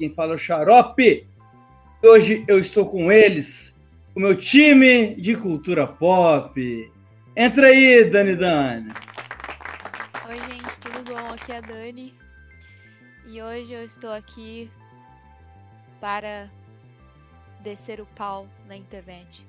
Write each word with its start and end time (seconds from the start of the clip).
quem 0.00 0.08
fala 0.08 0.32
é 0.32 0.36
o 0.36 0.38
Xarope. 0.38 1.28
Hoje 2.02 2.42
eu 2.48 2.58
estou 2.58 2.88
com 2.88 3.12
eles, 3.12 3.76
o 4.14 4.20
meu 4.20 4.34
time 4.34 5.14
de 5.16 5.36
cultura 5.36 5.86
pop. 5.86 6.90
Entra 7.36 7.66
aí, 7.66 8.04
Dani 8.04 8.34
Dani. 8.34 8.92
Oi, 10.26 10.38
gente, 10.38 10.80
tudo 10.80 11.04
bom? 11.04 11.34
Aqui 11.34 11.52
é 11.52 11.58
a 11.58 11.60
Dani. 11.60 12.14
E 13.26 13.42
hoje 13.42 13.74
eu 13.74 13.84
estou 13.84 14.10
aqui 14.10 14.70
para 16.00 16.48
descer 17.62 18.00
o 18.00 18.06
pau 18.16 18.48
na 18.66 18.74
internet. 18.74 19.46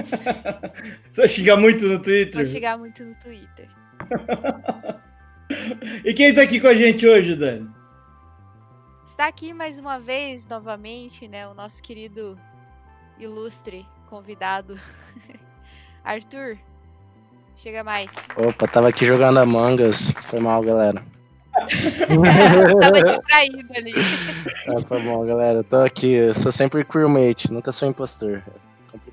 Você 1.12 1.20
vai 1.20 1.28
xingar 1.28 1.58
muito 1.58 1.86
no 1.86 1.98
Twitter? 1.98 2.42
Vou 2.42 2.50
xingar 2.50 2.78
muito 2.78 3.04
no 3.04 3.14
Twitter. 3.16 3.68
e 6.02 6.14
quem 6.14 6.34
tá 6.34 6.40
aqui 6.40 6.58
com 6.58 6.66
a 6.66 6.74
gente 6.74 7.06
hoje, 7.06 7.36
Dani? 7.36 7.73
Está 9.14 9.28
aqui 9.28 9.52
mais 9.52 9.78
uma 9.78 10.00
vez, 10.00 10.44
novamente, 10.48 11.28
né? 11.28 11.46
O 11.46 11.54
nosso 11.54 11.80
querido 11.80 12.36
ilustre 13.16 13.86
convidado, 14.10 14.76
Arthur. 16.02 16.58
Chega 17.54 17.84
mais. 17.84 18.10
Opa, 18.36 18.66
tava 18.66 18.88
aqui 18.88 19.06
jogando 19.06 19.38
Among 19.38 19.84
Us. 19.84 20.12
Foi 20.24 20.40
mal, 20.40 20.60
galera. 20.62 21.00
tava 22.80 23.02
distraído 23.02 23.72
ali. 23.76 23.92
Ah, 24.66 24.82
foi 24.84 25.00
bom, 25.02 25.24
galera. 25.24 25.60
Eu 25.60 25.64
tô 25.64 25.76
aqui. 25.76 26.10
Eu 26.10 26.34
sou 26.34 26.50
sempre 26.50 26.84
crewmate, 26.84 27.52
nunca 27.52 27.70
sou 27.70 27.88
impostor. 27.88 28.42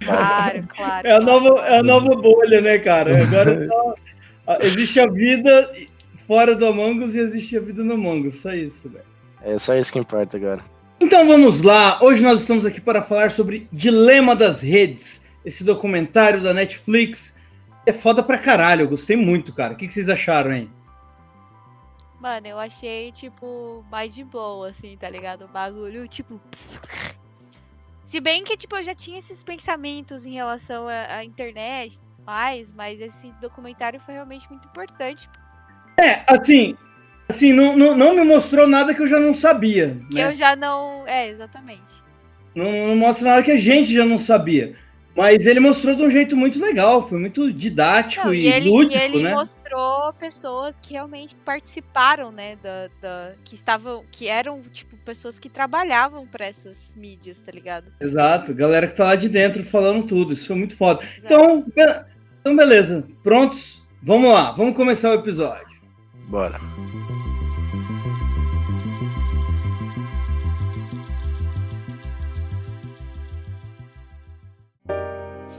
Claro, 0.04 0.68
claro. 0.76 1.08
É 1.08 1.12
a 1.12 1.20
nova, 1.20 1.68
é 1.68 1.78
a 1.78 1.84
nova 1.84 2.16
bolha, 2.16 2.60
né, 2.60 2.80
cara? 2.80 3.22
Agora 3.22 3.68
só 3.68 3.96
existe 4.62 5.00
a 5.00 5.06
vida 5.06 5.72
fora 6.26 6.56
do 6.56 6.66
Among 6.66 7.04
Us 7.04 7.14
e 7.14 7.20
existe 7.20 7.56
a 7.56 7.62
vida 7.62 7.84
no 7.84 7.94
Among 7.94 8.30
Us. 8.30 8.42
Só 8.42 8.52
isso, 8.52 8.90
velho. 8.90 9.11
É 9.44 9.58
só 9.58 9.76
isso 9.76 9.92
que 9.92 10.00
importa 10.00 10.38
agora. 10.38 10.64
Então 11.00 11.28
vamos 11.28 11.62
lá. 11.62 12.00
Hoje 12.02 12.24
nós 12.24 12.42
estamos 12.42 12.66
aqui 12.66 12.80
para 12.80 13.02
falar 13.02 13.32
sobre 13.32 13.68
Dilema 13.72 14.36
das 14.36 14.62
Redes, 14.62 15.22
esse 15.44 15.64
documentário 15.64 16.42
da 16.42 16.54
Netflix. 16.54 17.36
É 17.86 17.92
foda 17.92 18.22
pra 18.22 18.38
caralho. 18.38 18.82
Eu 18.82 18.90
gostei 18.90 19.16
muito, 19.16 19.52
cara. 19.52 19.74
O 19.74 19.76
que 19.76 19.90
vocês 19.90 20.08
acharam, 20.08 20.54
hein? 20.54 20.70
Mano, 22.20 22.46
eu 22.46 22.60
achei, 22.60 23.12
tipo, 23.12 23.84
mais 23.90 24.14
de 24.14 24.24
boa, 24.24 24.70
assim, 24.70 24.96
tá 24.96 25.10
ligado? 25.10 25.46
O 25.46 25.48
bagulho, 25.48 26.08
tipo. 26.08 26.40
Se 28.06 28.20
bem 28.20 28.44
que, 28.44 28.56
tipo, 28.56 28.76
eu 28.76 28.84
já 28.84 28.94
tinha 28.94 29.18
esses 29.18 29.44
pensamentos 29.44 30.24
em 30.24 30.34
relação 30.34 30.88
à, 30.88 31.16
à 31.16 31.26
internet 31.26 32.00
mais, 32.24 32.72
mas 32.72 33.02
esse 33.02 33.32
documentário 33.42 34.00
foi 34.02 34.14
realmente 34.14 34.48
muito 34.50 34.68
importante. 34.68 35.28
É, 36.00 36.24
assim, 36.28 36.78
assim, 37.32 37.52
não, 37.54 37.76
não, 37.76 37.96
não 37.96 38.16
me 38.16 38.24
mostrou 38.24 38.68
nada 38.68 38.94
que 38.94 39.02
eu 39.02 39.08
já 39.08 39.20
não 39.20 39.34
sabia. 39.34 39.98
Que 40.10 40.16
né? 40.16 40.28
eu 40.28 40.36
já 40.36 40.56
não. 40.56 41.08
É, 41.08 41.30
exatamente. 41.30 41.82
Não, 42.54 42.88
não 42.88 42.96
mostra 42.96 43.30
nada 43.30 43.44
que 43.44 43.52
a 43.52 43.60
gente 43.60 43.94
já 43.94 44.06
não 44.06 44.20
sabia. 44.20 44.76
Mas 45.16 45.46
ele 45.46 45.60
mostrou 45.60 45.94
de 45.94 46.04
um 46.04 46.10
jeito 46.10 46.38
muito 46.38 46.60
legal, 46.62 47.06
foi 47.06 47.20
muito 47.20 47.52
didático 47.52 48.28
não, 48.28 48.34
e, 48.34 48.44
e 48.44 48.48
ele, 48.48 48.70
lúdico, 48.70 48.96
e 48.96 48.98
ele 48.98 49.24
né? 49.24 49.34
mostrou 49.34 50.14
pessoas 50.14 50.80
que 50.80 50.94
realmente 50.94 51.36
participaram, 51.44 52.32
né, 52.32 52.58
da, 52.64 52.90
da, 53.02 53.32
que 53.44 53.54
estavam, 53.56 54.06
que 54.10 54.30
eram 54.30 54.62
tipo 54.72 54.96
pessoas 55.04 55.38
que 55.38 55.50
trabalhavam 55.50 56.26
para 56.26 56.46
essas 56.46 56.96
mídias, 56.96 57.38
tá 57.40 57.52
ligado? 57.52 57.92
Exato, 58.00 58.54
galera 58.54 58.88
que 58.88 58.96
tá 58.96 59.04
lá 59.04 59.16
de 59.16 59.28
dentro 59.28 59.66
falando 59.66 60.08
tudo, 60.08 60.32
isso 60.32 60.48
foi 60.48 60.56
muito 60.56 60.78
foda. 60.78 61.02
Então, 61.18 61.62
be 61.62 62.06
então, 62.40 62.56
beleza, 62.56 63.06
prontos? 63.22 63.84
Vamos 64.02 64.32
lá, 64.32 64.52
vamos 64.54 64.76
começar 64.76 65.12
o 65.12 65.16
episódio. 65.16 65.80
Bora. 66.28 66.60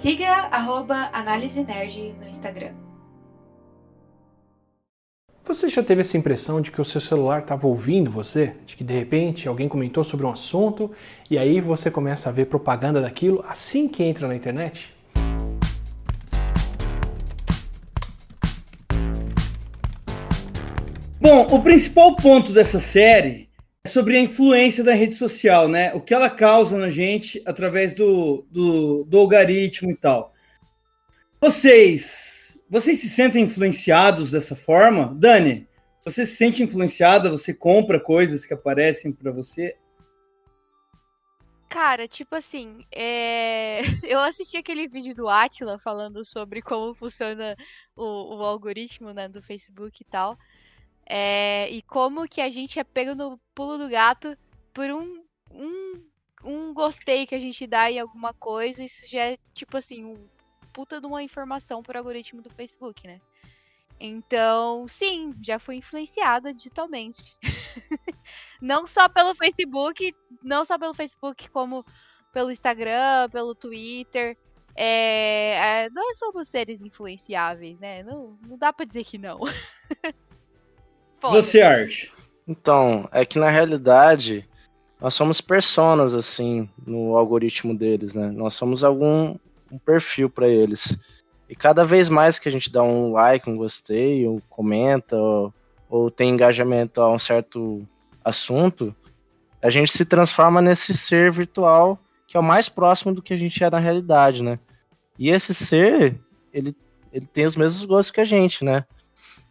Siga 0.03 0.49
arroba 0.51 1.11
Análise 1.13 1.63
Nerd 1.63 2.17
no 2.21 2.27
Instagram. 2.27 2.73
Você 5.45 5.69
já 5.69 5.81
teve 5.81 6.01
essa 6.01 6.19
impressão 6.19 6.61
de 6.61 6.73
que 6.73 6.81
o 6.81 6.85
seu 6.85 7.01
celular 7.01 7.43
estava 7.43 7.69
ouvindo 7.69 8.11
você? 8.11 8.57
De 8.67 8.77
que 8.77 8.83
de 8.83 8.93
repente 8.93 9.47
alguém 9.47 9.69
comentou 9.69 10.03
sobre 10.03 10.27
um 10.27 10.33
assunto 10.33 10.91
e 11.31 11.39
aí 11.39 11.61
você 11.61 11.89
começa 11.89 12.29
a 12.29 12.33
ver 12.33 12.47
propaganda 12.47 13.01
daquilo 13.01 13.45
assim 13.49 13.87
que 13.87 14.03
entra 14.03 14.27
na 14.27 14.35
internet? 14.35 14.93
Bom, 21.21 21.47
o 21.49 21.63
principal 21.63 22.17
ponto 22.17 22.53
dessa 22.53 22.81
série 22.81 23.52
sobre 23.87 24.17
a 24.17 24.21
influência 24.21 24.85
da 24.85 24.95
rede 24.95 25.17
social, 25.17 25.69
né? 25.69 25.93
O 25.95 26.01
que 26.01 26.15
ela 26.15 26.31
causa 26.31 26.79
na 26.79 26.89
gente 26.89 27.43
através 27.45 27.93
do, 27.93 28.47
do, 28.51 29.05
do 29.05 29.19
algoritmo 29.19 29.91
e 29.91 29.97
tal. 29.97 30.33
Vocês, 31.41 32.59
vocês 32.71 33.01
se 33.01 33.09
sentem 33.09 33.43
influenciados 33.43 34.31
dessa 34.31 34.55
forma? 34.55 35.13
Dani, 35.17 35.67
você 36.05 36.25
se 36.25 36.37
sente 36.37 36.63
influenciada? 36.63 37.29
Você 37.31 37.53
compra 37.53 37.99
coisas 37.99 38.47
que 38.47 38.55
aparecem 38.55 39.13
para 39.13 39.33
você? 39.33 39.77
Cara, 41.69 42.07
tipo 42.07 42.37
assim, 42.37 42.85
é... 42.93 43.81
eu 44.05 44.21
assisti 44.21 44.57
aquele 44.59 44.87
vídeo 44.87 45.15
do 45.15 45.29
Atila 45.29 45.79
falando 45.79 46.25
sobre 46.25 46.63
como 46.63 46.95
funciona 46.95 47.57
o, 47.97 48.37
o 48.37 48.45
algoritmo 48.45 49.13
né, 49.13 49.29
do 49.29 49.43
Facebook 49.43 50.03
e 50.03 50.05
tal. 50.05 50.39
É, 51.15 51.69
e 51.71 51.83
como 51.83 52.27
que 52.27 52.41
a 52.41 52.49
gente 52.49 52.79
é 52.79 52.85
pego 52.85 53.15
no 53.15 53.39
pulo 53.55 53.77
do 53.77 53.87
gato 53.87 54.35
por 54.73 54.91
um, 54.91 55.23
um, 55.51 56.03
um 56.43 56.73
gostei 56.73 57.27
que 57.27 57.35
a 57.35 57.39
gente 57.39 57.67
dá 57.67 57.91
em 57.91 57.99
alguma 57.99 58.33
coisa. 58.33 58.83
Isso 58.83 59.07
já 59.11 59.25
é, 59.33 59.39
tipo 59.53 59.77
assim, 59.77 60.07
um 60.07 60.27
puta 60.73 61.03
de 61.03 61.07
uma 61.07 61.23
informação 61.23 61.83
por 61.83 61.99
algoritmo 61.99 62.41
do 62.41 62.49
Facebook, 62.49 63.07
né? 63.07 63.21
Então, 64.01 64.89
sim, 64.89 65.35
já 65.43 65.59
fui 65.59 65.77
influenciada 65.77 66.55
digitalmente. 66.55 67.37
não 68.59 68.87
só 68.87 69.07
pelo 69.07 69.35
Facebook, 69.35 70.15
não 70.43 70.65
só 70.65 70.79
pelo 70.79 70.95
Facebook, 70.95 71.51
como 71.51 71.85
pelo 72.33 72.51
Instagram, 72.51 73.29
pelo 73.31 73.55
Twitter. 73.55 74.35
É, 74.75 75.85
é, 75.85 75.91
nós 75.91 76.19
somos 76.19 76.49
seres 76.49 76.81
influenciáveis, 76.81 77.79
né? 77.79 78.03
Não, 78.03 78.39
não 78.49 78.57
dá 78.57 78.73
pra 78.73 78.87
dizer 78.87 79.05
que 79.05 79.19
não. 79.19 79.41
Foda. 81.23 81.41
Você, 81.41 81.63
Arte. 81.63 82.13
Então, 82.49 83.09
é 83.13 83.25
que 83.25 83.39
na 83.39 83.49
realidade 83.49 84.45
nós 85.01 85.15
somos 85.15 85.41
personas 85.41 86.15
assim 86.15 86.69
no 86.85 87.17
algoritmo 87.17 87.79
deles, 87.79 88.13
né? 88.13 88.29
Nós 88.29 88.55
somos 88.55 88.83
algum 88.83 89.37
um 89.71 89.79
perfil 89.79 90.29
para 90.29 90.49
eles. 90.49 90.99
E 91.49 91.55
cada 91.55 91.85
vez 91.85 92.09
mais 92.09 92.41
que 92.41 92.49
a 92.49 92.53
gente 92.53 92.73
dá 92.73 92.83
um 92.83 93.13
like, 93.13 93.49
um 93.49 93.57
gostei, 93.57 94.27
ou 94.27 94.43
comenta, 94.51 95.17
ou, 95.17 95.55
ou 95.89 96.11
tem 96.11 96.31
engajamento 96.31 97.01
a 97.01 97.09
um 97.09 97.21
certo 97.21 97.87
assunto, 98.25 98.93
a 99.63 99.71
gente 99.71 99.93
se 99.93 100.05
transforma 100.05 100.61
nesse 100.61 100.93
ser 100.93 101.31
virtual 101.31 102.01
que 102.27 102.37
é 102.37 102.41
o 102.41 102.43
mais 102.43 102.69
próximo 102.69 103.15
do 103.15 103.23
que 103.23 103.33
a 103.33 103.37
gente 103.37 103.63
é 103.63 103.71
na 103.71 103.79
realidade, 103.79 104.43
né? 104.43 104.59
E 105.19 105.31
esse 105.31 105.55
ser, 105.55 106.19
ele, 106.53 106.75
ele 107.13 107.27
tem 107.27 107.47
os 107.47 107.55
mesmos 107.55 107.85
gostos 107.85 108.11
que 108.11 108.21
a 108.21 108.25
gente, 108.25 108.65
né? 108.65 108.85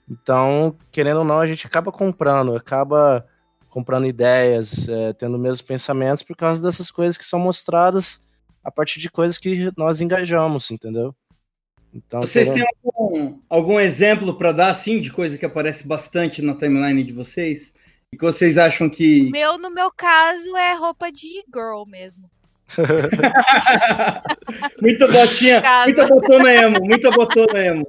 Então, 0.10 0.76
querendo 0.92 1.20
ou 1.20 1.26
não, 1.26 1.40
a 1.40 1.48
gente 1.48 1.66
acaba 1.66 1.92
comprando, 1.92 2.56
acaba 2.56 3.26
comprando 3.70 4.06
ideias, 4.06 4.90
é, 4.90 5.14
tendo 5.14 5.38
mesmos 5.38 5.62
pensamentos 5.62 6.24
por 6.24 6.36
causa 6.36 6.62
dessas 6.62 6.92
coisas 6.92 7.18
que 7.18 7.24
são 7.24 7.40
mostradas 7.40 8.22
a 8.64 8.70
partir 8.70 9.00
de 9.00 9.10
coisas 9.10 9.38
que 9.38 9.72
nós 9.78 10.02
engajamos, 10.02 10.70
entendeu? 10.72 11.16
Então, 11.94 12.22
Vocês 12.22 12.50
querendo... 12.50 12.66
têm 12.66 12.78
algum, 12.94 13.40
algum 13.50 13.80
exemplo 13.80 14.34
para 14.38 14.52
dar, 14.52 14.72
assim, 14.72 15.02
de 15.02 15.12
coisa 15.12 15.38
que 15.38 15.46
aparece 15.46 15.86
bastante 15.86 16.42
na 16.42 16.56
timeline 16.56 17.04
de 17.04 17.12
vocês? 17.12 17.74
E 18.14 18.18
que 18.18 18.24
vocês 18.24 18.58
acham 18.58 18.90
que. 18.90 19.30
Meu, 19.32 19.58
no 19.58 19.70
meu 19.70 19.92
caso, 19.92 20.56
é 20.56 20.74
roupa 20.76 21.12
de 21.12 21.44
girl 21.54 21.86
mesmo. 21.86 22.30
muita 24.82 25.08
botinha, 25.08 25.62
Casa. 25.62 25.86
muita 25.86 26.08
botona 26.08 26.54
emo, 26.54 26.80
muita 26.82 27.12
botona 27.12 27.66
emo. 27.66 27.86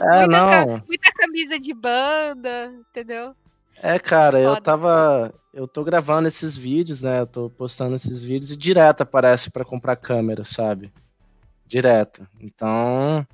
É, 0.00 0.20
muita, 0.20 0.26
não. 0.26 0.82
muita 0.86 1.12
camisa 1.12 1.58
de 1.58 1.74
banda, 1.74 2.72
entendeu? 2.90 3.34
É, 3.82 3.98
cara, 3.98 4.38
Foda. 4.38 4.48
eu 4.48 4.60
tava. 4.60 5.34
Eu 5.52 5.68
tô 5.68 5.84
gravando 5.84 6.26
esses 6.26 6.56
vídeos, 6.56 7.02
né? 7.02 7.20
Eu 7.20 7.26
tô 7.26 7.50
postando 7.50 7.94
esses 7.94 8.24
vídeos 8.24 8.52
e 8.52 8.56
direto 8.56 9.02
aparece 9.02 9.50
para 9.50 9.64
comprar 9.64 9.96
câmera, 9.96 10.44
sabe? 10.44 10.92
Direto. 11.66 12.26
Então. 12.40 13.26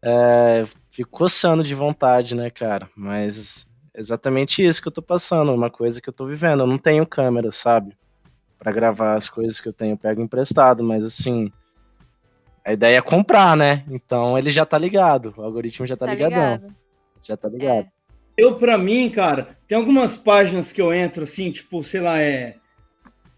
É, 0.00 0.64
fico 0.90 1.10
coçando 1.10 1.64
de 1.64 1.74
vontade, 1.74 2.34
né, 2.34 2.50
cara? 2.50 2.88
Mas 2.94 3.66
exatamente 3.92 4.64
isso 4.64 4.80
que 4.80 4.86
eu 4.86 4.92
tô 4.92 5.02
passando, 5.02 5.52
uma 5.52 5.68
coisa 5.68 6.00
que 6.00 6.08
eu 6.08 6.12
tô 6.12 6.26
vivendo. 6.26 6.60
Eu 6.60 6.68
não 6.68 6.78
tenho 6.78 7.04
câmera, 7.04 7.50
sabe? 7.50 7.97
Para 8.58 8.72
gravar 8.72 9.14
as 9.14 9.28
coisas 9.28 9.60
que 9.60 9.68
eu 9.68 9.72
tenho, 9.72 9.92
eu 9.92 9.98
pego 9.98 10.20
emprestado, 10.20 10.82
mas 10.82 11.04
assim, 11.04 11.52
a 12.64 12.72
ideia 12.72 12.98
é 12.98 13.02
comprar, 13.02 13.56
né? 13.56 13.84
Então 13.88 14.36
ele 14.36 14.50
já 14.50 14.66
tá 14.66 14.76
ligado, 14.76 15.32
o 15.36 15.42
algoritmo 15.42 15.86
já 15.86 15.96
tá, 15.96 16.06
tá 16.06 16.12
ligadão. 16.12 16.54
Ligado. 16.56 16.76
Já 17.22 17.36
tá 17.36 17.48
ligado. 17.48 17.86
É. 17.86 17.98
Eu, 18.36 18.56
pra 18.56 18.76
mim, 18.76 19.10
cara, 19.10 19.56
tem 19.66 19.76
algumas 19.76 20.16
páginas 20.16 20.72
que 20.72 20.80
eu 20.80 20.92
entro 20.92 21.24
assim, 21.24 21.50
tipo, 21.50 21.82
sei 21.82 22.00
lá, 22.00 22.20
é. 22.20 22.56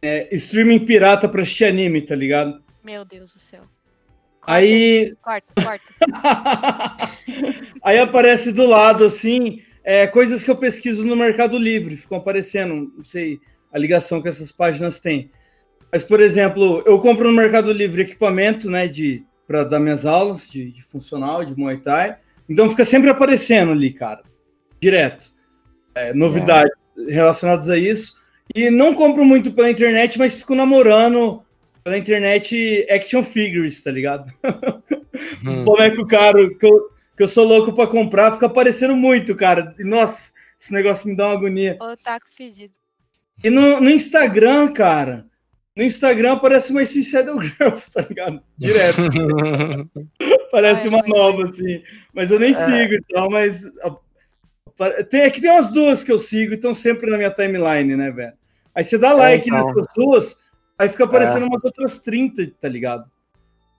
é 0.03 0.35
streaming 0.35 0.85
pirata 0.85 1.29
pra 1.29 1.43
assistir 1.43 1.65
anime, 1.65 2.03
tá 2.03 2.15
ligado? 2.15 2.63
Meu 2.83 3.05
Deus 3.05 3.33
do 3.33 3.39
céu. 3.39 3.61
Corta, 4.41 4.53
Aí. 4.53 5.15
Corta, 5.23 5.47
corta. 5.63 5.85
Aí 7.83 7.99
aparece 7.99 8.53
do 8.53 8.67
lado, 8.67 9.05
assim, 9.05 9.63
é, 9.85 10.07
coisas 10.07 10.43
que 10.43 10.51
eu 10.51 10.57
pesquiso 10.57 11.05
no 11.05 11.17
Mercado 11.17 11.59
Livre, 11.59 11.97
ficam 11.97 12.19
aparecendo, 12.19 12.93
não 12.97 13.05
sei 13.05 13.41
a 13.73 13.79
ligação 13.79 14.21
que 14.21 14.29
essas 14.29 14.53
páginas 14.53 15.01
têm. 15.01 15.31
Mas, 15.93 16.05
por 16.05 16.21
exemplo, 16.21 16.83
eu 16.87 16.99
compro 16.99 17.29
no 17.29 17.37
Mercado 17.37 17.73
Livre 17.73 18.03
equipamento, 18.03 18.71
né, 18.71 18.87
de 18.87 19.25
para 19.47 19.65
dar 19.65 19.81
minhas 19.81 20.07
aulas 20.07 20.49
de, 20.49 20.71
de, 20.71 20.83
funcional, 20.83 21.45
de 21.45 21.59
Muay 21.59 21.79
Thai. 21.79 22.17
Então 22.49 22.71
fica 22.71 22.85
sempre 22.85 23.11
aparecendo 23.11 23.73
ali, 23.73 23.93
cara 23.93 24.23
direto. 24.81 25.33
É, 25.95 26.15
novidades 26.15 26.73
é. 26.99 27.13
relacionadas 27.13 27.69
a 27.69 27.77
isso. 27.77 28.19
E 28.55 28.71
não 28.71 28.95
compro 28.95 29.25
muito 29.25 29.53
pela 29.53 29.71
internet, 29.71 30.19
mas 30.19 30.39
fico 30.39 30.55
namorando 30.55 31.45
pela 31.85 31.99
internet 31.99 32.87
action 32.91 33.23
figures, 33.23 33.81
tá 33.81 33.91
ligado? 33.91 34.33
Os 35.47 35.59
hum. 35.59 35.65
bonecos 35.65 36.07
caros 36.09 36.57
que 36.59 36.67
eu, 36.67 36.91
que 37.17 37.23
eu 37.23 37.29
sou 37.29 37.47
louco 37.47 37.73
pra 37.73 37.87
comprar, 37.87 38.33
fica 38.33 38.47
aparecendo 38.47 38.97
muito, 38.97 39.37
cara. 39.37 39.75
E, 39.79 39.85
nossa, 39.85 40.33
esse 40.59 40.73
negócio 40.73 41.09
me 41.09 41.17
dá 41.17 41.27
uma 41.27 41.35
agonia. 41.35 41.77
O 41.81 41.97
taco 41.97 42.27
fedido. 42.31 42.80
E 43.43 43.51
no, 43.51 43.81
no 43.81 43.91
Instagram, 43.91 44.73
cara, 44.73 45.27
no 45.77 45.83
Instagram 45.83 46.33
aparece 46.33 46.73
uma 46.73 46.85
Suicidal 46.85 47.41
Girls, 47.41 47.91
tá 47.91 48.03
ligado? 48.03 48.43
Direto. 48.59 49.01
parece 50.53 50.89
uma 50.89 51.03
nova, 51.07 51.45
assim. 51.45 51.83
Mas 52.13 52.31
eu 52.31 52.39
nem 52.39 52.51
é. 52.51 52.55
sigo, 52.55 52.95
então, 52.95 53.29
mas 53.31 53.63
tem, 55.09 55.23
é 55.23 55.31
que 55.31 55.41
tem 55.41 55.51
umas 55.51 55.71
duas 55.71 56.03
que 56.03 56.13
eu 56.13 56.19
sigo 56.19 56.53
e 56.53 56.57
estão 56.57 56.75
sempre 56.75 57.11
na 57.11 57.17
minha 57.17 57.31
timeline, 57.31 57.97
né, 57.97 58.11
velho? 58.11 58.33
Aí 58.75 58.85
você 58.85 58.99
dá 58.99 59.11
é, 59.11 59.15
like 59.15 59.49
então. 59.49 59.65
nessas 59.65 59.87
duas, 59.95 60.37
aí 60.79 60.89
fica 60.89 61.05
aparecendo 61.05 61.45
é. 61.45 61.47
umas 61.47 61.65
outras 61.65 61.99
30, 61.99 62.53
tá 62.61 62.69
ligado? 62.69 63.05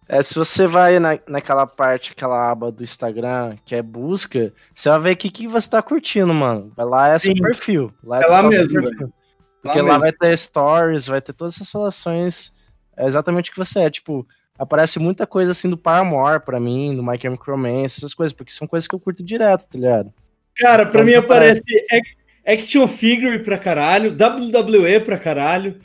É, 0.08 0.22
se 0.22 0.36
você 0.36 0.68
vai 0.68 1.00
na, 1.00 1.18
naquela 1.28 1.66
parte, 1.66 2.12
aquela 2.12 2.52
aba 2.52 2.72
do 2.72 2.84
Instagram, 2.84 3.56
que 3.66 3.74
é 3.74 3.82
busca, 3.82 4.52
você 4.74 4.90
vai 4.90 5.00
ver 5.00 5.12
o 5.14 5.18
que, 5.18 5.32
que 5.32 5.48
você 5.48 5.70
tá 5.70 5.82
curtindo, 5.82 6.34
mano. 6.34 6.72
Vai 6.76 6.86
lá, 6.86 7.14
é 7.14 7.18
Sim. 7.18 7.36
seu 7.36 7.46
perfil. 7.46 7.92
Lá 8.04 8.20
é, 8.20 8.24
é 8.24 8.28
lá 8.28 8.44
mesmo, 8.44 8.74
perfil. 8.74 9.14
Porque 9.62 9.82
lá, 9.82 9.94
lá 9.94 9.98
vai 9.98 10.12
ter 10.12 10.38
stories, 10.38 11.08
vai 11.08 11.22
ter 11.22 11.34
todas 11.34 11.56
essas 11.56 11.72
relações. 11.72 12.54
É 12.98 13.06
exatamente 13.06 13.50
o 13.50 13.54
que 13.54 13.60
você 13.60 13.82
é. 13.82 13.90
Tipo, 13.90 14.28
aparece 14.58 15.00
muita 15.00 15.26
coisa 15.26 15.52
assim 15.52 15.70
do 15.70 15.78
Paramore 15.78 16.44
pra 16.44 16.60
mim, 16.60 16.96
do 16.96 17.04
My 17.04 17.20
Chemical 17.20 17.56
Romance, 17.56 18.00
essas 18.00 18.14
coisas, 18.14 18.34
porque 18.34 18.52
são 18.52 18.68
coisas 18.68 18.88
que 18.88 18.96
eu 18.96 19.00
curto 19.00 19.24
direto, 19.24 19.68
tá 19.68 19.78
ligado? 19.78 20.14
Cara, 20.56 20.86
pra 20.86 21.04
mim 21.04 21.14
aparece 21.14 21.64
action 22.46 22.88
figure 22.88 23.40
pra 23.40 23.58
caralho, 23.58 24.12
WWE 24.12 25.00
pra 25.00 25.18
caralho, 25.18 25.80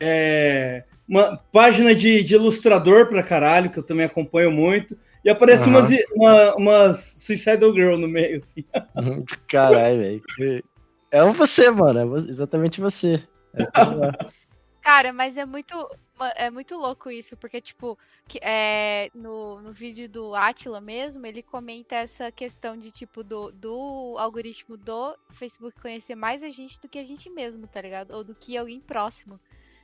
é, 0.00 0.84
uma 1.08 1.36
página 1.36 1.94
de, 1.94 2.22
de, 2.22 2.34
ilustrador 2.34 3.08
pra 3.08 3.22
caralho, 3.22 3.70
que 3.70 3.78
eu 3.78 3.82
também 3.82 4.06
acompanho 4.06 4.50
muito, 4.50 4.96
e 5.24 5.30
aparece 5.30 5.64
uhum. 5.64 5.70
umas, 5.70 5.90
uma, 6.14 6.54
umas 6.56 6.98
Suicidal 7.18 7.72
Girl 7.74 7.96
no 7.96 8.08
meio, 8.08 8.38
assim. 8.38 8.64
Caralho, 9.46 9.98
velho. 9.98 10.64
É 11.12 11.22
você, 11.30 11.70
mano, 11.70 12.16
é 12.16 12.18
exatamente 12.20 12.80
você. 12.80 13.22
É 13.52 13.64
Cara, 14.82 15.12
mas 15.12 15.36
é 15.36 15.46
muito 15.46 15.88
é 16.36 16.50
muito 16.50 16.76
louco 16.76 17.10
isso, 17.10 17.36
porque, 17.36 17.60
tipo, 17.60 17.98
que, 18.28 18.38
é, 18.42 19.10
no, 19.14 19.60
no 19.60 19.72
vídeo 19.72 20.08
do 20.08 20.34
Atila 20.34 20.80
mesmo, 20.80 21.26
ele 21.26 21.42
comenta 21.42 21.96
essa 21.96 22.30
questão 22.30 22.76
de, 22.76 22.90
tipo, 22.90 23.24
do, 23.24 23.50
do 23.50 24.16
algoritmo 24.18 24.76
do 24.76 25.16
Facebook 25.30 25.80
conhecer 25.80 26.14
mais 26.14 26.42
a 26.42 26.50
gente 26.50 26.80
do 26.80 26.88
que 26.88 26.98
a 26.98 27.04
gente 27.04 27.28
mesmo, 27.30 27.66
tá 27.66 27.80
ligado? 27.80 28.12
Ou 28.12 28.22
do 28.22 28.34
que 28.34 28.56
alguém 28.56 28.80
próximo 28.80 29.40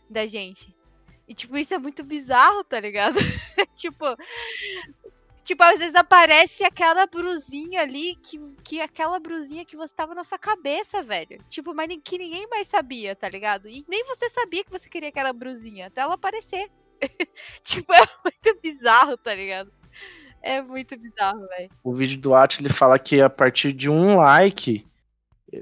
da 0.09 0.27
gente. 0.27 0.75
E, 1.27 1.35
tipo, 1.35 1.57
isso 1.59 1.75
é 1.75 1.79
muito 1.79 2.05
bizarro, 2.05 2.65
tá 2.65 2.79
ligado? 2.81 3.17
tipo, 3.75 4.05
Tipo, 5.49 5.63
às 5.63 5.79
vezes 5.79 5.95
aparece 5.95 6.63
aquela 6.63 7.07
brusinha 7.07 7.81
ali, 7.81 8.17
que, 8.17 8.39
que 8.63 8.83
aquela 8.83 9.19
brusinha 9.19 9.65
que 9.65 9.79
você 9.79 9.95
tava 9.95 10.15
na 10.15 10.23
sua 10.23 10.39
cabeça, 10.39 11.03
velho. 11.03 11.43
Tipo, 11.49 11.75
mas 11.75 11.89
que 12.05 12.19
ninguém 12.19 12.47
mais 12.51 12.69
sabia, 12.69 13.17
tá 13.17 13.27
ligado? 13.31 13.67
E 13.67 13.83
nem 13.89 14.05
você 14.05 14.29
sabia 14.29 14.63
que 14.63 14.71
você 14.71 14.91
queria 14.91 15.09
aquela 15.09 15.33
brusinha, 15.33 15.87
até 15.87 16.03
ela 16.03 16.17
aparecer. 16.17 16.71
tipo, 17.65 17.95
é 17.95 18.07
muito 18.23 18.61
bizarro, 18.63 19.17
tá 19.17 19.35
ligado? 19.35 19.73
É 20.43 20.61
muito 20.61 20.99
bizarro, 20.99 21.49
velho. 21.49 21.71
O 21.83 21.95
vídeo 21.95 22.21
do 22.21 22.35
At, 22.35 22.61
ele 22.61 22.69
fala 22.69 22.99
que 22.99 23.23
a 23.23 23.31
partir 23.31 23.73
de 23.73 23.89
um 23.89 24.19
like, 24.19 24.87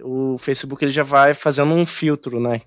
o 0.02 0.36
Facebook 0.36 0.84
ele 0.84 0.90
já 0.90 1.04
vai 1.04 1.32
fazendo 1.32 1.72
um 1.72 1.86
filtro, 1.86 2.40
né? 2.40 2.62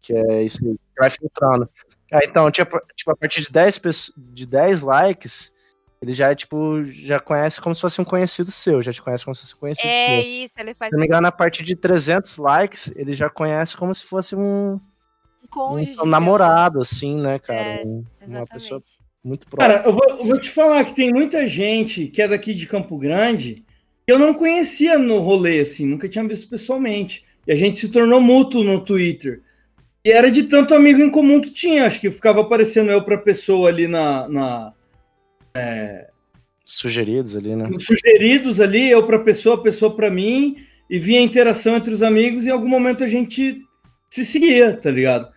Que 0.00 0.12
é 0.14 0.42
isso 0.42 0.66
aí, 0.66 0.76
vai 0.98 1.10
filtrando. 1.10 1.70
Ah, 2.12 2.24
então, 2.24 2.50
tipo, 2.50 2.76
tipo, 2.96 3.12
a 3.12 3.16
partir 3.16 3.42
de 3.42 3.52
10, 3.52 4.12
de 4.16 4.46
10 4.46 4.82
likes, 4.82 5.54
ele 6.00 6.12
já, 6.12 6.34
tipo, 6.34 6.84
já 6.84 7.18
conhece 7.18 7.60
como 7.60 7.74
se 7.74 7.80
fosse 7.80 8.00
um 8.00 8.04
conhecido 8.04 8.50
seu, 8.50 8.82
já 8.82 8.92
te 8.92 9.00
conhece 9.00 9.24
como 9.24 9.34
se 9.34 9.42
fosse 9.42 9.54
um 9.54 9.58
conhecido 9.58 9.88
é 9.88 9.90
seu. 9.90 10.04
É 10.04 10.20
isso, 10.20 10.54
ele 10.58 10.74
faz... 10.74 10.90
Se 10.90 10.96
não 10.96 11.00
me 11.00 11.06
engano, 11.06 11.26
a 11.26 11.32
partir 11.32 11.62
de 11.64 11.74
300 11.74 12.36
likes, 12.38 12.92
ele 12.96 13.14
já 13.14 13.30
conhece 13.30 13.76
como 13.76 13.94
se 13.94 14.04
fosse 14.04 14.36
um... 14.36 14.80
Um, 15.56 16.02
um 16.02 16.06
namorado, 16.06 16.80
assim, 16.80 17.16
né, 17.20 17.38
cara? 17.38 17.60
É, 17.60 17.84
uma 18.26 18.44
pessoa 18.46 18.82
muito 19.24 19.46
próxima. 19.48 19.74
Cara, 19.74 19.88
eu 19.88 19.92
vou, 19.92 20.04
eu 20.08 20.24
vou, 20.24 20.38
te 20.38 20.50
falar 20.50 20.84
que 20.84 20.94
tem 20.94 21.12
muita 21.12 21.48
gente 21.48 22.08
que 22.08 22.20
é 22.20 22.28
daqui 22.28 22.52
de 22.52 22.66
Campo 22.66 22.98
Grande 22.98 23.64
que 24.06 24.12
eu 24.12 24.18
não 24.18 24.34
conhecia 24.34 24.98
no 24.98 25.18
rolê, 25.18 25.60
assim, 25.60 25.86
nunca 25.86 26.08
tinha 26.08 26.26
visto 26.26 26.48
pessoalmente. 26.48 27.24
E 27.46 27.52
a 27.52 27.56
gente 27.56 27.78
se 27.78 27.88
tornou 27.88 28.20
mútuo 28.20 28.62
no 28.62 28.80
Twitter. 28.80 29.42
E 30.04 30.12
era 30.12 30.30
de 30.30 30.44
tanto 30.44 30.74
amigo 30.74 31.00
em 31.00 31.10
comum 31.10 31.40
que 31.40 31.50
tinha. 31.50 31.86
Acho 31.86 32.00
que 32.00 32.10
ficava 32.10 32.40
aparecendo 32.40 32.92
eu 32.92 33.02
pra 33.02 33.18
pessoa 33.18 33.68
ali 33.68 33.88
na, 33.88 34.28
na 34.28 34.72
é, 35.56 36.08
sugeridos 36.64 37.36
ali, 37.36 37.54
né? 37.54 37.68
Sugeridos 37.78 38.60
ali, 38.60 38.90
eu 38.90 39.06
para 39.06 39.20
pessoa, 39.20 39.62
pessoa 39.62 39.94
para 39.94 40.10
mim, 40.10 40.56
e 40.90 40.98
vinha 40.98 41.20
interação 41.20 41.76
entre 41.76 41.94
os 41.94 42.02
amigos, 42.02 42.44
e 42.44 42.48
em 42.48 42.52
algum 42.52 42.68
momento 42.68 43.04
a 43.04 43.06
gente 43.06 43.62
se 44.10 44.24
seguia, 44.24 44.76
tá 44.76 44.90
ligado? 44.90 45.34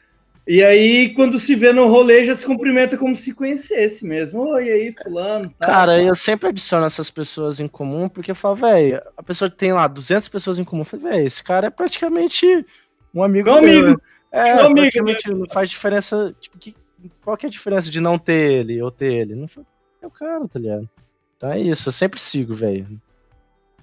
E 0.47 0.63
aí, 0.63 1.13
quando 1.13 1.37
se 1.37 1.53
vê 1.53 1.71
no 1.71 1.87
rolê, 1.87 2.23
já 2.25 2.33
se 2.33 2.43
cumprimenta 2.43 2.97
como 2.97 3.15
se 3.15 3.35
conhecesse 3.35 4.03
mesmo. 4.03 4.41
Oi, 4.49 4.67
aí, 4.67 4.91
fulano. 4.91 5.53
Tá, 5.59 5.67
Cara, 5.67 5.91
tá. 5.91 6.01
eu 6.01 6.15
sempre 6.15 6.49
adiciono 6.49 6.87
essas 6.87 7.11
pessoas 7.11 7.59
em 7.59 7.67
comum, 7.67 8.09
porque 8.09 8.31
eu 8.31 8.35
falo, 8.35 8.55
velho, 8.55 8.99
a 9.15 9.21
pessoa 9.21 9.47
tem 9.47 9.71
lá 9.71 9.85
200 9.85 10.27
pessoas 10.27 10.57
em 10.57 10.63
comum. 10.63 10.81
Eu 10.81 10.85
falo, 10.85 11.03
velho, 11.03 11.23
esse 11.23 11.43
cara 11.43 11.67
é 11.67 11.69
praticamente 11.69 12.65
um 13.13 13.21
amigo. 13.21 13.47
Um 13.47 13.57
amigo. 13.57 14.01
É, 14.31 14.55
um 14.55 14.67
amigo, 14.67 15.03
né? 15.03 15.17
não 15.27 15.49
faz 15.49 15.69
diferença. 15.69 16.35
Tipo, 16.41 16.57
que, 16.57 16.75
qual 17.21 17.37
que 17.37 17.45
é 17.45 17.49
a 17.49 17.51
diferença 17.51 17.91
de 17.91 18.01
não 18.01 18.17
ter 18.17 18.51
ele 18.51 18.81
ou 18.81 18.89
ter 18.89 19.13
ele? 19.13 19.35
Não 19.35 19.47
faz 19.47 19.67
é 20.01 20.07
o 20.07 20.11
cara, 20.11 20.47
tá 20.47 20.59
ligado? 20.59 20.89
Então 21.37 21.51
é 21.51 21.59
isso, 21.59 21.89
eu 21.89 21.93
sempre 21.93 22.19
sigo, 22.19 22.53
velho. 22.53 23.01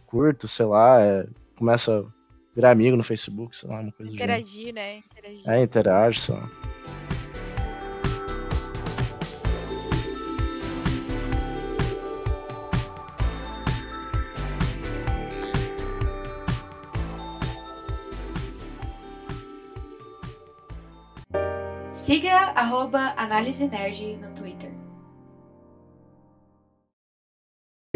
Curto, 0.06 0.46
sei 0.46 0.66
lá, 0.66 1.00
é, 1.02 1.26
começa 1.56 2.00
a 2.00 2.04
virar 2.54 2.70
amigo 2.70 2.96
no 2.96 3.04
Facebook, 3.04 3.56
sei 3.56 3.68
lá, 3.68 3.80
uma 3.80 3.92
coisa 3.92 4.12
Interagir, 4.12 4.72
né? 4.74 4.98
Interagir. 4.98 5.50
É, 5.50 5.62
interage 5.62 6.20
só. 6.20 6.38
Siga 21.92 22.52
arroba 22.54 23.14
Análise 23.16 23.66
Nerd 23.66 24.16
no 24.18 24.30
Twitter. 24.32 24.70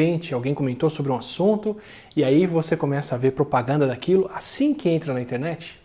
Repente 0.01 0.33
alguém 0.33 0.55
comentou 0.55 0.89
sobre 0.89 1.13
um 1.13 1.17
assunto 1.17 1.79
e 2.17 2.25
aí 2.25 2.47
você 2.47 2.75
começa 2.75 3.15
a 3.15 3.19
ver 3.19 3.33
propaganda 3.33 3.87
daquilo 3.87 4.31
assim 4.33 4.73
que 4.73 4.89
entra 4.89 5.13
na 5.13 5.21
internet? 5.21 5.79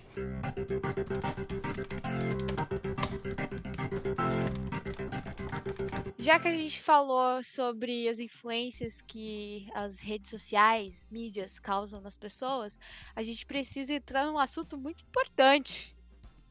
Já 6.18 6.40
que 6.40 6.48
a 6.48 6.56
gente 6.56 6.82
falou 6.82 7.44
sobre 7.44 8.08
as 8.08 8.20
influências 8.20 9.02
que 9.02 9.68
as 9.76 10.00
redes 10.00 10.30
sociais, 10.32 11.06
mídias 11.12 11.60
causam 11.60 12.00
nas 12.00 12.18
pessoas, 12.18 12.78
a 13.16 13.22
gente 13.22 13.46
precisa 13.46 13.94
entrar 13.94 14.26
num 14.26 14.40
assunto 14.40 14.78
muito 14.78 15.04
importante 15.04 15.94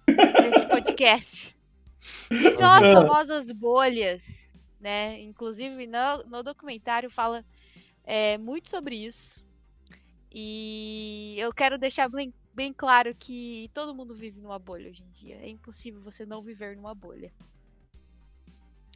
nesse 0.07 0.67
podcast. 0.69 1.57
Que 2.29 2.51
são 2.53 2.71
as 2.71 2.83
famosas 2.83 3.51
bolhas, 3.51 4.55
né? 4.79 5.19
Inclusive 5.23 5.87
no, 5.87 6.25
no 6.29 6.43
documentário 6.43 7.11
fala 7.11 7.43
é, 8.05 8.39
muito 8.39 8.71
sobre 8.71 8.97
isso. 8.97 9.45
E 10.33 11.37
eu 11.39 11.53
quero 11.53 11.79
deixar 11.79 12.09
bem, 12.09 12.33
bem 12.53 12.73
claro 12.73 13.15
que 13.15 13.71
todo 13.73 13.95
mundo 13.95 14.13
vive 14.15 14.41
numa 14.41 14.59
bolha 14.59 14.91
hoje 14.91 15.03
em 15.03 15.11
dia. 15.13 15.37
É 15.37 15.49
impossível 15.49 16.01
você 16.01 16.27
não 16.27 16.43
viver 16.43 16.77
numa 16.77 16.95
bolha. 16.95 17.33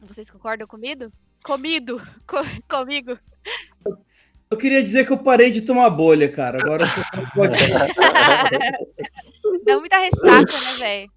Vocês 0.03 0.29
concordam 0.29 0.67
comigo? 0.67 1.11
Comido! 1.43 2.01
Co 2.27 2.37
comigo! 2.67 3.17
Eu 4.51 4.57
queria 4.57 4.81
dizer 4.81 5.05
que 5.05 5.13
eu 5.13 5.17
parei 5.17 5.51
de 5.51 5.61
tomar 5.61 5.91
bolha, 5.91 6.27
cara. 6.29 6.59
Agora 6.59 6.83
eu 6.83 6.89
tô 6.89 7.01
Dá 9.63 9.79
muita 9.79 9.97
ressaca, 9.97 10.59
né, 10.59 10.73
velho? 10.79 11.11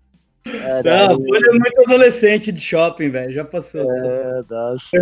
É, 0.45 0.83
Não, 0.83 1.17
bolha 1.19 1.47
é 1.47 1.53
muito 1.53 1.81
adolescente 1.81 2.53
de 2.53 2.61
shopping, 2.61 3.09
velho. 3.11 3.33
Já 3.33 3.45
passou. 3.45 3.91
É, 3.91 4.43
nossa. 4.49 4.99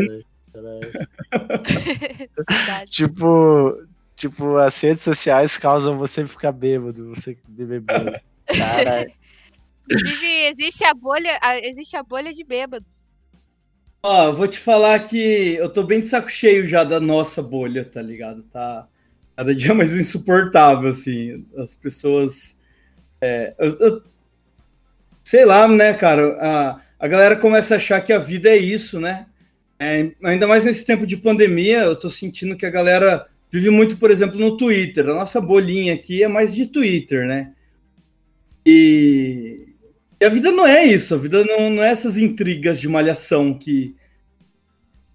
Tipo, 2.86 3.82
tipo, 4.16 4.56
as 4.56 4.80
redes 4.80 5.02
sociais 5.02 5.56
causam 5.56 5.98
você 5.98 6.24
ficar 6.26 6.52
bêbado, 6.52 7.14
você 7.14 7.36
beber 7.48 7.80
bolha. 7.80 8.22
Caralho. 8.46 9.12
Inclusive, 9.90 10.46
existe 10.48 10.84
a 10.84 10.94
bolha, 10.94 11.38
existe 11.62 11.96
a 11.96 12.02
bolha 12.02 12.32
de 12.32 12.44
bêbados. 12.44 13.12
Ó, 14.02 14.26
eu 14.26 14.36
vou 14.36 14.48
te 14.48 14.58
falar 14.58 14.98
que 15.00 15.54
eu 15.54 15.68
tô 15.68 15.82
bem 15.82 16.00
de 16.00 16.08
saco 16.08 16.30
cheio 16.30 16.66
já 16.66 16.84
da 16.84 17.00
nossa 17.00 17.42
bolha, 17.42 17.84
tá 17.84 18.00
ligado? 18.00 18.42
Tá 18.44 18.86
cada 19.36 19.54
dia 19.54 19.74
mais 19.74 19.94
insuportável, 19.96 20.88
assim. 20.88 21.46
As 21.56 21.74
pessoas. 21.74 22.56
é, 23.20 23.54
eu- 23.58 23.76
eu- 23.78 24.02
sei 25.22 25.44
lá, 25.44 25.68
né, 25.68 25.92
cara? 25.94 26.36
A, 26.40 26.80
a 26.98 27.08
galera 27.08 27.36
começa 27.36 27.74
a 27.74 27.76
achar 27.76 28.00
que 28.00 28.12
a 28.12 28.18
vida 28.18 28.48
é 28.48 28.56
isso, 28.56 28.98
né? 28.98 29.26
É, 29.82 30.12
ainda 30.22 30.46
mais 30.46 30.62
nesse 30.62 30.84
tempo 30.84 31.06
de 31.06 31.16
pandemia, 31.16 31.80
eu 31.80 31.96
tô 31.96 32.10
sentindo 32.10 32.54
que 32.54 32.66
a 32.66 32.70
galera 32.70 33.26
vive 33.50 33.70
muito, 33.70 33.96
por 33.96 34.10
exemplo, 34.10 34.38
no 34.38 34.54
Twitter. 34.54 35.08
A 35.08 35.14
nossa 35.14 35.40
bolinha 35.40 35.94
aqui 35.94 36.22
é 36.22 36.28
mais 36.28 36.54
de 36.54 36.66
Twitter, 36.66 37.26
né? 37.26 37.54
E, 38.64 39.68
e 40.20 40.24
a 40.24 40.28
vida 40.28 40.52
não 40.52 40.66
é 40.66 40.84
isso, 40.84 41.14
a 41.14 41.18
vida 41.18 41.42
não, 41.46 41.70
não 41.70 41.82
é 41.82 41.90
essas 41.90 42.18
intrigas 42.18 42.78
de 42.78 42.88
malhação 42.88 43.54
que 43.54 43.96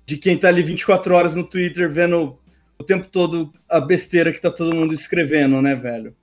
de 0.04 0.18
quem 0.18 0.38
tá 0.38 0.48
ali 0.50 0.62
24 0.64 1.14
horas 1.16 1.36
no 1.36 1.44
Twitter 1.44 1.90
vendo 1.90 2.38
o 2.78 2.84
tempo 2.84 3.08
todo 3.08 3.54
a 3.70 3.80
besteira 3.80 4.32
que 4.32 4.42
tá 4.42 4.52
todo 4.52 4.76
mundo 4.76 4.94
escrevendo, 4.94 5.62
né, 5.62 5.76
velho? 5.76 6.16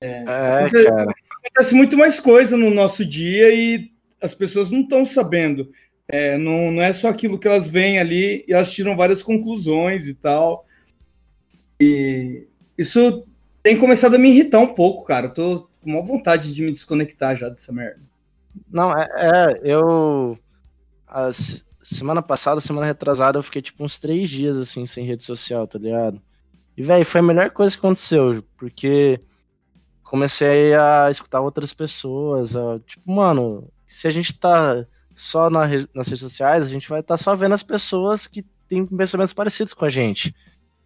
É, 0.00 0.22
Porque- 0.62 0.84
cara. 0.84 1.14
Acontece 1.46 1.74
muito 1.74 1.96
mais 1.96 2.20
coisa 2.20 2.56
no 2.56 2.68
nosso 2.68 3.04
dia 3.06 3.54
e 3.54 3.90
as 4.20 4.34
pessoas 4.34 4.70
não 4.70 4.80
estão 4.80 5.06
sabendo. 5.06 5.72
É, 6.10 6.38
não, 6.38 6.70
não 6.72 6.82
é 6.82 6.92
só 6.92 7.08
aquilo 7.08 7.38
que 7.38 7.46
elas 7.46 7.68
veem 7.68 7.98
ali 7.98 8.44
e 8.48 8.52
elas 8.52 8.72
tiram 8.72 8.96
várias 8.96 9.22
conclusões 9.22 10.08
e 10.08 10.14
tal. 10.14 10.66
E 11.80 12.46
isso 12.76 13.24
tem 13.62 13.78
começado 13.78 14.14
a 14.14 14.18
me 14.18 14.30
irritar 14.30 14.60
um 14.60 14.74
pouco, 14.74 15.04
cara. 15.04 15.26
Eu 15.26 15.34
tô 15.34 15.70
com 15.80 15.90
uma 15.90 16.02
vontade 16.02 16.52
de 16.52 16.62
me 16.62 16.72
desconectar 16.72 17.36
já 17.36 17.48
dessa 17.48 17.72
merda. 17.72 18.00
Não, 18.70 18.96
é, 18.96 19.06
é, 19.16 19.60
eu. 19.62 20.38
a 21.06 21.32
se- 21.32 21.64
semana 21.82 22.22
passada, 22.22 22.60
semana 22.60 22.86
retrasada, 22.86 23.38
eu 23.38 23.42
fiquei 23.42 23.62
tipo 23.62 23.84
uns 23.84 23.98
três 24.00 24.28
dias 24.30 24.56
assim, 24.58 24.86
sem 24.86 25.04
rede 25.06 25.22
social, 25.22 25.66
tá 25.68 25.78
ligado? 25.78 26.20
E, 26.76 26.82
velho, 26.82 27.04
foi 27.06 27.20
a 27.20 27.24
melhor 27.24 27.50
coisa 27.50 27.74
que 27.74 27.80
aconteceu, 27.80 28.44
porque 28.58 29.20
comecei 30.04 30.74
a 30.74 31.10
escutar 31.10 31.40
outras 31.40 31.72
pessoas. 31.74 32.56
a- 32.56 32.80
tipo, 32.86 33.10
mano, 33.12 33.70
se 33.86 34.06
a 34.08 34.10
gente 34.10 34.38
tá 34.38 34.86
só 35.18 35.50
na 35.50 35.66
nas 35.94 36.08
redes 36.08 36.20
sociais, 36.20 36.64
a 36.64 36.70
gente 36.70 36.88
vai 36.88 37.00
estar 37.00 37.16
só 37.16 37.34
vendo 37.34 37.54
as 37.54 37.62
pessoas 37.62 38.26
que 38.26 38.44
têm 38.68 38.86
pensamentos 38.86 39.32
parecidos 39.32 39.74
com 39.74 39.84
a 39.84 39.88
gente. 39.88 40.34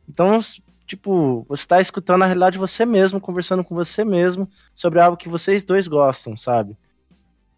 Então, 0.09 0.41
tipo, 0.87 1.45
você 1.49 1.67
tá 1.67 1.81
escutando 1.81 2.21
na 2.21 2.27
realidade 2.27 2.59
você 2.59 2.87
mesmo, 2.87 3.21
conversando 3.21 3.63
com 3.63 3.75
você 3.75 4.05
mesmo 4.05 4.49
sobre 4.75 5.01
algo 5.01 5.17
que 5.17 5.29
vocês 5.29 5.65
dois 5.65 5.87
gostam, 5.87 6.37
sabe? 6.37 6.77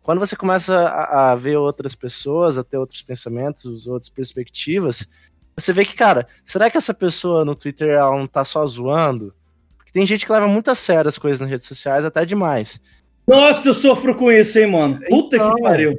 Quando 0.03 0.19
você 0.19 0.37
começa 0.37 0.77
a, 0.77 1.33
a 1.33 1.35
ver 1.35 1.57
outras 1.57 1.95
pessoas, 1.95 2.59
a 2.59 2.65
ter 2.65 2.77
outros 2.77 3.03
pensamentos, 3.03 3.87
outras 3.87 4.09
perspectivas, 4.09 5.09
você 5.57 5.73
vê 5.73 5.85
que, 5.85 5.95
cara, 5.95 6.27
será 6.45 6.69
que 6.69 6.77
essa 6.77 6.93
pessoa 6.93 7.45
no 7.45 7.55
Twitter 7.55 7.89
ela 7.91 8.19
não 8.19 8.27
tá 8.27 8.45
só 8.45 8.67
zoando? 8.67 9.33
Porque 9.77 9.93
tem 9.93 10.05
gente 10.05 10.27
que 10.27 10.33
leva 10.33 10.47
muito 10.49 10.71
a 10.71 10.75
sério 10.75 11.09
as 11.09 11.19
coisas 11.19 11.41
nas 11.41 11.51
redes 11.51 11.67
sociais, 11.67 12.05
até 12.05 12.25
demais. 12.25 12.81
Nossa, 13.27 13.69
eu 13.69 13.75
sofro 13.75 14.15
com 14.15 14.31
isso, 14.31 14.59
hein, 14.59 14.67
mano? 14.67 15.01
Puta 15.09 15.37
Então, 15.37 15.55
que 15.55 15.63
pariu. 15.63 15.99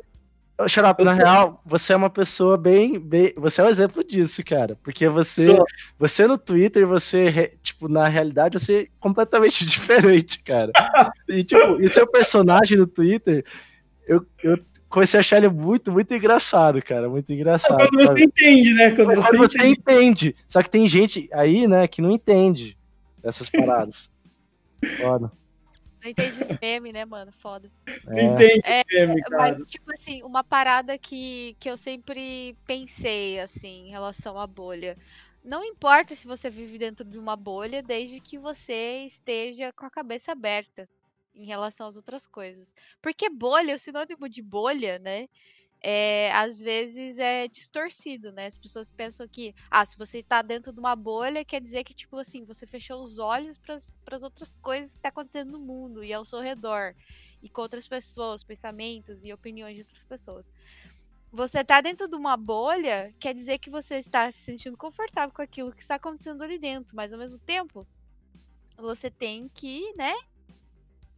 Ô, 0.57 0.67
Xarope, 0.69 1.03
na 1.03 1.13
real, 1.13 1.61
você 1.65 1.91
é 1.91 1.95
uma 1.97 2.09
pessoa 2.09 2.57
bem, 2.57 2.97
bem. 2.97 3.33
Você 3.35 3.59
é 3.59 3.65
um 3.65 3.69
exemplo 3.69 4.01
disso, 4.03 4.41
cara. 4.43 4.77
Porque 4.81 5.07
você, 5.09 5.47
Sou. 5.47 5.65
você 5.99 6.25
no 6.25 6.37
Twitter, 6.37 6.87
você, 6.87 7.57
tipo, 7.61 7.89
na 7.89 8.07
realidade, 8.07 8.57
você 8.57 8.83
é 8.83 8.87
completamente 8.97 9.65
diferente, 9.67 10.41
cara. 10.43 10.71
E, 11.27 11.43
tipo, 11.43 11.81
e 11.81 11.91
seu 11.91 12.07
personagem 12.07 12.77
no 12.77 12.87
Twitter, 12.87 13.43
eu, 14.07 14.25
eu 14.41 14.57
comecei 14.87 15.19
a 15.19 15.21
achar 15.21 15.37
ele 15.37 15.49
muito, 15.49 15.91
muito 15.91 16.13
engraçado, 16.13 16.81
cara. 16.81 17.09
Muito 17.09 17.33
engraçado. 17.33 17.89
Quando 17.89 18.07
você 18.07 18.23
entende, 18.23 18.73
né? 18.73 18.91
Quando 18.91 19.07
Quando 19.07 19.23
você, 19.23 19.37
você 19.37 19.67
entende. 19.67 20.29
entende. 20.29 20.35
Só 20.47 20.63
que 20.63 20.69
tem 20.69 20.87
gente 20.87 21.27
aí, 21.33 21.67
né, 21.67 21.85
que 21.85 22.01
não 22.01 22.11
entende 22.11 22.77
essas 23.21 23.49
paradas. 23.49 24.09
Foda. 25.01 25.29
Não 26.05 26.11
entende 26.11 26.43
os 26.43 26.59
memes, 26.61 26.93
né, 26.93 27.03
mano? 27.03 27.31
Foda. 27.31 27.71
É. 28.09 28.23
Entende 28.23 28.61
É, 28.63 28.83
meme, 28.93 29.21
cara. 29.23 29.57
Mas, 29.57 29.71
tipo 29.71 29.91
assim, 29.91 30.21
uma 30.21 30.43
parada 30.43 30.99
que, 30.99 31.57
que 31.59 31.67
eu 31.67 31.75
sempre 31.75 32.55
pensei, 32.67 33.39
assim, 33.39 33.87
em 33.87 33.89
relação 33.89 34.39
à 34.39 34.45
bolha. 34.45 34.95
Não 35.43 35.63
importa 35.63 36.13
se 36.15 36.27
você 36.27 36.47
vive 36.47 36.77
dentro 36.77 37.03
de 37.03 37.17
uma 37.17 37.35
bolha, 37.35 37.81
desde 37.81 38.19
que 38.19 38.37
você 38.37 39.03
esteja 39.03 39.73
com 39.73 39.87
a 39.87 39.89
cabeça 39.89 40.31
aberta 40.31 40.87
em 41.33 41.45
relação 41.45 41.87
às 41.87 41.95
outras 41.95 42.27
coisas. 42.27 42.71
Porque 43.01 43.27
bolha, 43.27 43.75
o 43.75 43.79
sinônimo 43.79 44.29
de 44.29 44.43
bolha, 44.43 44.99
né? 44.99 45.27
É, 45.87 46.31
às 46.31 46.59
vezes 46.59 47.19
é 47.19 47.47
distorcido, 47.47 48.31
né? 48.31 48.47
As 48.47 48.57
pessoas 48.57 48.89
pensam 48.89 49.27
que, 49.27 49.53
ah, 49.69 49.85
se 49.85 49.95
você 49.95 50.23
tá 50.23 50.41
dentro 50.41 50.73
de 50.73 50.79
uma 50.79 50.95
bolha, 50.95 51.45
quer 51.45 51.61
dizer 51.61 51.83
que, 51.83 51.93
tipo 51.93 52.17
assim, 52.17 52.43
você 52.43 52.65
fechou 52.65 53.03
os 53.03 53.19
olhos 53.19 53.59
para 53.59 53.75
as 53.75 54.23
outras 54.23 54.55
coisas 54.55 54.93
que 54.93 54.99
tá 54.99 55.09
acontecendo 55.09 55.51
no 55.51 55.59
mundo 55.59 56.03
e 56.03 56.11
ao 56.11 56.25
seu 56.25 56.39
redor 56.39 56.95
e 57.39 57.47
com 57.47 57.61
outras 57.61 57.87
pessoas, 57.87 58.43
pensamentos 58.43 59.23
e 59.23 59.31
opiniões 59.31 59.75
de 59.75 59.81
outras 59.83 60.03
pessoas. 60.05 60.51
Você 61.31 61.63
tá 61.63 61.81
dentro 61.81 62.09
de 62.09 62.15
uma 62.15 62.35
bolha, 62.35 63.13
quer 63.19 63.35
dizer 63.35 63.59
que 63.59 63.69
você 63.69 63.97
está 63.97 64.31
se 64.31 64.39
sentindo 64.39 64.75
confortável 64.75 65.35
com 65.35 65.43
aquilo 65.43 65.71
que 65.71 65.83
está 65.83 65.95
acontecendo 65.95 66.41
ali 66.41 66.57
dentro, 66.57 66.95
mas 66.95 67.13
ao 67.13 67.19
mesmo 67.19 67.37
tempo, 67.37 67.85
você 68.75 69.11
tem 69.11 69.47
que, 69.49 69.93
né? 69.93 70.15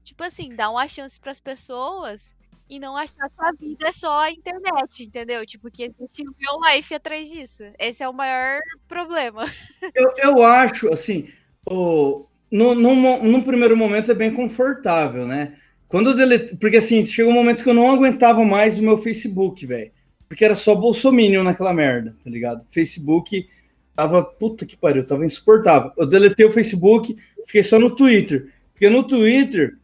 Tipo 0.03 0.25
assim, 0.25 0.53
dar 0.53 0.69
uma 0.71 0.89
chance 0.89 1.17
para 1.17 1.31
as 1.31 1.39
pessoas 1.39 2.36
e 2.69 2.79
não 2.79 2.95
achar 2.97 3.29
que 3.29 3.35
a 3.39 3.51
vida 3.51 3.87
é 3.87 3.91
só 3.91 4.19
a 4.23 4.31
internet, 4.31 5.03
entendeu? 5.03 5.45
Tipo, 5.45 5.71
que 5.71 5.83
existe 5.83 6.23
um 6.27 6.33
real 6.37 6.59
life 6.75 6.93
atrás 6.93 7.29
disso. 7.29 7.63
Esse 7.79 8.03
é 8.03 8.09
o 8.09 8.13
maior 8.13 8.59
problema. 8.87 9.45
Eu, 9.95 10.13
eu 10.17 10.43
acho, 10.43 10.91
assim, 10.93 11.29
o, 11.65 12.25
no, 12.51 12.75
mo- 12.75 13.23
num 13.23 13.41
primeiro 13.41 13.75
momento 13.75 14.11
é 14.11 14.15
bem 14.15 14.33
confortável, 14.33 15.25
né? 15.25 15.57
Quando 15.87 16.09
eu 16.09 16.15
deletei, 16.15 16.57
porque 16.57 16.77
assim, 16.77 17.05
chegou 17.05 17.31
um 17.31 17.35
momento 17.35 17.63
que 17.63 17.69
eu 17.69 17.73
não 17.73 17.89
aguentava 17.89 18.43
mais 18.43 18.77
o 18.77 18.83
meu 18.83 18.97
Facebook, 18.97 19.65
velho. 19.65 19.91
Porque 20.27 20.43
era 20.43 20.55
só 20.55 20.75
bolsominion 20.75 21.43
naquela 21.43 21.73
merda, 21.73 22.13
tá 22.23 22.29
ligado? 22.29 22.65
Facebook 22.69 23.47
tava, 23.95 24.23
puta 24.23 24.65
que 24.65 24.75
pariu, 24.75 25.05
tava 25.07 25.25
insuportável. 25.25 25.91
Eu 25.97 26.05
deletei 26.05 26.45
o 26.45 26.51
Facebook, 26.51 27.17
fiquei 27.45 27.63
só 27.63 27.79
no 27.79 27.95
Twitter. 27.95 28.51
Porque 28.73 28.89
no 28.89 29.03
Twitter 29.03 29.77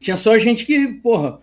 tinha 0.00 0.16
só 0.16 0.38
gente 0.38 0.64
que, 0.64 0.86
porra, 0.94 1.40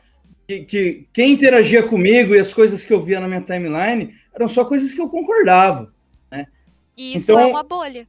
que, 0.49 0.63
que 0.65 1.07
quem 1.13 1.31
interagia 1.33 1.83
comigo 1.83 2.33
e 2.33 2.39
as 2.39 2.51
coisas 2.51 2.83
que 2.83 2.91
eu 2.91 2.99
via 2.99 3.19
na 3.19 3.27
minha 3.27 3.41
timeline 3.41 4.15
eram 4.33 4.47
só 4.47 4.65
coisas 4.65 4.91
que 4.93 4.99
eu 4.99 5.07
concordava. 5.07 5.93
E 6.97 7.15
isso 7.15 7.31
Então- 7.31 7.39
é 7.39 7.45
uma 7.45 7.63
bolha. 7.63 8.07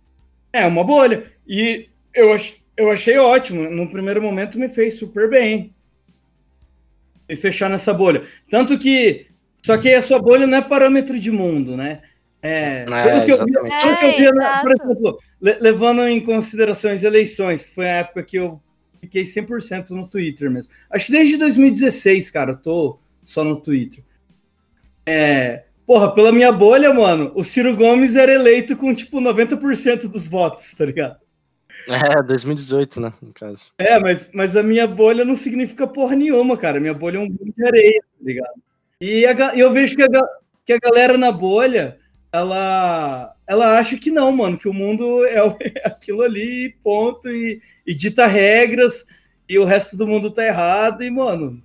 É, 0.52 0.66
uma 0.66 0.82
bolha. 0.82 1.30
E 1.47 1.88
eu, 2.14 2.32
ach, 2.32 2.54
eu 2.76 2.90
achei 2.90 3.16
ótimo. 3.18 3.70
No 3.70 3.88
primeiro 3.90 4.20
momento 4.23 4.59
me 4.59 4.68
fez 4.68 4.94
super 4.99 5.28
bem. 5.30 5.73
E 7.28 7.37
fechar 7.37 7.68
nessa 7.70 7.92
bolha. 7.94 8.25
Tanto 8.50 8.76
que. 8.78 9.26
Só 9.62 9.76
que 9.78 9.92
a 9.92 10.02
sua 10.02 10.18
bolha 10.18 10.47
não 10.47 10.59
é 10.59 10.62
parâmetro 10.62 11.20
de 11.20 11.30
mundo, 11.30 11.76
né? 11.76 12.00
É, 12.42 12.85
É, 12.90 13.04
pelo 13.04 13.25
que 13.26 13.30
eu 13.32 13.44
vi, 13.44 13.52
pelo 13.52 13.97
que 13.99 14.04
eu 14.06 14.16
vi, 14.16 14.26
É, 14.26 14.32
na- 14.32 14.61
por 14.62 14.73
exemplo, 14.73 15.18
le- 15.40 15.59
levando 15.61 16.02
em 16.09 16.20
consideração 16.20 16.90
as 16.90 17.02
eleições, 17.04 17.66
que 17.66 17.73
foi 17.75 17.85
a 17.88 17.97
época 17.99 18.23
que 18.25 18.38
eu 18.38 18.61
fiquei 19.00 19.25
100% 19.25 19.90
no 19.90 20.07
Twitter 20.07 20.50
mesmo. 20.50 20.73
Acho 20.90 21.07
que 21.07 21.12
desde 21.12 21.37
2016, 21.37 22.30
cara, 22.30 22.52
eu 22.52 22.57
tô 22.57 22.99
só 23.25 23.42
no 23.42 23.61
Twitter. 23.61 24.04
É, 25.07 25.64
porra, 25.87 26.14
pela 26.14 26.30
minha 26.30 26.52
bolha, 26.52 26.92
mano, 26.92 27.33
o 27.35 27.42
Ciro 27.42 27.75
Gomes 27.76 28.14
era 28.14 28.33
eleito 28.33 28.76
com, 28.76 28.95
tipo, 28.95 29.21
90% 29.21 30.09
dos 30.09 30.28
votos, 30.28 30.73
tá 30.75 30.85
ligado? 30.85 31.16
É, 31.88 32.23
2018, 32.23 33.00
né, 33.00 33.12
no 33.21 33.33
caso. 33.33 33.73
É, 33.78 33.99
mas, 33.99 34.30
mas 34.33 34.57
a 34.57 34.62
minha 34.62 34.87
bolha 34.87 35.25
não 35.25 35.35
significa 35.35 35.87
porra 35.87 36.14
nenhuma, 36.14 36.57
cara. 36.57 36.78
Minha 36.78 36.95
bolha 36.95 37.16
é 37.16 37.21
um 37.21 37.28
bolo 37.28 37.52
de 37.57 37.64
areia, 37.64 38.00
tá 38.02 38.25
ligado? 38.25 38.62
E 39.00 39.25
a 39.26 39.57
eu 39.57 39.73
vejo 39.73 39.97
que 39.97 40.02
a, 40.02 40.09
que 40.64 40.73
a 40.75 40.78
galera 40.78 41.16
na 41.16 41.33
bolha, 41.33 41.99
ela, 42.33 43.35
ela 43.47 43.78
acha 43.78 43.97
que 43.97 44.11
não, 44.11 44.30
mano, 44.30 44.59
que 44.59 44.69
o 44.69 44.75
mundo 44.75 45.25
é, 45.25 45.38
é 45.75 45.88
aquilo 45.88 46.23
ali, 46.23 46.76
ponto, 46.83 47.28
e, 47.28 47.61
e 47.90 47.94
dita 47.94 48.26
regras, 48.26 49.04
e 49.49 49.59
o 49.59 49.64
resto 49.64 49.97
do 49.97 50.06
mundo 50.06 50.30
tá 50.30 50.44
errado, 50.47 51.02
e, 51.02 51.11
mano, 51.11 51.61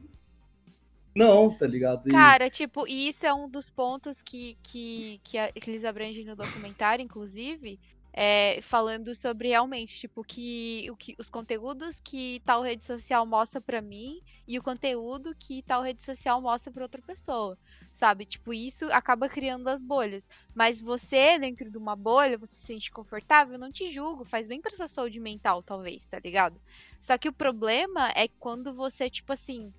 não, 1.15 1.55
tá 1.55 1.67
ligado? 1.67 2.08
E- 2.08 2.12
Cara, 2.12 2.50
tipo, 2.50 2.88
e 2.88 3.08
isso 3.08 3.25
é 3.25 3.34
um 3.34 3.48
dos 3.48 3.70
pontos 3.70 4.22
que, 4.22 4.58
que, 4.63 5.20
que, 5.24 5.38
a- 5.38 5.51
que 5.51 5.70
eles 5.70 5.86
abrangem 5.86 6.25
no 6.25 6.36
documentário, 6.36 7.03
inclusive. 7.03 7.79
É, 8.17 8.62
falando 8.62 9.13
sobre 9.13 9.50
realmente, 9.50 10.00
tipo, 10.00 10.24
que, 10.24 10.88
o 10.89 10.95
que 10.95 11.13
os 11.19 11.29
conteúdos 11.29 12.00
que 12.00 12.41
tal 12.45 12.62
rede 12.62 12.86
social 12.86 13.25
mostra 13.25 13.60
para 13.60 13.81
mim 13.81 14.22
e 14.48 14.57
o 14.57 14.63
conteúdo 14.63 15.36
que 15.38 15.62
tal 15.63 15.81
rede 15.81 16.01
social 16.01 16.41
mostra 16.41 16.72
para 16.72 16.84
outra 16.84 17.01
pessoa, 17.01 17.57
sabe? 17.91 18.24
Tipo, 18.24 18.53
isso 18.53 18.86
acaba 18.86 19.27
criando 19.27 19.67
as 19.67 19.81
bolhas. 19.81 20.29
Mas 20.53 20.79
você, 20.79 21.38
dentro 21.38 21.69
de 21.69 21.77
uma 21.77 21.93
bolha, 21.93 22.38
você 22.38 22.55
se 22.55 22.65
sente 22.65 22.89
confortável, 22.89 23.57
não 23.57 23.69
te 23.69 23.91
julgo, 23.91 24.24
faz 24.24 24.48
bem 24.48 24.62
pra 24.62 24.77
sua 24.77 24.88
saúde 24.88 25.19
mental, 25.19 25.62
talvez, 25.62 26.05
tá 26.05 26.17
ligado? 26.17 26.55
Só 27.01 27.17
que 27.17 27.27
o 27.27 27.34
problema 27.34 28.12
é 28.15 28.29
quando 28.39 28.74
você, 28.74 29.10
tipo 29.10 29.34
assim, 29.34 29.74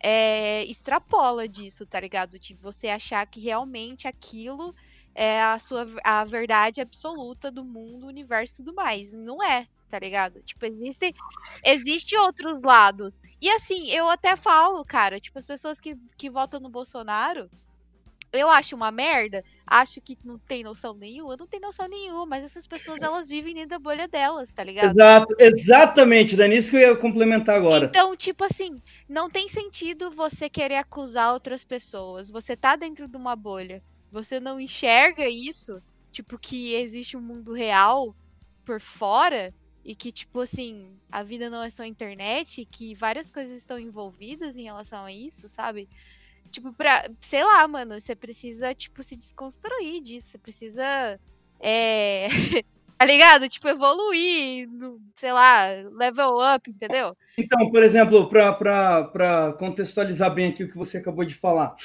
é, 0.00 0.64
extrapola 0.64 1.48
disso, 1.48 1.86
tá 1.86 2.00
ligado? 2.00 2.36
De 2.36 2.52
você 2.54 2.88
achar 2.88 3.24
que 3.28 3.38
realmente 3.38 4.08
aquilo 4.08 4.74
é 5.16 5.42
a 5.42 5.58
sua 5.58 5.88
a 6.04 6.24
verdade 6.24 6.82
absoluta 6.82 7.50
do 7.50 7.64
mundo, 7.64 8.06
universo 8.06 8.54
e 8.54 8.56
tudo 8.58 8.74
mais. 8.74 9.14
Não 9.14 9.42
é, 9.42 9.66
tá 9.90 9.98
ligado? 9.98 10.42
Tipo, 10.42 10.66
existe, 10.66 11.14
existe 11.64 12.16
outros 12.18 12.62
lados. 12.62 13.18
E 13.40 13.48
assim, 13.48 13.90
eu 13.90 14.10
até 14.10 14.36
falo, 14.36 14.84
cara, 14.84 15.18
tipo, 15.18 15.38
as 15.38 15.44
pessoas 15.46 15.80
que, 15.80 15.96
que 16.18 16.28
votam 16.28 16.60
no 16.60 16.68
Bolsonaro, 16.68 17.50
eu 18.30 18.50
acho 18.50 18.76
uma 18.76 18.90
merda, 18.90 19.42
acho 19.66 20.02
que 20.02 20.18
não 20.22 20.38
tem 20.38 20.62
noção 20.62 20.92
nenhuma, 20.92 21.34
não 21.34 21.46
tem 21.46 21.60
noção 21.60 21.88
nenhuma, 21.88 22.26
mas 22.26 22.44
essas 22.44 22.66
pessoas 22.66 23.00
elas 23.00 23.26
vivem 23.26 23.54
dentro 23.54 23.70
da 23.70 23.78
bolha 23.78 24.06
delas, 24.06 24.52
tá 24.52 24.62
ligado? 24.62 24.94
Exato, 24.94 25.34
exatamente, 25.38 26.36
Dani, 26.36 26.56
isso 26.56 26.70
que 26.70 26.76
eu 26.76 26.80
ia 26.80 26.96
complementar 26.96 27.56
agora. 27.56 27.86
Então, 27.86 28.14
tipo 28.14 28.44
assim, 28.44 28.82
não 29.08 29.30
tem 29.30 29.48
sentido 29.48 30.10
você 30.10 30.50
querer 30.50 30.76
acusar 30.76 31.32
outras 31.32 31.64
pessoas. 31.64 32.30
Você 32.30 32.54
tá 32.54 32.76
dentro 32.76 33.08
de 33.08 33.16
uma 33.16 33.34
bolha 33.34 33.82
você 34.16 34.40
não 34.40 34.58
enxerga 34.58 35.28
isso, 35.28 35.82
tipo, 36.10 36.38
que 36.38 36.72
existe 36.72 37.18
um 37.18 37.20
mundo 37.20 37.52
real 37.52 38.16
por 38.64 38.80
fora 38.80 39.52
e 39.84 39.94
que, 39.94 40.10
tipo 40.10 40.40
assim, 40.40 40.96
a 41.12 41.22
vida 41.22 41.50
não 41.50 41.62
é 41.62 41.68
só 41.68 41.84
internet, 41.84 42.64
que 42.64 42.94
várias 42.94 43.30
coisas 43.30 43.58
estão 43.58 43.78
envolvidas 43.78 44.56
em 44.56 44.62
relação 44.62 45.04
a 45.04 45.12
isso, 45.12 45.50
sabe? 45.50 45.86
Tipo, 46.50 46.72
pra, 46.72 47.10
sei 47.20 47.44
lá, 47.44 47.68
mano, 47.68 48.00
você 48.00 48.16
precisa, 48.16 48.74
tipo, 48.74 49.02
se 49.02 49.16
desconstruir 49.16 50.02
disso, 50.02 50.28
você 50.28 50.38
precisa, 50.38 51.20
é, 51.60 52.28
tá 52.96 53.04
ligado? 53.04 53.50
Tipo, 53.50 53.68
evoluir, 53.68 54.66
sei 55.14 55.32
lá, 55.32 55.66
level 55.92 56.38
up, 56.54 56.70
entendeu? 56.70 57.14
Então, 57.36 57.70
por 57.70 57.82
exemplo, 57.82 58.30
para 58.30 59.54
contextualizar 59.58 60.32
bem 60.32 60.48
aqui 60.48 60.64
o 60.64 60.68
que 60.68 60.78
você 60.78 60.96
acabou 60.96 61.26
de 61.26 61.34
falar, 61.34 61.76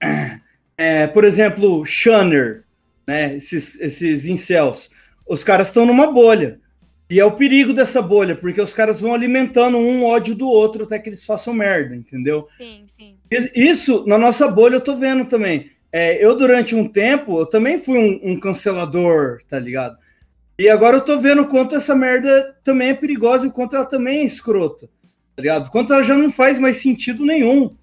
é, 0.78 1.06
por 1.06 1.24
exemplo, 1.24 1.84
Shanner, 1.84 2.64
né, 3.06 3.36
esses, 3.36 3.78
esses 3.80 4.26
incels, 4.26 4.90
os 5.26 5.42
caras 5.42 5.68
estão 5.68 5.86
numa 5.86 6.10
bolha. 6.10 6.60
E 7.08 7.20
é 7.20 7.24
o 7.24 7.32
perigo 7.32 7.72
dessa 7.72 8.02
bolha, 8.02 8.34
porque 8.34 8.60
os 8.60 8.74
caras 8.74 9.00
vão 9.00 9.14
alimentando 9.14 9.78
um 9.78 10.04
ódio 10.04 10.34
do 10.34 10.48
outro 10.48 10.84
até 10.84 10.98
que 10.98 11.08
eles 11.08 11.24
façam 11.24 11.54
merda, 11.54 11.94
entendeu? 11.94 12.48
Sim, 12.58 12.82
sim. 12.86 13.16
Isso, 13.54 14.04
na 14.06 14.18
nossa 14.18 14.48
bolha, 14.48 14.74
eu 14.74 14.80
tô 14.80 14.96
vendo 14.96 15.24
também. 15.24 15.70
É, 15.92 16.22
eu, 16.22 16.36
durante 16.36 16.74
um 16.74 16.88
tempo, 16.88 17.38
eu 17.38 17.46
também 17.46 17.78
fui 17.78 17.96
um, 17.96 18.32
um, 18.32 18.40
cancelador, 18.40 19.38
tá 19.48 19.58
ligado? 19.58 19.96
E 20.58 20.68
agora 20.68 20.96
eu 20.96 21.00
tô 21.00 21.18
vendo 21.18 21.42
o 21.42 21.48
quanto 21.48 21.76
essa 21.76 21.94
merda 21.94 22.56
também 22.64 22.88
é 22.88 22.94
perigosa 22.94 23.46
e 23.46 23.48
o 23.48 23.52
quanto 23.52 23.76
ela 23.76 23.84
também 23.84 24.20
é 24.20 24.24
escrota, 24.24 24.88
tá 25.36 25.42
ligado? 25.42 25.68
O 25.68 25.70
quanto 25.70 25.92
ela 25.92 26.02
já 26.02 26.16
não 26.16 26.30
faz 26.30 26.58
mais 26.58 26.78
sentido 26.78 27.24
nenhum 27.24 27.76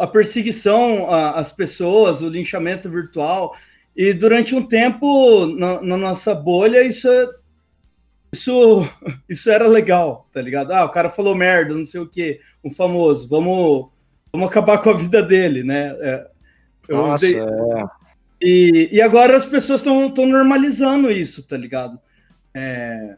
a 0.00 0.06
perseguição 0.06 1.10
às 1.10 1.52
pessoas, 1.52 2.22
o 2.22 2.28
linchamento 2.28 2.90
virtual. 2.90 3.56
E 3.96 4.12
durante 4.12 4.54
um 4.54 4.66
tempo, 4.66 5.46
na, 5.46 5.80
na, 5.80 5.96
nossa 5.96 6.34
bolha, 6.34 6.82
isso, 6.82 7.08
isso, 8.32 8.88
isso 9.28 9.50
era 9.50 9.66
legal, 9.68 10.28
tá 10.32 10.42
ligado? 10.42 10.72
Ah, 10.72 10.84
o 10.84 10.90
cara 10.90 11.08
falou 11.08 11.34
merda, 11.34 11.74
não 11.74 11.86
sei 11.86 12.00
o 12.00 12.08
que, 12.08 12.40
um 12.64 12.72
famoso, 12.72 13.28
vamos, 13.28 13.88
vamos 14.32 14.48
acabar 14.48 14.78
com 14.78 14.90
a 14.90 14.96
vida 14.96 15.22
dele, 15.22 15.62
né? 15.62 15.96
É, 16.00 16.26
nossa, 16.88 17.26
dei... 17.26 17.38
é. 17.38 18.04
E, 18.42 18.88
e 18.92 19.00
agora 19.00 19.36
as 19.36 19.44
pessoas 19.44 19.80
estão 19.80 20.26
normalizando 20.26 21.10
isso, 21.10 21.42
tá 21.42 21.56
ligado? 21.56 21.98
É, 22.52 23.16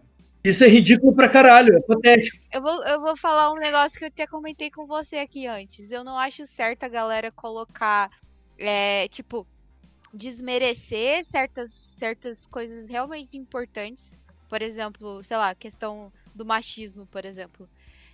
isso 0.48 0.64
é 0.64 0.68
ridículo 0.68 1.14
pra 1.14 1.28
caralho, 1.28 1.76
é 1.76 1.80
patético. 1.80 2.38
Eu 2.52 2.62
vou, 2.62 2.84
eu 2.84 3.00
vou 3.00 3.16
falar 3.16 3.52
um 3.52 3.56
negócio 3.56 3.98
que 3.98 4.04
eu 4.04 4.08
até 4.08 4.26
comentei 4.26 4.70
com 4.70 4.86
você 4.86 5.16
aqui 5.16 5.46
antes. 5.46 5.90
Eu 5.90 6.04
não 6.04 6.18
acho 6.18 6.46
certo 6.46 6.84
a 6.84 6.88
galera 6.88 7.30
colocar, 7.32 8.10
é, 8.58 9.08
tipo, 9.08 9.46
desmerecer 10.12 11.24
certas, 11.24 11.70
certas 11.70 12.46
coisas 12.46 12.88
realmente 12.88 13.36
importantes. 13.36 14.18
Por 14.48 14.62
exemplo, 14.62 15.22
sei 15.24 15.36
lá, 15.36 15.54
questão 15.54 16.12
do 16.34 16.44
machismo, 16.44 17.06
por 17.06 17.24
exemplo. 17.24 17.68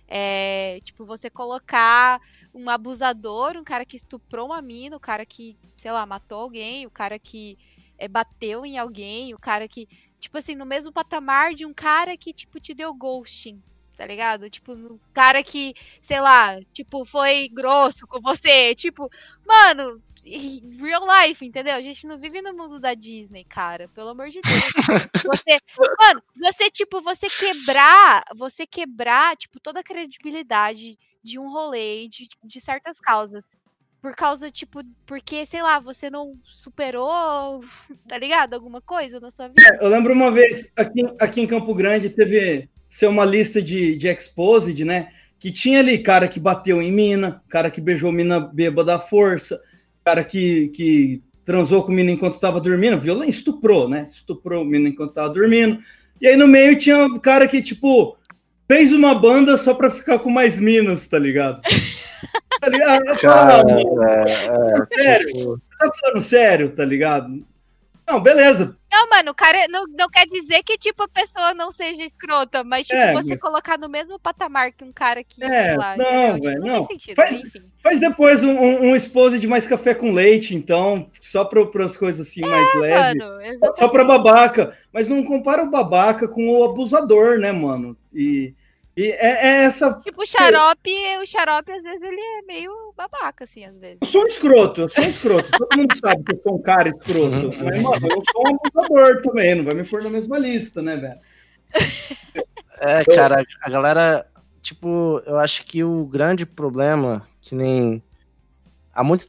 É, 0.07 0.79
tipo, 0.83 1.05
você 1.05 1.29
colocar 1.29 2.19
um 2.53 2.69
abusador, 2.69 3.57
um 3.57 3.63
cara 3.63 3.85
que 3.85 3.97
estuprou 3.97 4.47
uma 4.47 4.61
mina, 4.61 4.95
o 4.95 4.99
cara 4.99 5.25
que, 5.25 5.57
sei 5.77 5.91
lá, 5.91 6.05
matou 6.05 6.39
alguém, 6.39 6.85
o 6.85 6.91
cara 6.91 7.17
que 7.17 7.57
é, 7.97 8.07
bateu 8.07 8.65
em 8.65 8.77
alguém, 8.77 9.33
o 9.33 9.39
cara 9.39 9.67
que 9.67 9.87
tipo 10.23 10.37
assim, 10.37 10.55
no 10.55 10.65
mesmo 10.65 10.91
patamar 10.91 11.53
de 11.53 11.65
um 11.65 11.73
cara 11.73 12.15
que, 12.17 12.33
tipo, 12.33 12.59
te 12.59 12.73
deu 12.73 12.93
ghosting, 12.93 13.61
tá 13.97 14.05
ligado? 14.05 14.49
Tipo, 14.49 14.71
um 14.73 14.97
cara 15.13 15.43
que, 15.43 15.75
sei 15.99 16.21
lá, 16.21 16.61
tipo, 16.71 17.03
foi 17.03 17.49
grosso 17.49 18.07
com 18.07 18.21
você. 18.21 18.73
Tipo, 18.73 19.09
mano, 19.45 20.01
real 20.79 21.05
life, 21.05 21.45
entendeu? 21.45 21.75
A 21.75 21.81
gente 21.81 22.07
não 22.07 22.17
vive 22.17 22.41
no 22.41 22.53
mundo 22.53 22.79
da 22.79 22.93
Disney, 22.93 23.43
cara. 23.43 23.89
Pelo 23.89 24.09
amor 24.09 24.29
de 24.29 24.39
Deus. 24.41 24.63
Você, 25.25 25.59
mano, 25.99 26.21
você, 26.35 26.69
tipo, 26.69 27.01
você 27.01 27.27
quebrar, 27.27 28.23
você 28.35 28.65
quebrar, 28.65 29.35
tipo, 29.37 29.59
toda 29.59 29.79
a 29.79 29.83
credibilidade 29.83 30.97
de 31.23 31.39
um 31.39 31.49
rolê, 31.49 32.07
de, 32.07 32.27
de 32.43 32.61
certas 32.61 32.99
causas 32.99 33.47
por 34.03 34.13
causa, 34.13 34.51
tipo, 34.51 34.81
porque, 35.05 35.45
sei 35.45 35.63
lá, 35.63 35.79
você 35.79 36.09
não 36.09 36.33
superou, 36.43 37.63
tá 38.05 38.17
ligado? 38.17 38.53
Alguma 38.53 38.81
coisa 38.81 39.17
na 39.17 39.31
sua 39.31 39.47
vida. 39.47 39.61
É, 39.61 39.81
eu 39.81 39.87
lembro 39.87 40.11
uma 40.11 40.29
vez, 40.29 40.69
aqui, 40.75 41.05
aqui 41.17 41.39
em 41.39 41.47
Campo 41.47 41.73
Grande, 41.73 42.09
teve 42.09 42.67
ser 42.89 43.07
uma 43.07 43.23
lista 43.23 43.61
de, 43.61 43.95
de 43.95 44.09
exposed, 44.09 44.83
né? 44.83 45.07
Que 45.39 45.53
tinha 45.53 45.79
ali 45.79 45.97
cara 45.99 46.27
que 46.27 46.37
bateu 46.37 46.81
em 46.81 46.91
mina, 46.91 47.41
cara 47.47 47.71
que 47.71 47.79
beijou 47.79 48.11
mina 48.11 48.41
bêbada 48.41 48.91
da 48.91 48.99
força, 48.99 49.61
cara 50.03 50.21
que, 50.21 50.67
que 50.75 51.23
transou 51.45 51.81
com 51.81 51.93
mina 51.93 52.11
enquanto 52.11 52.33
estava 52.33 52.59
dormindo, 52.59 52.99
violão, 52.99 53.23
estuprou, 53.23 53.87
né? 53.87 54.09
Estuprou 54.11 54.65
mina 54.65 54.89
enquanto 54.89 55.11
estava 55.11 55.33
dormindo. 55.33 55.79
E 56.19 56.27
aí 56.27 56.35
no 56.35 56.47
meio 56.47 56.77
tinha 56.77 57.05
um 57.05 57.17
cara 57.17 57.47
que, 57.47 57.61
tipo, 57.61 58.17
fez 58.67 58.91
uma 58.91 59.15
banda 59.15 59.55
só 59.55 59.73
pra 59.73 59.89
ficar 59.89 60.19
com 60.19 60.29
mais 60.29 60.59
minas, 60.59 61.07
tá 61.07 61.17
ligado? 61.17 61.61
tá 62.59 62.69
ligado? 62.69 63.19
Cara, 63.19 63.63
é, 63.69 64.31
é, 64.31 65.03
sério, 65.03 65.33
tipo... 65.33 65.61
tá 65.79 65.91
falando 66.01 66.21
sério, 66.21 66.75
tá 66.75 66.85
ligado? 66.85 67.45
Não, 68.05 68.21
beleza. 68.21 68.75
Não, 68.91 69.09
mano, 69.09 69.31
o 69.31 69.35
cara 69.35 69.65
não, 69.69 69.85
não 69.97 70.09
quer 70.09 70.27
dizer 70.27 70.61
que, 70.63 70.77
tipo, 70.77 71.03
a 71.03 71.07
pessoa 71.07 71.53
não 71.53 71.71
seja 71.71 72.03
escrota, 72.03 72.63
mas, 72.63 72.85
tipo, 72.85 72.99
é, 72.99 73.13
você 73.13 73.29
mas... 73.29 73.39
colocar 73.39 73.77
no 73.77 73.87
mesmo 73.87 74.19
patamar 74.19 74.71
que 74.71 74.83
um 74.83 74.91
cara 74.91 75.23
que, 75.23 75.43
é, 75.43 75.75
lá, 75.77 75.95
não, 75.97 76.33
velho, 76.33 76.41
tipo, 76.41 76.59
não. 76.59 76.75
não 76.79 76.87
sentido, 76.87 77.15
faz, 77.15 77.31
enfim. 77.31 77.63
faz 77.81 77.99
depois 78.01 78.43
um, 78.43 78.51
um, 78.51 78.89
um 78.89 78.95
esposo 78.95 79.39
de 79.39 79.47
mais 79.47 79.65
café 79.65 79.95
com 79.95 80.13
leite, 80.13 80.53
então, 80.53 81.09
só 81.21 81.45
para 81.45 81.85
as 81.85 81.95
coisas 81.95 82.27
assim, 82.27 82.43
é, 82.43 82.47
mais 82.47 82.75
leves. 82.75 83.59
Só 83.75 83.87
pra 83.87 84.03
babaca. 84.03 84.77
Mas 84.91 85.07
não 85.07 85.23
compara 85.23 85.63
o 85.63 85.71
babaca 85.71 86.27
com 86.27 86.49
o 86.49 86.63
abusador, 86.63 87.39
né, 87.39 87.51
mano? 87.51 87.97
E 88.13 88.53
e 88.95 89.09
é, 89.11 89.47
é 89.47 89.63
essa. 89.63 89.93
Tipo, 90.03 90.21
o 90.21 90.25
xarope, 90.25 90.91
o 91.21 91.25
xarope, 91.25 91.71
às 91.71 91.83
vezes, 91.83 92.01
ele 92.03 92.21
é 92.21 92.41
meio 92.43 92.71
babaca, 92.95 93.43
assim, 93.43 93.65
às 93.65 93.77
vezes. 93.77 93.97
Eu 94.01 94.07
sou 94.07 94.23
um 94.23 94.27
escroto, 94.27 94.81
eu 94.81 94.89
sou 94.89 95.03
um 95.03 95.07
escroto. 95.07 95.51
Todo 95.51 95.77
mundo 95.77 95.97
sabe 95.97 96.23
que 96.23 96.35
eu 96.35 96.41
sou 96.43 96.55
um 96.55 96.61
cara 96.61 96.89
escroto. 96.89 97.47
Uhum. 97.47 97.63
Mas, 97.63 97.81
mano, 97.81 98.07
eu 98.07 98.23
sou 98.31 98.43
um 98.45 98.55
abusador 98.55 99.21
também, 99.23 99.55
não 99.55 99.63
vai 99.63 99.73
me 99.73 99.83
pôr 99.83 100.03
na 100.03 100.11
mesma 100.11 100.37
lista, 100.37 100.81
né, 100.81 100.95
velho? 100.97 101.19
É, 102.79 103.03
cara, 103.05 103.43
a 103.61 103.69
galera. 103.69 104.27
Tipo, 104.61 105.21
eu 105.25 105.37
acho 105.39 105.65
que 105.65 105.83
o 105.83 106.05
grande 106.05 106.45
problema, 106.45 107.27
que 107.41 107.53
nem 107.53 108.01
há 108.93 109.03
muito 109.03 109.27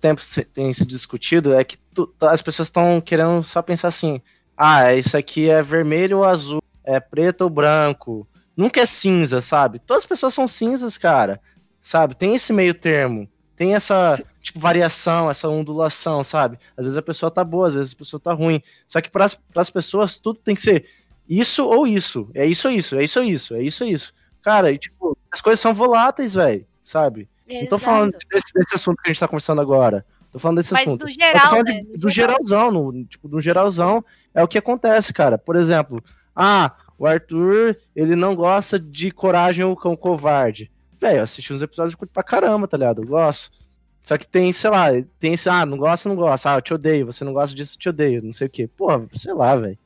tempo 0.00 0.20
tem 0.52 0.72
se 0.72 0.86
discutido, 0.86 1.54
é 1.54 1.64
que 1.64 1.78
tu, 1.94 2.12
as 2.20 2.42
pessoas 2.42 2.68
estão 2.68 3.00
querendo 3.00 3.42
só 3.44 3.62
pensar 3.62 3.88
assim: 3.88 4.20
ah, 4.56 4.92
isso 4.92 5.16
aqui 5.16 5.48
é 5.48 5.62
vermelho 5.62 6.18
ou 6.18 6.24
azul, 6.24 6.62
é 6.84 7.00
preto 7.00 7.42
ou 7.42 7.50
branco 7.50 8.28
nunca 8.58 8.80
é 8.80 8.86
cinza, 8.86 9.40
sabe? 9.40 9.78
Todas 9.78 10.02
as 10.02 10.08
pessoas 10.08 10.34
são 10.34 10.48
cinzas, 10.48 10.98
cara. 10.98 11.40
Sabe? 11.80 12.16
Tem 12.16 12.34
esse 12.34 12.52
meio 12.52 12.74
termo. 12.74 13.28
Tem 13.54 13.74
essa, 13.74 14.12
tipo, 14.42 14.58
variação, 14.58 15.30
essa 15.30 15.48
ondulação, 15.48 16.24
sabe? 16.24 16.58
Às 16.76 16.84
vezes 16.84 16.96
a 16.98 17.02
pessoa 17.02 17.30
tá 17.30 17.44
boa, 17.44 17.68
às 17.68 17.74
vezes 17.74 17.92
a 17.92 17.96
pessoa 17.96 18.20
tá 18.20 18.32
ruim. 18.32 18.60
Só 18.88 19.00
que 19.00 19.10
para 19.10 19.26
as 19.54 19.70
pessoas 19.70 20.18
tudo 20.18 20.40
tem 20.40 20.56
que 20.56 20.62
ser 20.62 20.86
isso 21.28 21.66
ou 21.66 21.86
isso. 21.86 22.28
É 22.34 22.44
isso 22.44 22.68
ou 22.68 22.74
isso, 22.74 22.96
é 22.96 23.04
isso 23.04 23.20
ou 23.20 23.24
isso, 23.24 23.54
é 23.54 23.62
isso 23.62 23.84
ou 23.84 23.90
isso. 23.90 24.12
Cara, 24.42 24.72
e, 24.72 24.78
tipo, 24.78 25.16
as 25.30 25.40
coisas 25.40 25.60
são 25.60 25.72
voláteis, 25.72 26.34
velho, 26.34 26.66
sabe? 26.82 27.28
Exato. 27.46 27.62
Não 27.62 27.68
tô 27.68 27.78
falando 27.78 28.16
desse, 28.30 28.52
desse 28.52 28.74
assunto 28.74 28.96
que 28.96 29.08
a 29.08 29.12
gente 29.12 29.20
tá 29.20 29.28
conversando 29.28 29.60
agora. 29.60 30.04
Tô 30.32 30.38
falando 30.38 30.58
desse 30.58 30.72
Mas 30.72 30.82
assunto. 30.82 31.04
do 31.04 31.10
geral, 31.10 31.62
de, 31.62 31.72
né? 31.72 31.82
do 31.96 32.08
geralzão, 32.08 32.70
no, 32.70 33.04
tipo, 33.04 33.28
do 33.28 33.40
geralzão 33.40 34.04
é 34.34 34.42
o 34.42 34.48
que 34.48 34.58
acontece, 34.58 35.12
cara. 35.12 35.38
Por 35.38 35.56
exemplo, 35.56 36.02
ah, 36.34 36.74
o 36.98 37.06
Arthur, 37.06 37.76
ele 37.94 38.16
não 38.16 38.34
gosta 38.34 38.78
de 38.78 39.10
Coragem 39.10 39.64
ou 39.64 39.76
Cão 39.76 39.96
Covarde. 39.96 40.70
Velho, 41.00 41.18
eu 41.18 41.22
assisti 41.22 41.52
uns 41.52 41.62
episódios 41.62 41.94
curto 41.94 42.10
pra 42.12 42.22
caramba, 42.24 42.66
tá 42.66 42.76
ligado? 42.76 43.02
Eu 43.02 43.06
gosto. 43.06 43.56
Só 44.02 44.16
que 44.18 44.26
tem, 44.26 44.52
sei 44.52 44.70
lá, 44.70 44.86
tem 45.20 45.34
esse, 45.34 45.48
ah, 45.48 45.64
não 45.64 45.76
gosta, 45.76 46.08
não 46.08 46.16
gosta. 46.16 46.50
Ah, 46.52 46.56
eu 46.56 46.62
te 46.62 46.74
odeio, 46.74 47.06
você 47.06 47.24
não 47.24 47.32
gosta 47.32 47.54
disso, 47.54 47.74
eu 47.76 47.78
te 47.80 47.88
odeio, 47.88 48.22
não 48.22 48.32
sei 48.32 48.46
o 48.46 48.50
quê. 48.50 48.66
Porra, 48.66 49.06
sei 49.12 49.32
lá, 49.34 49.54
velho. 49.54 49.78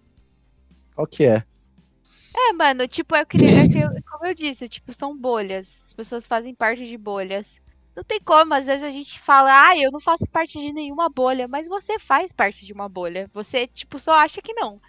Qual 0.94 1.06
que 1.06 1.24
é? 1.24 1.44
É, 2.34 2.52
mano, 2.52 2.88
tipo, 2.88 3.14
eu 3.14 3.26
queria. 3.26 3.64
é 3.64 3.68
que 3.68 3.78
eu- 3.78 3.90
como 4.10 4.26
eu 4.26 4.34
disse, 4.34 4.68
tipo, 4.68 4.92
são 4.92 5.16
bolhas. 5.16 5.68
As 5.86 5.92
pessoas 5.92 6.26
fazem 6.26 6.54
parte 6.54 6.86
de 6.86 6.96
bolhas. 6.96 7.60
Não 7.94 8.02
tem 8.02 8.18
como, 8.20 8.54
às 8.54 8.64
vezes 8.64 8.82
a 8.82 8.90
gente 8.90 9.20
fala, 9.20 9.68
ah, 9.68 9.76
eu 9.76 9.90
não 9.92 10.00
faço 10.00 10.24
parte 10.30 10.58
de 10.58 10.72
nenhuma 10.72 11.10
bolha, 11.10 11.46
mas 11.46 11.68
você 11.68 11.98
faz 11.98 12.32
parte 12.32 12.64
de 12.64 12.72
uma 12.72 12.88
bolha. 12.88 13.28
Você, 13.34 13.66
tipo, 13.66 13.98
só 13.98 14.12
acha 14.12 14.40
que 14.40 14.54
não. 14.54 14.80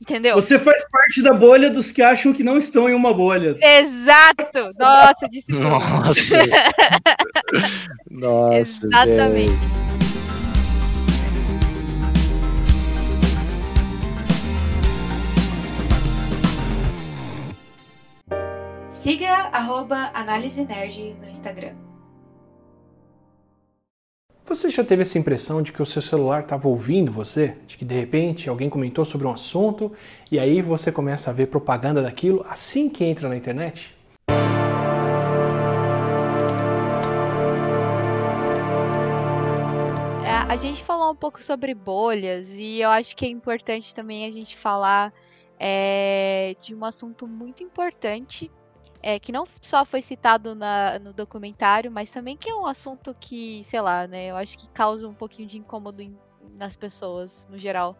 Entendeu? 0.00 0.36
Você 0.36 0.58
faz 0.58 0.84
parte 0.90 1.20
da 1.22 1.34
bolha 1.34 1.68
dos 1.70 1.90
que 1.90 2.00
acham 2.00 2.32
que 2.32 2.44
não 2.44 2.56
estão 2.56 2.88
em 2.88 2.94
uma 2.94 3.12
bolha. 3.12 3.56
Exato! 3.60 4.72
Nossa, 4.78 5.28
disse 5.28 5.48
tudo. 5.48 5.60
Nossa. 5.60 6.36
Nossa, 8.08 8.86
Exatamente. 8.86 9.50
velho. 9.54 9.88
Siga 18.88 19.32
arroba 19.52 20.10
Análise 20.14 20.64
Nerd 20.64 21.16
no 21.20 21.28
Instagram. 21.28 21.87
Você 24.48 24.70
já 24.70 24.82
teve 24.82 25.02
essa 25.02 25.18
impressão 25.18 25.60
de 25.60 25.70
que 25.72 25.82
o 25.82 25.84
seu 25.84 26.00
celular 26.00 26.40
estava 26.40 26.66
ouvindo 26.68 27.12
você? 27.12 27.58
De 27.66 27.76
que 27.76 27.84
de 27.84 27.94
repente 27.94 28.48
alguém 28.48 28.70
comentou 28.70 29.04
sobre 29.04 29.26
um 29.26 29.30
assunto 29.30 29.92
e 30.32 30.38
aí 30.38 30.62
você 30.62 30.90
começa 30.90 31.28
a 31.28 31.34
ver 31.34 31.48
propaganda 31.48 32.02
daquilo 32.02 32.42
assim 32.48 32.88
que 32.88 33.04
entra 33.04 33.28
na 33.28 33.36
internet? 33.36 33.94
É, 40.24 40.30
a 40.30 40.56
gente 40.56 40.82
falou 40.82 41.12
um 41.12 41.16
pouco 41.16 41.44
sobre 41.44 41.74
bolhas 41.74 42.50
e 42.52 42.80
eu 42.80 42.88
acho 42.88 43.14
que 43.14 43.26
é 43.26 43.28
importante 43.28 43.94
também 43.94 44.24
a 44.24 44.30
gente 44.32 44.56
falar 44.56 45.12
é, 45.60 46.56
de 46.62 46.74
um 46.74 46.86
assunto 46.86 47.26
muito 47.26 47.62
importante 47.62 48.50
é, 49.02 49.18
que 49.18 49.32
não 49.32 49.46
só 49.62 49.84
foi 49.84 50.02
citado 50.02 50.54
na- 50.54 50.98
no 50.98 51.12
documentário, 51.12 51.90
mas 51.90 52.10
também 52.10 52.36
que 52.36 52.48
é 52.50 52.54
um 52.54 52.66
assunto 52.66 53.14
que, 53.18 53.62
sei 53.64 53.80
lá, 53.80 54.06
né? 54.06 54.26
Eu 54.26 54.36
acho 54.36 54.58
que 54.58 54.68
causa 54.70 55.08
um 55.08 55.14
pouquinho 55.14 55.48
de 55.48 55.58
incômodo 55.58 56.02
em- 56.02 56.18
nas 56.56 56.76
pessoas 56.76 57.46
no 57.50 57.58
geral, 57.58 57.96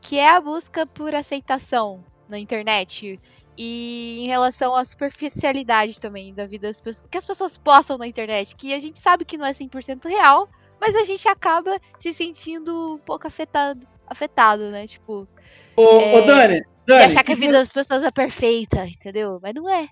que 0.00 0.18
é 0.18 0.28
a 0.30 0.40
busca 0.40 0.86
por 0.86 1.14
aceitação 1.14 2.04
na 2.28 2.38
internet 2.38 3.20
e 3.56 4.18
em 4.20 4.26
relação 4.26 4.74
à 4.74 4.84
superficialidade 4.84 6.00
também 6.00 6.34
da 6.34 6.46
vida 6.46 6.68
das 6.68 6.80
pessoas, 6.80 7.08
que 7.10 7.18
as 7.18 7.26
pessoas 7.26 7.56
postam 7.58 7.98
na 7.98 8.06
internet, 8.06 8.54
que 8.56 8.72
a 8.74 8.78
gente 8.78 8.98
sabe 9.00 9.24
que 9.24 9.36
não 9.38 9.46
é 9.46 9.52
100% 9.52 10.08
real, 10.08 10.48
mas 10.80 10.94
a 10.96 11.04
gente 11.04 11.26
acaba 11.28 11.78
se 11.98 12.12
sentindo 12.12 12.94
um 12.94 12.98
pouco 12.98 13.26
afetado, 13.26 13.86
afetado, 14.06 14.70
né? 14.70 14.86
Tipo, 14.86 15.28
Ô, 15.76 15.82
É, 15.98 16.16
ô 16.16 16.20
Dani, 16.22 16.60
e 16.96 17.02
Dani 17.02 17.04
achar 17.04 17.24
que 17.24 17.32
a 17.32 17.36
vida 17.36 17.52
das 17.58 17.72
pessoas 17.72 18.02
é 18.02 18.10
perfeita, 18.10 18.86
entendeu? 18.86 19.38
Mas 19.42 19.54
não 19.54 19.68
é. 19.68 19.88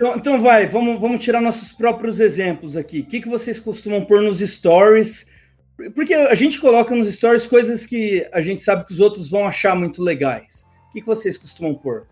Então, 0.00 0.16
então 0.16 0.40
vai, 0.40 0.66
vamos, 0.66 0.98
vamos 0.98 1.22
tirar 1.22 1.42
nossos 1.42 1.72
próprios 1.72 2.20
exemplos 2.20 2.74
aqui. 2.74 3.00
O 3.00 3.04
que, 3.06 3.20
que 3.20 3.28
vocês 3.28 3.60
costumam 3.60 4.02
pôr 4.02 4.22
nos 4.22 4.38
stories? 4.38 5.28
Porque 5.94 6.14
a 6.14 6.34
gente 6.34 6.58
coloca 6.58 6.94
nos 6.96 7.12
stories 7.12 7.46
coisas 7.46 7.84
que 7.84 8.26
a 8.32 8.40
gente 8.40 8.62
sabe 8.62 8.86
que 8.86 8.94
os 8.94 9.00
outros 9.00 9.28
vão 9.28 9.46
achar 9.46 9.76
muito 9.76 10.02
legais. 10.02 10.66
O 10.88 10.92
que, 10.92 11.00
que 11.02 11.06
vocês 11.06 11.36
costumam 11.36 11.74
pôr? 11.74 12.06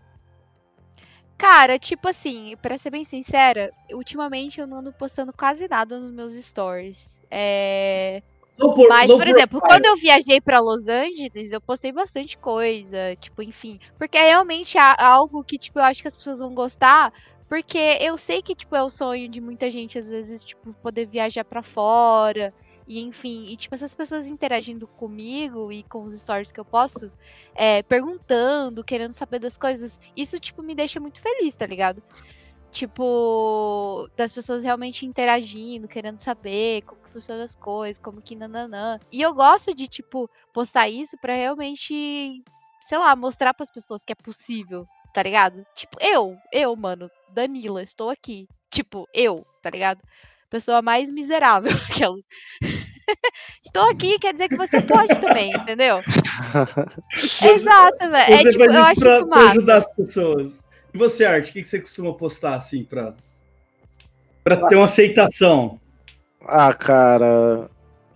Cara, 1.35 1.79
tipo 1.79 2.07
assim, 2.07 2.55
pra 2.61 2.77
ser 2.77 2.91
bem 2.91 3.03
sincera, 3.03 3.71
ultimamente 3.91 4.59
eu 4.59 4.67
não 4.67 4.77
ando 4.77 4.93
postando 4.93 5.33
quase 5.33 5.67
nada 5.67 5.99
nos 5.99 6.13
meus 6.13 6.35
stories. 6.45 7.19
É... 7.31 8.21
Por- 8.55 8.87
Mas, 8.87 9.07
por 9.07 9.25
exemplo, 9.25 9.59
profile. 9.59 9.67
quando 9.67 9.85
eu 9.85 9.95
viajei 9.95 10.39
pra 10.39 10.59
Los 10.59 10.87
Angeles, 10.87 11.51
eu 11.51 11.61
postei 11.61 11.91
bastante 11.91 12.37
coisa, 12.37 13.15
tipo, 13.19 13.41
enfim. 13.41 13.79
Porque 13.97 14.17
é 14.17 14.25
realmente 14.29 14.77
algo 14.77 15.43
que, 15.43 15.57
tipo, 15.57 15.79
eu 15.79 15.83
acho 15.83 16.03
que 16.03 16.07
as 16.07 16.15
pessoas 16.15 16.37
vão 16.39 16.53
gostar. 16.53 17.11
Porque 17.49 17.97
eu 17.99 18.15
sei 18.15 18.43
que, 18.43 18.53
tipo, 18.55 18.75
é 18.75 18.83
o 18.83 18.91
sonho 18.91 19.27
de 19.27 19.41
muita 19.41 19.71
gente, 19.71 19.97
às 19.97 20.07
vezes, 20.07 20.43
tipo, 20.43 20.71
poder 20.75 21.07
viajar 21.07 21.43
pra 21.43 21.63
fora. 21.63 22.53
E, 22.87 22.99
enfim, 23.01 23.47
e, 23.51 23.57
tipo, 23.57 23.73
essas 23.73 23.93
pessoas 23.93 24.27
interagindo 24.27 24.87
comigo 24.87 25.71
e 25.71 25.83
com 25.83 26.03
os 26.03 26.21
stories 26.21 26.51
que 26.51 26.59
eu 26.59 26.65
posto, 26.65 27.11
é, 27.55 27.81
perguntando, 27.83 28.83
querendo 28.83 29.13
saber 29.13 29.39
das 29.39 29.57
coisas, 29.57 29.99
isso, 30.15 30.39
tipo, 30.39 30.61
me 30.61 30.75
deixa 30.75 30.99
muito 30.99 31.19
feliz, 31.19 31.55
tá 31.55 31.65
ligado? 31.65 32.03
Tipo, 32.71 34.07
das 34.15 34.31
pessoas 34.31 34.61
realmente 34.61 35.05
interagindo, 35.05 35.87
querendo 35.87 36.19
saber 36.19 36.83
como 36.83 37.01
que 37.01 37.09
funcionam 37.09 37.43
as 37.43 37.55
coisas, 37.55 38.01
como 38.01 38.21
que 38.21 38.35
nananã. 38.35 38.99
E 39.11 39.21
eu 39.21 39.33
gosto 39.33 39.73
de, 39.73 39.87
tipo, 39.87 40.29
postar 40.53 40.87
isso 40.87 41.17
pra 41.17 41.33
realmente, 41.35 42.43
sei 42.79 42.97
lá, 42.99 43.15
mostrar 43.15 43.55
pras 43.55 43.71
pessoas 43.71 44.03
que 44.03 44.11
é 44.13 44.15
possível, 44.15 44.87
tá 45.13 45.23
ligado? 45.23 45.65
Tipo, 45.75 45.97
eu, 46.01 46.35
eu, 46.51 46.75
mano, 46.75 47.09
Danila, 47.33 47.81
estou 47.81 48.09
aqui. 48.09 48.47
Tipo, 48.69 49.07
eu, 49.13 49.45
tá 49.61 49.69
ligado? 49.69 49.99
Pessoa 50.49 50.81
mais 50.81 51.11
miserável. 51.11 51.71
Estou 53.65 53.83
aqui, 53.89 54.17
quer 54.19 54.33
dizer 54.33 54.49
que 54.49 54.57
você 54.57 54.81
pode 54.81 55.19
também, 55.19 55.51
entendeu? 55.53 55.99
Exato, 57.43 58.09
velho. 58.09 58.33
É 58.33 58.49
tipo, 58.49 58.63
eu 58.63 58.83
acho 58.83 58.99
pra, 58.99 59.17
isso 59.17 59.27
pra 59.27 59.51
ajudar 59.51 59.77
as 59.77 59.95
pessoas. 59.95 60.63
E 60.93 60.97
você, 60.97 61.25
Art, 61.25 61.49
o 61.49 61.51
que, 61.51 61.61
que 61.61 61.69
você 61.69 61.79
costuma 61.79 62.13
postar 62.13 62.55
assim 62.55 62.83
pra, 62.83 63.13
pra 64.43 64.67
ter 64.67 64.75
uma 64.75 64.85
aceitação? 64.85 65.79
Ah, 66.41 66.73
cara, 66.73 67.69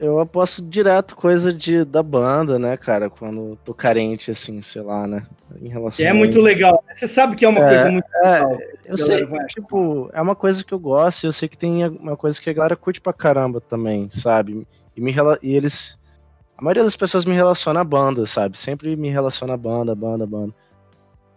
eu 0.03 0.19
aposto 0.19 0.61
direto 0.61 1.15
coisa 1.15 1.53
de, 1.53 1.85
da 1.85 2.03
banda, 2.03 2.59
né, 2.59 2.75
cara? 2.75 3.09
Quando 3.09 3.57
tô 3.63 3.73
carente, 3.73 4.29
assim, 4.31 4.59
sei 4.61 4.81
lá, 4.81 5.07
né? 5.07 5.25
Em 5.61 5.69
relação 5.69 6.05
É 6.05 6.09
a 6.09 6.13
muito 6.13 6.41
legal. 6.41 6.83
né? 6.87 6.93
Você 6.93 7.07
sabe 7.07 7.35
que 7.35 7.45
é 7.45 7.47
uma 7.47 7.61
É, 7.61 7.67
coisa 7.67 7.91
muito 7.91 8.07
é, 8.15 8.31
legal. 8.31 8.57
Eu 8.85 8.97
sei, 8.97 9.25
vai 9.25 9.45
tipo, 9.47 10.09
é 10.11 10.21
uma 10.21 10.35
coisa 10.35 10.63
que 10.63 10.73
eu 10.73 10.79
gosto, 10.79 11.23
e 11.23 11.27
eu 11.27 11.31
sei 11.31 11.47
que 11.47 11.57
tem 11.57 11.87
uma 11.87 12.17
coisa 12.17 12.41
que 12.41 12.49
a 12.49 12.53
galera 12.53 12.75
curte 12.75 12.99
pra 12.99 13.13
caramba 13.13 13.61
também, 13.61 14.09
sabe? 14.09 14.67
E, 14.95 15.01
me, 15.01 15.15
e 15.41 15.55
eles. 15.55 15.97
A 16.57 16.61
maioria 16.61 16.83
das 16.83 16.95
pessoas 16.95 17.23
me 17.25 17.33
relaciona 17.33 17.79
a 17.79 17.83
banda, 17.83 18.25
sabe? 18.25 18.59
Sempre 18.59 18.95
me 18.95 19.09
relaciona 19.09 19.53
a 19.53 19.57
banda, 19.57 19.95
banda, 19.95 20.25
banda. 20.25 20.53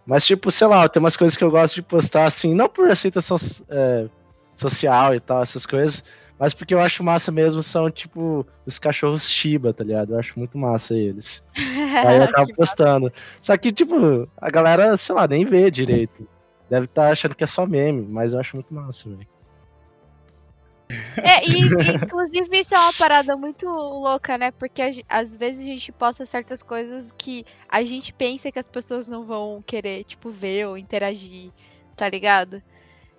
Mas, 0.05 0.25
tipo, 0.25 0.51
sei 0.51 0.67
lá, 0.67 0.87
tem 0.87 0.99
umas 1.01 1.17
coisas 1.17 1.35
que 1.37 1.43
eu 1.43 1.51
gosto 1.51 1.75
de 1.75 1.81
postar 1.81 2.25
assim, 2.25 2.53
não 2.53 2.69
por 2.69 2.89
aceitação 2.89 3.37
é, 3.69 4.07
social 4.55 5.15
e 5.15 5.19
tal, 5.19 5.41
essas 5.41 5.65
coisas, 5.65 6.03
mas 6.39 6.53
porque 6.53 6.73
eu 6.73 6.79
acho 6.79 7.03
massa 7.03 7.31
mesmo, 7.31 7.63
são, 7.63 7.89
tipo, 7.89 8.45
os 8.65 8.77
cachorros 8.77 9.29
Shiba, 9.29 9.73
tá 9.73 9.83
ligado? 9.83 10.13
Eu 10.13 10.19
acho 10.19 10.37
muito 10.37 10.57
massa 10.57 10.93
eles. 10.93 11.43
Aí 12.05 12.17
eu 12.17 12.23
acabo 12.23 12.53
postando. 12.53 13.11
Só 13.41 13.57
que, 13.57 13.71
tipo, 13.71 14.29
a 14.37 14.49
galera, 14.49 14.95
sei 14.97 15.15
lá, 15.15 15.27
nem 15.27 15.43
vê 15.43 15.71
direito. 15.71 16.27
Deve 16.69 16.85
estar 16.85 17.11
achando 17.11 17.35
que 17.35 17.43
é 17.43 17.47
só 17.47 17.65
meme, 17.65 18.05
mas 18.07 18.33
eu 18.33 18.39
acho 18.39 18.55
muito 18.55 18.73
massa, 18.73 19.09
velho. 19.09 19.27
É, 21.17 21.45
e, 21.45 21.65
inclusive 21.95 22.59
isso 22.59 22.73
é 22.73 22.79
uma 22.79 22.93
parada 22.93 23.35
muito 23.35 23.67
louca, 23.67 24.37
né? 24.37 24.51
Porque 24.51 24.81
a 24.81 24.89
às 25.09 25.35
vezes 25.35 25.61
a 25.61 25.67
gente 25.67 25.91
posta 25.91 26.25
certas 26.25 26.63
coisas 26.63 27.13
que 27.17 27.45
a 27.67 27.83
gente 27.83 28.13
pensa 28.13 28.51
que 28.51 28.59
as 28.59 28.69
pessoas 28.69 29.07
não 29.07 29.25
vão 29.25 29.61
querer, 29.65 30.05
tipo, 30.05 30.29
ver 30.29 30.67
ou 30.67 30.77
interagir, 30.77 31.51
tá 31.95 32.07
ligado? 32.07 32.61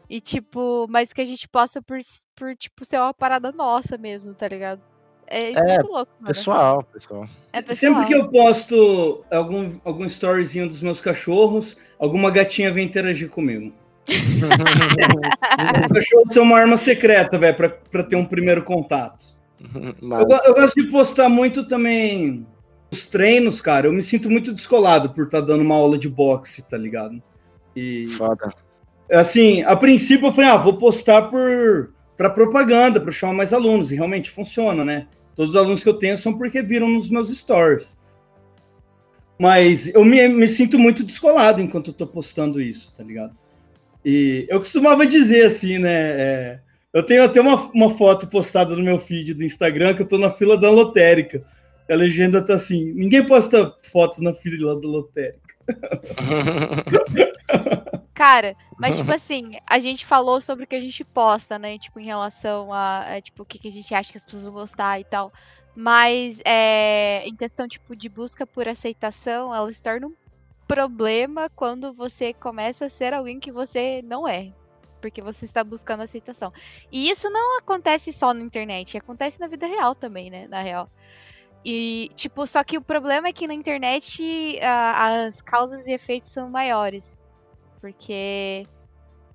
E 0.08 0.20
tipo, 0.20 0.86
mas 0.88 1.12
que 1.12 1.20
a 1.20 1.24
gente 1.24 1.46
posta 1.46 1.82
por, 1.82 1.98
por 2.38 2.54
tipo, 2.56 2.84
ser 2.84 2.98
uma 2.98 3.12
parada 3.12 3.50
nossa 3.50 3.98
mesmo, 3.98 4.32
tá 4.32 4.46
ligado? 4.46 4.80
É, 5.26 5.50
isso 5.50 5.58
é 5.58 5.62
É, 5.62 5.74
muito 5.74 5.92
louco, 5.92 6.12
mano. 6.20 6.26
Pessoal, 6.26 6.82
pessoal. 6.84 7.28
É 7.52 7.60
pessoal. 7.60 7.94
Sempre 7.94 8.06
que 8.06 8.14
eu 8.14 8.28
posto 8.28 9.24
algum, 9.30 9.78
algum 9.84 10.06
storyzinho 10.06 10.68
dos 10.68 10.80
meus 10.80 11.00
cachorros, 11.00 11.76
alguma 11.98 12.30
gatinha 12.30 12.72
vem 12.72 12.86
interagir 12.86 13.28
comigo. 13.28 13.72
Os 14.08 15.92
cachorros 15.92 16.32
são 16.32 16.44
uma 16.44 16.58
arma 16.58 16.76
secreta, 16.76 17.36
velho, 17.38 17.56
pra, 17.56 17.68
pra 17.68 18.02
ter 18.02 18.16
um 18.16 18.24
primeiro 18.24 18.62
contato. 18.62 19.36
Mas, 20.00 20.30
Eu, 20.30 20.38
eu 20.46 20.54
gosto 20.54 20.80
de 20.80 20.90
postar 20.90 21.28
muito 21.28 21.66
também 21.66 22.46
os 22.90 23.04
treinos, 23.06 23.60
cara. 23.60 23.86
Eu 23.86 23.92
me 23.92 24.02
sinto 24.02 24.30
muito 24.30 24.54
descolado 24.54 25.10
por 25.10 25.24
estar 25.24 25.40
dando 25.40 25.60
uma 25.60 25.74
aula 25.74 25.98
de 25.98 26.08
boxe, 26.08 26.62
tá 26.62 26.78
ligado? 26.78 27.22
E 27.76 28.06
foda. 28.08 28.52
assim, 29.12 29.62
a 29.62 29.76
princípio 29.76 30.28
eu 30.28 30.32
falei, 30.32 30.50
ah, 30.50 30.56
vou 30.56 30.78
postar 30.78 31.22
por 31.22 31.92
para 32.18 32.28
propaganda, 32.28 33.00
para 33.00 33.12
chamar 33.12 33.32
mais 33.32 33.52
alunos, 33.52 33.92
e 33.92 33.94
realmente 33.94 34.28
funciona, 34.28 34.84
né? 34.84 35.06
Todos 35.36 35.54
os 35.54 35.56
alunos 35.56 35.84
que 35.84 35.88
eu 35.88 35.94
tenho 35.94 36.18
são 36.18 36.36
porque 36.36 36.60
viram 36.60 36.88
nos 36.88 37.08
meus 37.08 37.30
stories. 37.30 37.96
Mas 39.38 39.86
eu 39.94 40.04
me, 40.04 40.26
me 40.26 40.48
sinto 40.48 40.76
muito 40.80 41.04
descolado 41.04 41.62
enquanto 41.62 41.92
eu 41.92 41.94
tô 41.94 42.08
postando 42.08 42.60
isso, 42.60 42.92
tá 42.96 43.04
ligado? 43.04 43.36
E 44.04 44.46
eu 44.48 44.58
costumava 44.58 45.06
dizer 45.06 45.46
assim, 45.46 45.78
né? 45.78 45.90
é, 45.92 46.60
Eu 46.92 47.04
tenho 47.04 47.22
até 47.22 47.40
uma, 47.40 47.70
uma 47.70 47.96
foto 47.96 48.26
postada 48.26 48.74
no 48.74 48.82
meu 48.82 48.98
feed 48.98 49.32
do 49.34 49.44
Instagram 49.44 49.94
que 49.94 50.02
eu 50.02 50.08
tô 50.08 50.18
na 50.18 50.30
fila 50.30 50.58
da 50.58 50.68
lotérica. 50.70 51.44
A 51.88 51.94
legenda 51.94 52.44
tá 52.44 52.54
assim: 52.54 52.92
ninguém 52.94 53.24
posta 53.24 53.72
foto 53.82 54.20
na 54.20 54.34
fila 54.34 54.74
da 54.74 54.88
lotérica. 54.88 55.47
Cara, 58.14 58.56
mas 58.76 58.96
tipo 58.98 59.12
assim, 59.12 59.52
a 59.66 59.78
gente 59.78 60.04
falou 60.04 60.40
sobre 60.40 60.64
o 60.64 60.66
que 60.66 60.74
a 60.74 60.80
gente 60.80 61.04
posta, 61.04 61.58
né? 61.58 61.78
Tipo, 61.78 62.00
em 62.00 62.04
relação 62.04 62.72
a, 62.72 63.14
a 63.14 63.20
tipo, 63.20 63.42
o 63.42 63.46
que, 63.46 63.58
que 63.58 63.68
a 63.68 63.72
gente 63.72 63.94
acha 63.94 64.10
que 64.10 64.18
as 64.18 64.24
pessoas 64.24 64.44
vão 64.44 64.52
gostar 64.52 64.98
e 64.98 65.04
tal. 65.04 65.32
Mas 65.74 66.40
é, 66.44 67.22
em 67.24 67.36
questão 67.36 67.68
tipo 67.68 67.94
de 67.94 68.08
busca 68.08 68.44
por 68.44 68.66
aceitação, 68.66 69.54
ela 69.54 69.72
se 69.72 69.80
torna 69.80 70.08
um 70.08 70.14
problema 70.66 71.48
quando 71.54 71.92
você 71.92 72.34
começa 72.34 72.86
a 72.86 72.90
ser 72.90 73.14
alguém 73.14 73.38
que 73.38 73.52
você 73.52 74.02
não 74.02 74.26
é. 74.26 74.52
Porque 75.00 75.22
você 75.22 75.44
está 75.44 75.62
buscando 75.62 76.02
aceitação. 76.02 76.52
E 76.90 77.08
isso 77.08 77.30
não 77.30 77.58
acontece 77.58 78.12
só 78.12 78.34
na 78.34 78.42
internet, 78.42 78.96
acontece 78.96 79.38
na 79.38 79.46
vida 79.46 79.68
real 79.68 79.94
também, 79.94 80.28
né? 80.28 80.48
Na 80.48 80.60
real. 80.60 80.90
E, 81.70 82.10
tipo, 82.16 82.46
só 82.46 82.64
que 82.64 82.78
o 82.78 82.82
problema 82.82 83.28
é 83.28 83.32
que 83.32 83.46
na 83.46 83.52
internet 83.52 84.58
a, 84.62 85.26
as 85.26 85.42
causas 85.42 85.86
e 85.86 85.92
efeitos 85.92 86.30
são 86.30 86.48
maiores. 86.48 87.20
Porque 87.78 88.66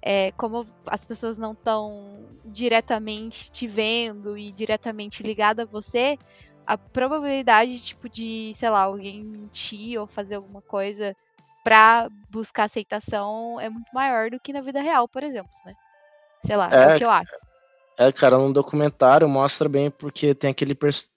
é, 0.02 0.32
como 0.32 0.66
as 0.88 1.06
pessoas 1.06 1.38
não 1.38 1.52
estão 1.52 2.26
diretamente 2.44 3.52
te 3.52 3.68
vendo 3.68 4.36
e 4.36 4.52
diretamente 4.52 5.22
ligada 5.22 5.62
a 5.62 5.68
você, 5.68 6.18
a 6.66 6.76
probabilidade 6.76 7.80
tipo 7.80 8.10
de, 8.10 8.52
sei 8.56 8.70
lá, 8.72 8.82
alguém 8.82 9.24
mentir 9.24 10.00
ou 10.02 10.08
fazer 10.08 10.34
alguma 10.34 10.64
coisa 10.64 11.16
para 11.64 12.10
buscar 12.32 12.64
aceitação 12.64 13.60
é 13.60 13.70
muito 13.70 13.94
maior 13.94 14.32
do 14.32 14.40
que 14.40 14.52
na 14.52 14.62
vida 14.62 14.82
real, 14.82 15.08
por 15.08 15.22
exemplo, 15.22 15.52
né? 15.68 15.76
Sei 16.44 16.58
lá, 16.58 16.68
é, 16.74 16.94
é 16.94 16.96
o 16.96 16.98
que 16.98 17.06
eu 17.06 17.12
acho. 17.12 17.36
É, 17.96 18.12
cara, 18.12 18.40
no 18.40 18.52
documentário 18.52 19.30
mostra 19.30 19.70
bem 19.70 19.92
porque 19.92 20.34
tem 20.34 20.50
aquele 20.50 20.74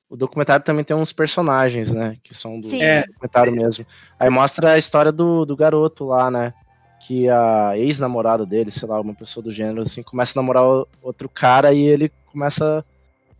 o 0.08 0.16
documentário 0.16 0.64
também 0.64 0.84
tem 0.84 0.96
uns 0.96 1.12
personagens, 1.12 1.92
né, 1.92 2.16
que 2.22 2.34
são 2.34 2.60
do 2.60 2.74
é. 2.74 3.04
documentário 3.06 3.52
mesmo. 3.52 3.86
Aí 4.18 4.30
mostra 4.30 4.72
a 4.72 4.78
história 4.78 5.10
do, 5.10 5.44
do 5.44 5.56
garoto 5.56 6.04
lá, 6.04 6.30
né, 6.30 6.54
que 7.00 7.28
a 7.28 7.76
ex-namorada 7.76 8.46
dele, 8.46 8.70
sei 8.70 8.88
lá, 8.88 9.00
uma 9.00 9.14
pessoa 9.14 9.42
do 9.42 9.50
gênero, 9.50 9.82
assim, 9.82 10.02
começa 10.02 10.38
a 10.38 10.42
namorar 10.42 10.64
outro 11.02 11.28
cara 11.28 11.72
e 11.72 11.82
ele 11.82 12.10
começa 12.32 12.84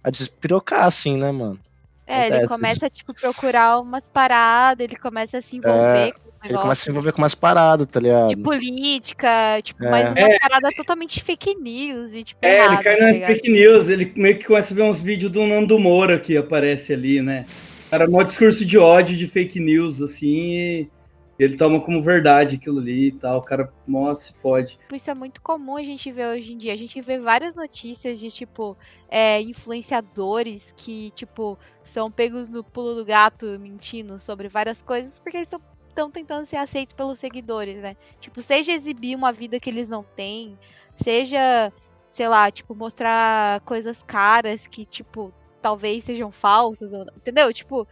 a 0.02 0.11
despirocar, 0.11 0.85
assim, 0.85 1.16
né, 1.16 1.33
mano? 1.33 1.59
É, 2.07 2.26
Acontece. 2.26 2.40
ele 2.40 2.48
começa, 2.48 2.90
tipo, 2.90 3.14
procurar 3.14 3.81
umas 3.81 4.05
paradas, 4.05 4.85
ele 4.85 4.96
começa 4.96 5.38
a 5.38 5.42
se 5.42 5.57
envolver 5.57 6.09
é, 6.09 6.12
com 6.12 6.25
Ele 6.46 6.59
começa 6.59 6.82
a 6.82 6.85
se 6.85 6.90
envolver 6.90 7.12
com 7.12 7.18
umas 7.22 7.35
paradas, 7.35 7.87
tá 7.90 8.00
ligado? 8.00 8.28
De 8.28 8.37
política, 8.37 9.61
tipo, 9.62 9.85
é. 9.85 9.90
mais 9.90 10.12
uma 10.12 10.20
é. 10.20 10.38
parada 10.38 10.70
totalmente 10.76 11.22
fake 11.22 11.54
news 11.56 12.14
e, 12.14 12.24
tipo, 12.24 12.40
É, 12.44 12.59
errado, 12.59 12.74
ele 12.74 12.82
cai 12.82 12.96
tá 12.96 13.04
nas 13.04 13.18
fake 13.18 13.50
news, 13.50 13.88
ele 13.88 14.12
meio 14.16 14.38
que 14.38 14.44
começa 14.44 14.72
a 14.72 14.76
ver 14.76 14.82
uns 14.82 15.02
vídeos 15.02 15.30
do 15.30 15.46
Nando 15.46 15.78
Moura 15.78 16.18
que 16.18 16.37
aparece 16.37 16.92
ali, 16.92 17.20
né? 17.20 17.46
Era 17.90 18.09
um 18.09 18.24
discurso 18.24 18.64
de 18.64 18.78
ódio 18.78 19.16
de 19.16 19.26
fake 19.26 19.61
news, 19.61 20.02
assim, 20.02 20.28
e 20.28 20.90
ele 21.38 21.56
toma 21.56 21.80
como 21.80 22.02
verdade 22.02 22.56
aquilo 22.56 22.80
ali 22.80 23.09
e 23.09 23.12
tal, 23.12 23.38
o 23.38 23.42
cara 23.42 23.72
mostra 23.87 24.32
se 24.32 24.40
fode. 24.40 24.78
Isso 24.92 25.11
é 25.11 25.14
muito 25.14 25.40
comum 25.42 25.76
a 25.76 25.82
gente 25.82 26.11
ver 26.11 26.26
hoje 26.28 26.52
em 26.52 26.59
dia. 26.59 26.72
A 26.72 26.76
gente 26.76 27.00
vê 27.00 27.18
várias 27.18 27.54
notícias 27.54 28.18
de, 28.18 28.30
tipo, 28.30 28.76
é, 29.09 29.40
influenciadores 29.42 30.72
que, 30.76 31.12
tipo, 31.14 31.59
são 31.82 32.11
pegos 32.11 32.48
no 32.48 32.64
pulo 32.64 32.94
do 32.94 33.04
gato 33.04 33.59
mentindo 33.61 34.18
sobre 34.18 34.48
várias 34.48 34.80
coisas 34.80 35.18
porque 35.18 35.37
eles 35.37 35.48
estão 35.96 36.11
tentando 36.11 36.44
ser 36.44 36.56
aceitos 36.56 36.94
pelos 36.94 37.18
seguidores, 37.18 37.76
né? 37.76 37.96
Tipo, 38.20 38.42
seja 38.42 38.72
exibir 38.72 39.16
uma 39.16 39.32
vida 39.32 39.59
que 39.59 39.70
eles 39.70 39.88
não 39.88 40.04
têm, 40.14 40.59
seja, 40.94 41.72
sei 42.11 42.28
lá, 42.28 42.50
tipo, 42.50 42.74
mostrar 42.74 43.61
coisas 43.61 44.02
caras 44.02 44.66
que, 44.66 44.85
tipo, 44.85 45.32
talvez 45.62 46.04
sejam 46.04 46.30
falsas, 46.30 46.92
ou, 46.92 47.02
entendeu? 47.16 47.50
Tipo, 47.52 47.88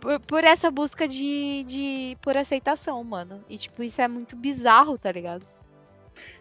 por, 0.00 0.20
por, 0.20 0.44
essa 0.44 0.70
busca 0.70 1.08
de, 1.08 1.64
de. 1.64 2.16
por 2.22 2.36
aceitação, 2.36 3.02
mano. 3.02 3.44
E, 3.48 3.58
tipo, 3.58 3.82
isso 3.82 4.00
é 4.00 4.06
muito 4.06 4.36
bizarro, 4.36 4.96
tá 4.96 5.10
ligado? 5.10 5.44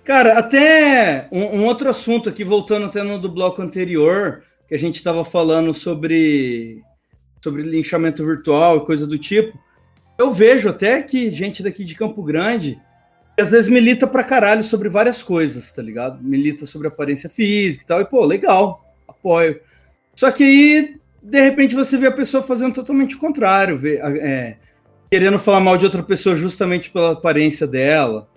Cara, 0.04 0.38
até 0.38 1.28
um, 1.32 1.60
um 1.60 1.66
outro 1.66 1.90
assunto 1.90 2.30
aqui, 2.30 2.44
voltando 2.44 2.86
até 2.86 3.04
no 3.04 3.20
do 3.20 3.30
bloco 3.30 3.62
anterior, 3.62 4.44
que 4.68 4.76
a 4.76 4.80
gente 4.80 4.96
estava 4.96 5.26
falando 5.26 5.74
sobre, 5.74 6.82
sobre 7.44 7.64
linchamento 7.64 8.26
virtual 8.26 8.78
e 8.78 8.86
coisa 8.86 9.06
do 9.06 9.18
tipo. 9.18 9.65
Eu 10.18 10.32
vejo 10.32 10.70
até 10.70 11.02
que 11.02 11.30
gente 11.30 11.62
daqui 11.62 11.84
de 11.84 11.96
Campo 11.96 12.24
Grande 12.24 12.80
às 13.38 13.52
vezes 13.52 13.70
milita 13.70 14.08
pra 14.08 14.24
caralho 14.24 14.64
sobre 14.64 14.88
várias 14.88 15.22
coisas, 15.22 15.72
tá 15.72 15.82
ligado? 15.82 16.24
Milita 16.24 16.66
sobre 16.66 16.88
aparência 16.88 17.30
física 17.30 17.84
e 17.84 17.88
tal, 17.88 18.02
e 18.02 18.06
pô, 18.06 18.24
legal, 18.24 18.86
apoio. 19.08 19.60
Só 20.16 20.32
que 20.32 20.44
aí 20.44 20.96
de 21.22 21.42
repente 21.42 21.76
você 21.76 21.98
vê 21.98 22.08
a 22.08 22.12
pessoa 22.12 22.44
fazendo 22.44 22.74
totalmente 22.74 23.16
o 23.16 23.20
contrário, 23.20 23.78
vê, 23.78 23.98
é, 23.98 24.58
querendo 25.12 25.40
falar 25.40 25.60
mal 25.60 25.76
de 25.76 25.84
outra 25.84 26.04
pessoa 26.04 26.36
justamente 26.36 26.90
pela 26.92 27.12
aparência 27.12 27.68
dela, 27.68 28.30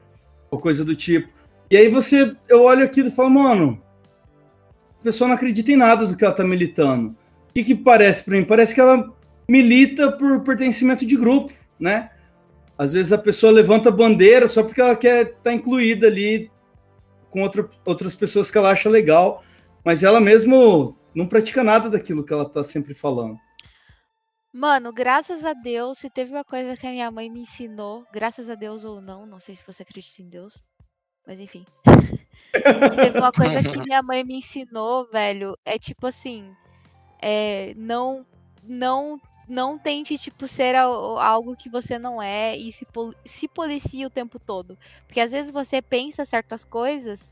ou 0.51 0.59
coisa 0.59 0.85
do 0.85 0.97
tipo. 0.97 1.29
E 1.71 1.77
aí 1.77 1.88
você, 1.88 2.35
eu 2.49 2.62
olho 2.62 2.83
aquilo 2.83 3.09
e 3.09 3.12
falo, 3.12 3.31
mano, 3.31 3.81
a 5.01 5.05
pessoa 5.05 5.29
não 5.29 5.35
acredita 5.35 5.71
em 5.71 5.77
nada 5.77 6.07
do 6.07 6.17
que 6.17 6.25
ela 6.25 6.35
tá 6.35 6.43
militando. 6.43 7.11
O 7.51 7.53
que, 7.55 7.62
que 7.62 7.75
parece 7.75 8.25
para 8.25 8.37
mim? 8.37 8.45
Parece 8.45 8.75
que 8.75 8.81
ela 8.81 9.12
milita 9.49 10.11
por 10.12 10.41
pertencimento 10.41 11.07
de 11.07 11.17
grupo, 11.17 11.53
né? 11.79 12.11
Às 12.77 12.93
vezes 12.93 13.12
a 13.12 13.19
pessoa 13.19 13.53
levanta 13.53 13.91
bandeira 13.91 14.47
só 14.47 14.62
porque 14.62 14.81
ela 14.81 14.97
quer 14.97 15.23
estar 15.23 15.37
tá 15.43 15.53
incluída 15.53 16.07
ali 16.07 16.51
com 17.31 17.43
outra, 17.43 17.69
outras 17.85 18.14
pessoas 18.14 18.51
que 18.51 18.59
ela 18.59 18.71
acha 18.71 18.88
legal, 18.88 19.43
mas 19.85 20.03
ela 20.03 20.21
mesmo 20.21 20.97
não 21.14 21.27
pratica 21.27 21.64
nada 21.64 21.91
daquilo 21.91 22.25
que 22.25 22.33
ela 22.33 22.49
tá 22.49 22.62
sempre 22.62 22.95
falando. 22.95 23.38
Mano, 24.53 24.93
graças 24.93 25.45
a 25.45 25.53
Deus, 25.53 25.99
se 25.99 26.09
teve 26.09 26.31
uma 26.33 26.45
coisa 26.45 26.77
que 26.77 26.87
a 26.87 26.91
minha 26.91 27.11
mãe 27.11 27.29
me 27.29 27.41
ensinou, 27.41 28.05
graças 28.12 28.49
a 28.49 28.55
Deus 28.55 28.85
ou 28.85 29.01
não, 29.01 29.27
não 29.27 29.38
sei 29.38 29.55
se 29.55 29.67
você 29.67 29.83
acredita 29.83 30.23
em 30.23 30.29
Deus, 30.29 30.62
mas 31.27 31.38
enfim. 31.38 31.67
se 31.85 32.97
teve 32.97 33.19
uma 33.19 33.33
coisa 33.33 33.62
que 33.62 33.79
minha 33.79 34.03
mãe 34.03 34.25
me 34.25 34.37
ensinou, 34.37 35.07
velho, 35.11 35.57
é 35.64 35.79
tipo 35.79 36.07
assim, 36.07 36.51
é, 37.21 37.75
não, 37.77 38.25
não, 38.64 39.21
não 39.49 39.79
tente 39.79 40.19
tipo 40.19 40.47
ser 40.47 40.75
algo 40.77 41.57
que 41.57 41.69
você 41.69 41.99
não 41.99 42.21
é 42.21 42.57
e 42.57 42.73
se, 42.73 42.87
se 43.25 43.49
policie 43.49 44.05
o 44.05 44.11
tempo 44.11 44.39
todo, 44.39 44.79
porque 45.07 45.21
às 45.21 45.33
vezes 45.33 45.51
você 45.51 45.81
pensa 45.81 46.25
certas 46.25 46.65
coisas 46.65 47.31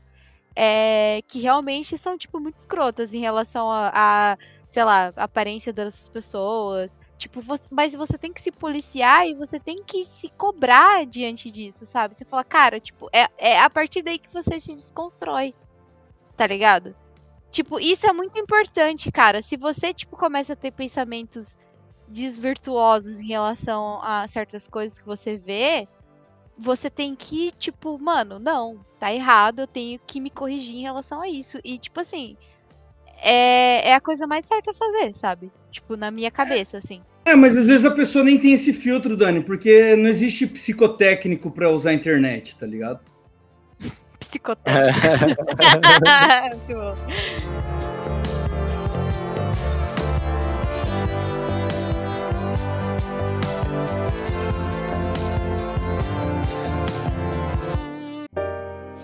é, 0.55 1.21
que 1.27 1.39
realmente 1.39 1.95
são, 1.99 2.17
tipo, 2.17 2.39
muito 2.39 2.55
escrotas 2.55 3.13
em 3.13 3.19
relação 3.19 3.69
a, 3.71 3.91
a 3.93 4.37
sei 4.67 4.83
lá, 4.83 5.13
aparência 5.15 5.71
das 5.71 6.07
pessoas. 6.07 6.99
Tipo, 7.17 7.41
você, 7.41 7.63
mas 7.71 7.93
você 7.93 8.17
tem 8.17 8.33
que 8.33 8.41
se 8.41 8.51
policiar 8.51 9.27
e 9.27 9.35
você 9.35 9.59
tem 9.59 9.83
que 9.83 10.03
se 10.03 10.29
cobrar 10.29 11.05
diante 11.05 11.51
disso, 11.51 11.85
sabe? 11.85 12.15
Você 12.15 12.25
fala, 12.25 12.43
cara, 12.43 12.79
tipo, 12.79 13.07
é, 13.13 13.27
é 13.37 13.59
a 13.59 13.69
partir 13.69 14.01
daí 14.01 14.17
que 14.17 14.33
você 14.33 14.59
se 14.59 14.73
desconstrói. 14.73 15.53
Tá 16.35 16.47
ligado? 16.47 16.95
Tipo, 17.51 17.79
isso 17.79 18.07
é 18.07 18.13
muito 18.13 18.37
importante, 18.39 19.11
cara. 19.11 19.41
Se 19.41 19.57
você, 19.57 19.93
tipo, 19.93 20.17
começa 20.17 20.53
a 20.53 20.55
ter 20.55 20.71
pensamentos 20.71 21.57
desvirtuosos 22.07 23.19
em 23.19 23.27
relação 23.27 23.99
a 24.01 24.27
certas 24.27 24.67
coisas 24.67 24.97
que 24.97 25.05
você 25.05 25.37
vê, 25.37 25.87
você 26.57 26.89
tem 26.89 27.15
que, 27.15 27.51
tipo, 27.59 27.99
mano, 27.99 28.39
não, 28.39 28.79
tá 28.99 29.13
errado, 29.13 29.59
eu 29.59 29.67
tenho 29.67 29.99
que 30.05 30.19
me 30.19 30.29
corrigir 30.29 30.75
em 30.75 30.81
relação 30.81 31.21
a 31.21 31.29
isso. 31.29 31.59
E, 31.63 31.77
tipo 31.77 31.99
assim, 31.99 32.35
é, 33.21 33.89
é 33.89 33.95
a 33.95 34.01
coisa 34.01 34.25
mais 34.25 34.45
certa 34.45 34.71
a 34.71 34.73
fazer, 34.73 35.13
sabe? 35.13 35.51
Tipo, 35.71 35.95
na 35.95 36.09
minha 36.09 36.31
cabeça, 36.31 36.77
assim. 36.77 37.01
É, 37.25 37.35
mas 37.35 37.57
às 37.57 37.67
vezes 37.67 37.85
a 37.85 37.91
pessoa 37.91 38.23
nem 38.23 38.39
tem 38.39 38.53
esse 38.53 38.73
filtro, 38.73 39.17
Dani, 39.17 39.43
porque 39.43 39.95
não 39.95 40.09
existe 40.09 40.47
psicotécnico 40.47 41.51
para 41.51 41.69
usar 41.69 41.89
a 41.91 41.93
internet, 41.93 42.55
tá 42.57 42.65
ligado? 42.65 43.01
psicotécnico. 44.19 45.43
Muito 46.49 46.73
bom. 46.73 47.86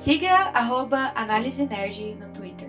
Siga 0.03 0.51
arroba 0.53 1.13
Análise 1.15 1.65
Nerd 1.65 2.15
no 2.15 2.27
Twitter. 2.33 2.67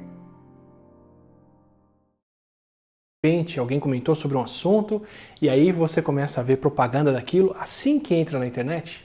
Alguém 3.59 3.81
comentou 3.81 4.14
sobre 4.14 4.37
um 4.37 4.40
assunto 4.40 5.03
e 5.42 5.49
aí 5.49 5.73
você 5.73 6.01
começa 6.01 6.40
a 6.40 6.44
ver 6.44 6.59
propaganda 6.59 7.12
daquilo 7.12 7.53
assim 7.59 7.99
que 7.99 8.14
entra 8.14 8.38
na 8.38 8.47
internet? 8.47 9.05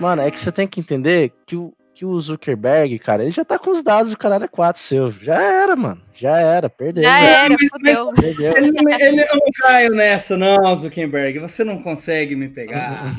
Mano, 0.00 0.22
é 0.22 0.30
que 0.32 0.40
você 0.40 0.50
tem 0.50 0.66
que 0.66 0.80
entender 0.80 1.32
que 1.46 1.54
o, 1.54 1.72
que 2.02 2.06
o 2.06 2.20
Zuckerberg, 2.20 2.98
cara, 2.98 3.22
ele 3.22 3.30
já 3.30 3.44
tá 3.44 3.56
com 3.56 3.70
os 3.70 3.80
dados 3.80 4.10
do 4.10 4.18
canal 4.18 4.40
4 4.48 4.82
seu. 4.82 5.08
Já 5.08 5.40
era, 5.40 5.76
mano. 5.76 6.02
Já 6.12 6.36
era, 6.36 6.68
perdeu. 6.68 7.04
Já 7.04 7.20
era, 7.20 7.56
fudeu. 7.70 8.12
Perdeu. 8.12 8.56
Ele, 8.56 8.72
ele, 9.00 9.20
eu 9.22 9.36
não 9.36 9.52
caio 9.60 9.94
nessa, 9.94 10.36
não, 10.36 10.74
Zuckerberg. 10.74 11.38
Você 11.38 11.62
não 11.62 11.80
consegue 11.80 12.34
me 12.34 12.48
pegar. 12.48 13.14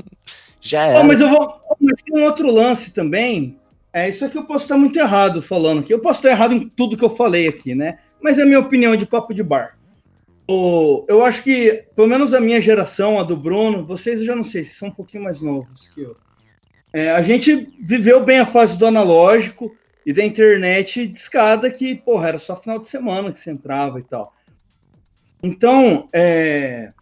Já 0.58 0.86
é. 0.86 0.98
Oh, 0.98 1.04
mas 1.04 1.20
eu 1.20 1.28
vou. 1.28 1.54
Mas 1.78 2.00
tem 2.00 2.18
um 2.18 2.24
outro 2.24 2.50
lance 2.50 2.94
também. 2.94 3.58
É, 3.92 4.08
isso 4.08 4.24
aqui 4.24 4.38
eu 4.38 4.44
posso 4.44 4.64
estar 4.64 4.78
muito 4.78 4.98
errado 4.98 5.42
falando 5.42 5.80
aqui. 5.80 5.92
Eu 5.92 6.00
posso 6.00 6.20
estar 6.20 6.30
errado 6.30 6.54
em 6.54 6.66
tudo 6.66 6.96
que 6.96 7.04
eu 7.04 7.10
falei 7.10 7.46
aqui, 7.46 7.74
né? 7.74 7.98
Mas 8.22 8.38
é 8.38 8.42
a 8.42 8.46
minha 8.46 8.60
opinião 8.60 8.96
de 8.96 9.04
papo 9.04 9.34
de 9.34 9.42
bar. 9.42 9.76
O, 10.48 11.04
eu 11.08 11.22
acho 11.22 11.42
que, 11.42 11.84
pelo 11.94 12.08
menos 12.08 12.32
a 12.32 12.40
minha 12.40 12.60
geração, 12.60 13.20
a 13.20 13.22
do 13.22 13.36
Bruno, 13.36 13.84
vocês 13.84 14.20
eu 14.20 14.26
já 14.26 14.34
não 14.34 14.44
sei, 14.44 14.64
vocês 14.64 14.78
são 14.78 14.88
um 14.88 14.92
pouquinho 14.92 15.24
mais 15.24 15.42
novos 15.42 15.90
que 15.90 16.00
eu. 16.00 16.16
É, 16.94 17.10
a 17.10 17.20
gente 17.22 17.74
viveu 17.80 18.24
bem 18.24 18.38
a 18.38 18.46
fase 18.46 18.78
do 18.78 18.86
analógico 18.86 19.76
e 20.06 20.12
da 20.12 20.24
internet 20.24 21.06
de 21.08 21.18
escada 21.18 21.68
que, 21.68 21.96
porra, 21.96 22.28
era 22.28 22.38
só 22.38 22.54
final 22.54 22.78
de 22.78 22.88
semana 22.88 23.32
que 23.32 23.38
você 23.38 23.50
entrava 23.50 23.98
e 23.98 24.04
tal. 24.04 24.32
Então, 25.42 26.08
é, 26.12 26.92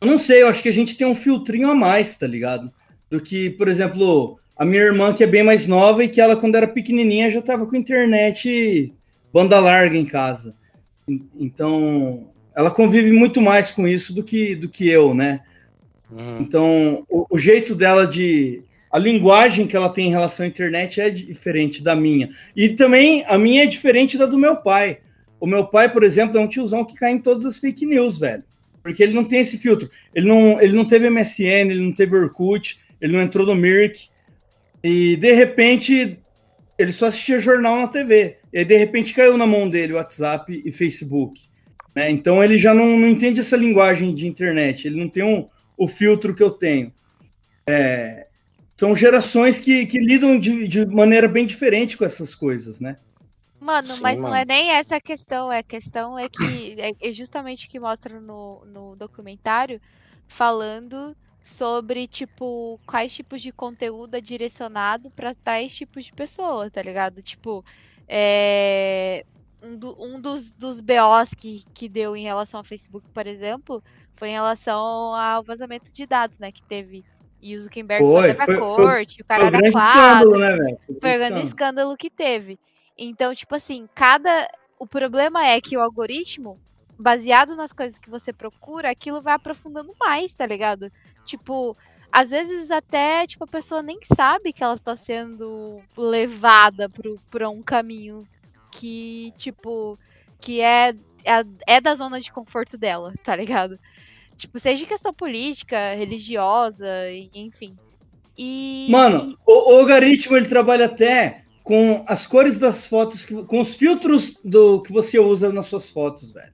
eu 0.00 0.08
não 0.08 0.18
sei, 0.18 0.42
eu 0.42 0.48
acho 0.48 0.60
que 0.60 0.68
a 0.68 0.72
gente 0.72 0.96
tem 0.96 1.06
um 1.06 1.14
filtrinho 1.14 1.70
a 1.70 1.74
mais, 1.74 2.16
tá 2.16 2.26
ligado? 2.26 2.68
Do 3.08 3.20
que, 3.20 3.50
por 3.50 3.68
exemplo, 3.68 4.40
a 4.56 4.64
minha 4.64 4.82
irmã, 4.82 5.14
que 5.14 5.22
é 5.22 5.26
bem 5.26 5.44
mais 5.44 5.66
nova 5.68 6.02
e 6.02 6.08
que 6.08 6.20
ela, 6.20 6.36
quando 6.36 6.56
era 6.56 6.66
pequenininha, 6.66 7.30
já 7.30 7.40
tava 7.40 7.66
com 7.66 7.76
internet 7.76 8.92
banda 9.32 9.60
larga 9.60 9.96
em 9.96 10.04
casa. 10.04 10.54
Então, 11.38 12.28
ela 12.56 12.70
convive 12.72 13.12
muito 13.12 13.40
mais 13.40 13.70
com 13.70 13.86
isso 13.86 14.12
do 14.12 14.24
que, 14.24 14.56
do 14.56 14.68
que 14.68 14.88
eu, 14.88 15.14
né? 15.14 15.42
Uhum. 16.10 16.40
Então, 16.40 17.06
o, 17.08 17.26
o, 17.30 17.38
jeito 17.38 17.74
dela 17.74 18.06
de. 18.06 18.62
A 18.90 18.98
linguagem 18.98 19.66
que 19.66 19.76
ela 19.76 19.88
tem 19.88 20.08
em 20.08 20.10
relação 20.10 20.44
à 20.44 20.48
internet 20.48 21.00
é 21.00 21.10
diferente 21.10 21.82
da 21.82 21.94
minha. 21.94 22.30
E 22.56 22.70
também 22.70 23.24
a 23.26 23.38
minha 23.38 23.62
é 23.62 23.66
diferente 23.66 24.18
da 24.18 24.26
do 24.26 24.36
meu 24.36 24.56
pai. 24.56 24.98
O 25.38 25.46
meu 25.46 25.66
pai, 25.66 25.88
por 25.88 26.02
exemplo, 26.02 26.36
é 26.36 26.40
um 26.40 26.48
tiozão 26.48 26.84
que 26.84 26.94
cai 26.94 27.12
em 27.12 27.18
todas 27.18 27.44
as 27.44 27.58
fake 27.58 27.86
news, 27.86 28.18
velho. 28.18 28.42
Porque 28.82 29.02
ele 29.02 29.14
não 29.14 29.24
tem 29.24 29.40
esse 29.40 29.58
filtro. 29.58 29.90
Ele 30.14 30.26
não, 30.26 30.60
ele 30.60 30.74
não 30.74 30.84
teve 30.84 31.08
MSN, 31.08 31.70
ele 31.70 31.82
não 31.82 31.92
teve 31.92 32.16
Orkut, 32.16 32.78
ele 33.00 33.12
não 33.12 33.22
entrou 33.22 33.46
no 33.46 33.54
Mirk. 33.54 34.08
E 34.82 35.16
de 35.16 35.32
repente 35.34 36.18
ele 36.80 36.92
só 36.92 37.06
assistia 37.06 37.38
jornal 37.38 37.76
na 37.76 37.88
TV. 37.88 38.38
E 38.50 38.58
aí, 38.58 38.64
de 38.64 38.76
repente, 38.76 39.12
caiu 39.12 39.36
na 39.36 39.46
mão 39.46 39.68
dele 39.68 39.92
o 39.92 39.96
WhatsApp 39.96 40.62
e 40.64 40.72
Facebook. 40.72 41.38
Né? 41.94 42.10
Então, 42.10 42.42
ele 42.42 42.56
já 42.56 42.72
não, 42.72 42.96
não, 42.96 43.06
entende 43.06 43.40
essa 43.40 43.54
linguagem 43.54 44.14
de 44.14 44.26
internet. 44.26 44.86
Ele 44.86 44.98
não 44.98 45.08
tem 45.08 45.22
um, 45.22 45.46
o 45.76 45.86
filtro 45.86 46.34
que 46.34 46.42
eu 46.42 46.50
tenho. 46.50 46.90
É, 47.66 48.26
são 48.80 48.96
gerações 48.96 49.60
que, 49.60 49.84
que 49.84 49.98
lidam 49.98 50.38
de, 50.38 50.66
de, 50.66 50.86
maneira 50.86 51.28
bem 51.28 51.44
diferente 51.44 51.98
com 51.98 52.04
essas 52.06 52.34
coisas, 52.34 52.80
né? 52.80 52.96
Mano, 53.60 53.88
Sim, 53.88 54.00
mas 54.00 54.16
mano. 54.16 54.28
não 54.28 54.34
é 54.34 54.42
nem 54.42 54.70
essa 54.70 54.96
a 54.96 55.00
questão. 55.02 55.52
É 55.52 55.58
a 55.58 55.62
questão 55.62 56.18
é 56.18 56.30
que 56.30 56.76
é, 56.80 56.92
é 56.98 57.12
justamente 57.12 57.68
que 57.68 57.78
mostra 57.78 58.18
no, 58.18 58.64
no 58.64 58.96
documentário 58.96 59.78
falando 60.26 61.14
sobre, 61.42 62.08
tipo, 62.08 62.80
quais 62.86 63.12
tipos 63.12 63.42
de 63.42 63.52
conteúdo 63.52 64.14
é 64.14 64.20
direcionado 64.22 65.10
para 65.10 65.34
tais 65.34 65.76
tipos 65.76 66.06
de 66.06 66.12
pessoas, 66.14 66.72
tá 66.72 66.80
ligado? 66.80 67.20
Tipo, 67.20 67.62
é... 68.08 69.26
um, 69.62 69.76
do, 69.76 70.02
um 70.02 70.18
dos, 70.18 70.52
dos 70.52 70.80
BOs 70.80 71.34
que, 71.36 71.64
que 71.74 71.86
deu 71.86 72.16
em 72.16 72.22
relação 72.22 72.60
ao 72.60 72.64
Facebook, 72.64 73.06
por 73.12 73.26
exemplo, 73.26 73.84
foi 74.16 74.30
em 74.30 74.32
relação 74.32 74.80
ao 75.14 75.44
vazamento 75.44 75.92
de 75.92 76.06
dados, 76.06 76.38
né? 76.38 76.50
Que 76.50 76.62
teve. 76.62 77.04
E 77.42 77.56
o 77.56 77.62
Zuckerberg 77.62 78.04
foi, 78.04 78.34
foi 78.34 78.34
pra 78.34 78.58
corte, 78.58 79.16
foi, 79.16 79.22
o 79.22 79.26
cara 79.26 79.46
era 79.46 79.72
quadro. 79.72 80.38
Né, 80.38 80.76
foi 81.00 81.16
o 81.16 81.18
grande 81.18 81.42
escândalo 81.42 81.96
que 81.96 82.10
teve. 82.10 82.58
Então, 82.98 83.34
tipo 83.34 83.54
assim, 83.54 83.88
cada. 83.94 84.48
O 84.78 84.86
problema 84.86 85.46
é 85.46 85.60
que 85.60 85.76
o 85.76 85.80
algoritmo, 85.80 86.58
baseado 86.98 87.56
nas 87.56 87.72
coisas 87.72 87.98
que 87.98 88.10
você 88.10 88.32
procura, 88.32 88.90
aquilo 88.90 89.22
vai 89.22 89.34
aprofundando 89.34 89.94
mais, 89.98 90.34
tá 90.34 90.46
ligado? 90.46 90.90
Tipo, 91.24 91.76
às 92.12 92.30
vezes 92.30 92.70
até, 92.70 93.26
tipo, 93.26 93.44
a 93.44 93.46
pessoa 93.46 93.82
nem 93.82 93.98
sabe 94.16 94.52
que 94.52 94.62
ela 94.62 94.76
tá 94.76 94.96
sendo 94.96 95.80
levada 95.96 96.88
pro, 96.88 97.20
pra 97.30 97.48
um 97.48 97.62
caminho 97.62 98.26
que, 98.70 99.32
tipo, 99.36 99.98
que 100.40 100.60
é, 100.60 100.90
é, 101.24 101.44
é 101.66 101.80
da 101.80 101.94
zona 101.94 102.20
de 102.20 102.32
conforto 102.32 102.76
dela, 102.76 103.14
tá 103.22 103.36
ligado? 103.36 103.78
Tipo, 104.40 104.58
seja 104.58 104.86
questão 104.86 105.12
política, 105.12 105.94
religiosa, 105.94 106.86
enfim. 107.34 107.76
E. 108.36 108.86
Mano, 108.88 109.36
o, 109.46 109.74
o 109.74 109.78
algoritmo 109.80 110.34
ele 110.34 110.48
trabalha 110.48 110.86
até 110.86 111.44
com 111.62 112.02
as 112.08 112.26
cores 112.26 112.58
das 112.58 112.86
fotos, 112.86 113.26
com 113.26 113.60
os 113.60 113.74
filtros 113.74 114.34
do 114.42 114.82
que 114.82 114.90
você 114.90 115.18
usa 115.18 115.52
nas 115.52 115.66
suas 115.66 115.90
fotos, 115.90 116.30
velho. 116.32 116.52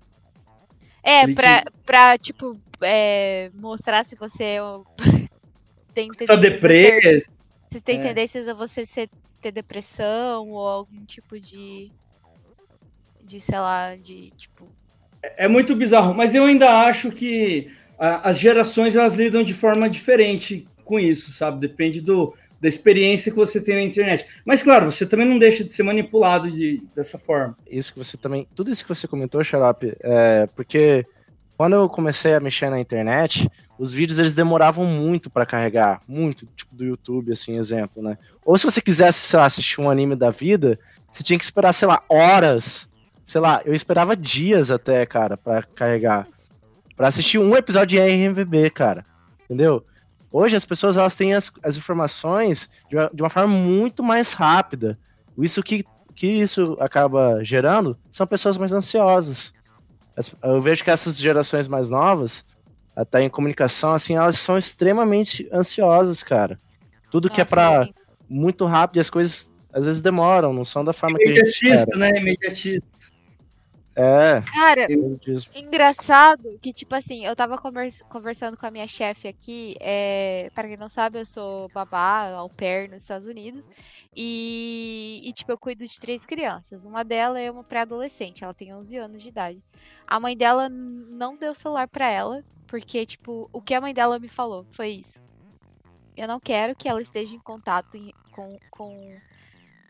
É, 1.01 1.33
pra, 1.33 1.63
pra, 1.85 2.19
tipo, 2.19 2.61
é, 2.83 3.53
mostrar 3.55 4.05
se 4.05 4.17
você 4.17 4.57
tem 5.95 6.09
tá 6.09 6.35
deprê. 6.35 7.25
Se 7.71 7.81
tem 7.81 8.01
é. 8.01 8.03
tendências 8.03 8.49
a 8.49 8.55
você 8.55 8.85
ser, 8.85 9.09
ter 9.41 9.53
depressão 9.53 10.51
ou 10.51 10.67
algum 10.67 11.05
tipo 11.05 11.39
de. 11.39 11.93
De, 13.23 13.41
sei 13.41 13.59
lá, 13.59 13.95
de 13.95 14.33
tipo. 14.33 14.67
É, 15.23 15.45
é 15.45 15.49
muito 15.49 15.77
bizarro, 15.77 16.15
mas 16.15 16.35
eu 16.35 16.45
ainda 16.45 16.81
acho 16.81 17.13
que 17.13 17.71
as 17.99 18.39
gerações 18.39 18.95
elas 18.95 19.15
lidam 19.15 19.43
de 19.43 19.55
forma 19.55 19.89
diferente 19.89 20.67
com 20.85 20.99
isso, 20.99 21.33
sabe? 21.33 21.61
Depende 21.61 22.01
do, 22.01 22.35
da 22.61 22.69
experiência 22.69 23.31
que 23.31 23.37
você 23.37 23.61
tem 23.61 23.77
na 23.77 23.83
internet. 23.83 24.27
Mas 24.45 24.63
claro, 24.63 24.91
você 24.91 25.07
também 25.07 25.27
não 25.27 25.39
deixa 25.39 25.65
de 25.65 25.73
ser 25.73 25.83
manipulado 25.83 26.51
de, 26.51 26.83
dessa 26.95 27.19
forma. 27.19 27.57
Isso 27.69 27.93
que 27.93 27.99
você 27.99 28.17
também, 28.17 28.47
tudo 28.55 28.71
isso 28.71 28.83
que 28.83 28.89
você 28.89 29.07
comentou, 29.07 29.43
Xarope, 29.43 29.97
é 30.01 30.49
porque 30.55 31.07
quando 31.57 31.75
eu 31.75 31.89
comecei 31.89 32.35
a 32.35 32.41
mexer 32.41 32.71
na 32.71 32.79
internet, 32.79 33.49
os 33.79 33.93
vídeos 33.93 34.19
eles 34.19 34.35
demoravam 34.35 34.85
muito 34.85 35.31
para 35.31 35.47
carregar, 35.47 36.03
muito, 36.07 36.47
tipo 36.55 36.75
do 36.75 36.85
YouTube, 36.85 37.33
assim, 37.33 37.57
exemplo, 37.57 38.03
né? 38.03 38.19
Ou 38.45 38.57
se 38.57 38.65
você 38.65 38.81
quisesse, 38.81 39.21
sei 39.21 39.39
lá, 39.39 39.47
assistir 39.47 39.81
um 39.81 39.91
anime 39.91 40.15
da 40.15 40.31
vida, 40.31 40.79
você 41.11 41.23
tinha 41.23 41.39
que 41.39 41.45
esperar, 41.45 41.73
sei 41.73 41.89
lá, 41.89 42.03
horas, 42.09 42.91
sei 43.25 43.41
lá, 43.41 43.63
eu 43.65 43.75
esperava 43.75 44.17
dias 44.17 44.71
até, 44.71 45.05
cara, 45.07 45.37
para 45.37 45.63
carregar, 45.63 46.27
para 46.97 47.09
assistir 47.09 47.39
um 47.39 47.57
episódio 47.57 47.99
de 47.99 48.01
RMVB, 48.01 48.71
cara, 48.71 49.05
entendeu? 49.45 49.85
Hoje 50.33 50.57
as 50.57 50.65
pessoas 50.65 50.97
elas 50.97 51.15
têm 51.15 51.35
as, 51.35 51.53
as 51.63 51.77
informações 51.77 52.69
de 52.89 52.97
uma, 52.97 53.11
de 53.13 53.23
uma, 53.23 53.31
forma 53.31 53.55
muito 53.55 54.03
mais 54.03 54.33
rápida. 54.33 54.99
Isso 55.39 55.63
que, 55.63 55.85
que 56.15 56.27
isso 56.27 56.77
acaba 56.81 57.43
gerando 57.45 57.97
são 58.11 58.27
pessoas 58.27 58.59
mais 58.59 58.73
ansiosas. 58.73 59.55
Eu 60.43 60.61
vejo 60.61 60.83
que 60.83 60.91
essas 60.91 61.17
gerações 61.17 61.69
mais 61.69 61.91
novas, 61.91 62.45
até 62.95 63.23
em 63.23 63.29
comunicação, 63.29 63.95
assim, 63.95 64.17
elas 64.17 64.39
são 64.39 64.57
extremamente 64.57 65.49
ansiosas, 65.53 66.23
cara. 66.23 66.59
Tudo 67.11 67.31
que 67.31 67.41
é 67.41 67.45
para 67.45 67.89
muito 68.29 68.65
rápido 68.65 68.97
e 68.97 69.01
as 69.01 69.11
coisas 69.11 69.53
às 69.73 69.85
vezes 69.85 70.01
demoram, 70.01 70.55
não 70.55 70.65
são 70.65 70.83
da 70.83 70.95
forma 70.95 71.19
que 71.19 71.29
a 71.29 71.35
gente 71.35 71.67
espera. 71.67 71.99
né? 71.99 72.11
Imediatista. 72.19 72.89
É. 73.97 74.43
Cara, 74.43 74.87
engraçado 75.55 76.59
que, 76.61 76.71
tipo 76.71 76.95
assim, 76.95 77.25
eu 77.25 77.35
tava 77.35 77.57
conversando 77.57 78.55
com 78.55 78.67
a 78.67 78.71
minha 78.71 78.87
chefe 78.87 79.27
aqui. 79.27 79.75
É, 79.81 80.51
para 80.55 80.69
quem 80.69 80.77
não 80.77 80.89
sabe, 80.89 81.19
eu 81.19 81.25
sou 81.25 81.71
babá, 81.71 82.31
au 82.33 82.51
pair 82.51 82.91
nos 82.91 83.01
Estados 83.01 83.27
Unidos. 83.27 83.67
E, 84.15 85.23
e, 85.25 85.33
tipo, 85.33 85.51
eu 85.51 85.59
cuido 85.59 85.87
de 85.87 85.99
três 85.99 86.27
crianças. 86.27 86.85
Uma 86.85 87.03
delas 87.03 87.41
é 87.41 87.51
uma 87.51 87.65
pré-adolescente, 87.65 88.45
ela 88.45 88.53
tem 88.53 88.75
11 88.75 88.97
anos 88.99 89.23
de 89.23 89.29
idade. 89.29 89.63
A 90.07 90.21
mãe 90.21 90.37
dela 90.37 90.69
não 90.69 91.35
deu 91.35 91.55
celular 91.55 91.89
para 91.89 92.11
ela, 92.11 92.45
porque, 92.67 93.07
tipo, 93.07 93.49
o 93.51 93.63
que 93.63 93.73
a 93.73 93.81
mãe 93.81 93.95
dela 93.95 94.19
me 94.19 94.29
falou 94.29 94.67
foi 94.73 94.89
isso. 94.91 95.25
Eu 96.15 96.29
não 96.29 96.39
quero 96.39 96.77
que 96.77 96.89
ela 96.89 97.01
esteja 97.01 97.35
em 97.35 97.41
contato 97.41 97.99
com, 98.31 98.59
com 98.71 99.17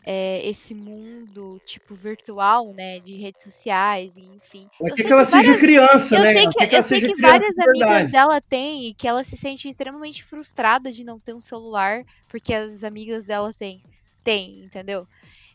é, 0.09 0.39
esse 0.47 0.73
mundo, 0.73 1.59
tipo, 1.65 1.93
virtual, 1.93 2.73
né? 2.73 2.97
De 3.01 3.17
redes 3.17 3.43
sociais, 3.43 4.15
enfim. 4.15 4.69
É 4.81 4.89
que, 4.91 5.03
que 5.03 5.11
ela 5.11 5.25
seja 5.25 5.43
várias... 5.43 5.59
criança, 5.59 6.15
eu 6.15 6.21
né? 6.21 6.33
Sei 6.33 6.47
que, 6.47 6.75
eu 6.77 6.83
sei 6.83 7.01
que 7.01 7.21
várias 7.21 7.59
amigas 7.59 8.09
dela 8.09 8.39
têm 8.39 8.87
e 8.87 8.93
que 8.93 9.05
ela 9.05 9.25
se 9.25 9.35
sente 9.35 9.67
extremamente 9.67 10.23
frustrada 10.23 10.93
de 10.93 11.03
não 11.03 11.19
ter 11.19 11.33
um 11.33 11.41
celular, 11.41 12.05
porque 12.29 12.53
as 12.53 12.85
amigas 12.85 13.25
dela 13.25 13.53
têm. 13.53 13.83
Tem, 14.23 14.63
entendeu? 14.63 15.05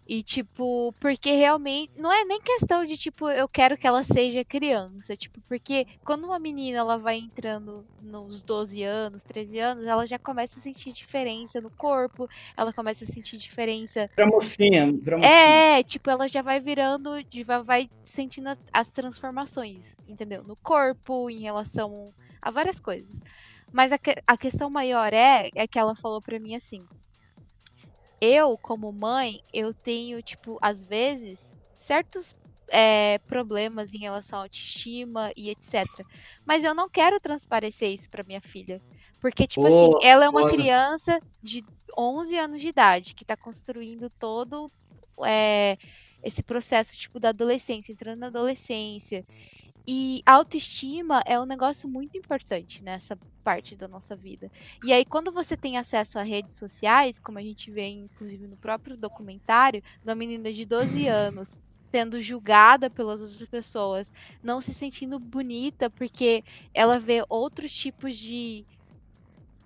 E, 0.07 0.23
tipo, 0.23 0.93
porque 0.99 1.33
realmente. 1.33 1.93
Não 1.97 2.13
é 2.13 2.25
nem 2.25 2.41
questão 2.41 2.85
de, 2.85 2.97
tipo, 2.97 3.29
eu 3.29 3.49
quero 3.49 3.79
que 3.79 3.87
ela 3.87 4.03
seja 4.03 4.45
criança. 4.45 5.17
Tipo, 5.17 5.41
porque 5.43 5.87
quando 6.05 6.25
uma 6.25 6.39
menina 6.39 6.79
ela 6.79 6.99
vai 6.99 7.19
entrando 7.19 7.87
nos 8.01 8.43
12 8.43 8.83
anos, 8.83 9.23
13 9.23 9.59
anos, 9.59 9.87
ela 9.87 10.05
já 10.07 10.19
começa 10.19 10.59
a 10.59 10.63
sentir 10.63 10.93
diferença 10.93 11.61
no 11.61 11.71
corpo, 11.71 12.29
ela 12.57 12.73
começa 12.73 13.05
a 13.05 13.09
sentir 13.09 13.37
diferença. 13.37 14.11
Pra 14.15 14.27
mocinha, 14.27 14.93
pra 15.05 15.17
mocinha. 15.17 15.33
É, 15.33 15.83
tipo, 15.83 16.11
ela 16.11 16.27
já 16.27 16.43
vai 16.43 16.61
virando, 16.61 17.11
já 17.31 17.63
vai 17.63 17.89
sentindo 18.03 18.49
as, 18.49 18.59
as 18.73 18.89
transformações, 18.89 19.97
entendeu? 20.09 20.43
No 20.43 20.57
corpo, 20.57 21.31
em 21.31 21.41
relação 21.41 22.13
a 22.41 22.51
várias 22.51 22.81
coisas. 22.81 23.21
Mas 23.73 23.93
a, 23.93 23.99
a 24.27 24.37
questão 24.37 24.69
maior 24.69 25.13
é, 25.15 25.49
é 25.55 25.67
que 25.67 25.79
ela 25.79 25.95
falou 25.95 26.21
pra 26.21 26.39
mim 26.41 26.55
assim 26.55 26.85
eu, 28.23 28.57
como 28.57 28.93
mãe, 28.93 29.43
eu 29.53 29.75
tenho, 29.75 30.23
tipo, 30.23 30.57
às 30.63 30.85
vezes, 30.85 31.53
certos 31.75 32.37
é, 32.69 33.19
problemas 33.27 33.93
em 33.93 33.99
relação 33.99 34.39
à 34.39 34.43
autoestima 34.43 35.33
e 35.37 35.51
etc. 35.51 35.85
Mas 36.47 36.63
eu 36.63 36.73
não 36.73 36.89
quero 36.89 37.19
transparecer 37.19 37.93
isso 37.93 38.09
para 38.09 38.23
minha 38.23 38.41
filha. 38.41 38.81
Porque, 39.21 39.45
tipo 39.45 39.69
Boa, 39.69 39.99
assim, 39.99 40.07
ela 40.07 40.25
é 40.25 40.29
uma 40.29 40.43
foda. 40.43 40.53
criança 40.53 41.21
de 41.43 41.65
11 41.99 42.39
anos 42.39 42.61
de 42.61 42.69
idade 42.69 43.15
que 43.17 43.25
tá 43.25 43.37
construindo 43.37 44.09
todo 44.09 44.71
é, 45.27 45.77
esse 46.23 46.45
processo, 46.45 46.97
tipo, 46.97 47.19
da 47.19 47.31
adolescência, 47.31 47.91
entrando 47.91 48.21
na 48.21 48.29
adolescência. 48.29 49.27
E 49.87 50.23
autoestima 50.25 51.23
é 51.27 51.39
um 51.41 51.45
negócio 51.45 51.89
muito 51.89 52.17
importante 52.17 52.83
nessa 52.83 53.19
parte 53.43 53.75
da 53.77 53.89
nossa 53.89 54.15
vida. 54.15 54.51
E 54.85 54.93
aí, 54.93 55.05
quando 55.05 55.33
você 55.33 55.57
tem 55.57 55.77
acesso 55.77 56.19
a 56.19 56.23
redes 56.23 56.57
sociais, 56.57 57.19
como 57.19 57.39
a 57.39 57.43
gente 57.43 57.71
vê, 57.71 57.89
inclusive, 57.89 58.47
no 58.47 58.57
próprio 58.57 58.97
documentário, 58.97 59.83
da 60.05 60.15
menina 60.15 60.53
de 60.53 60.65
12 60.65 61.07
anos 61.09 61.59
sendo 61.91 62.21
julgada 62.23 62.89
pelas 62.89 63.21
outras 63.21 63.49
pessoas, 63.49 64.11
não 64.43 64.61
se 64.61 64.73
sentindo 64.73 65.19
bonita 65.19 65.91
porque 65.91 66.43
ela 66.73 66.99
vê 66.99 67.25
outros 67.29 67.73
tipos 67.75 68.17
de. 68.17 68.65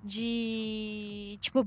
de. 0.03 1.39
tipo. 1.43 1.67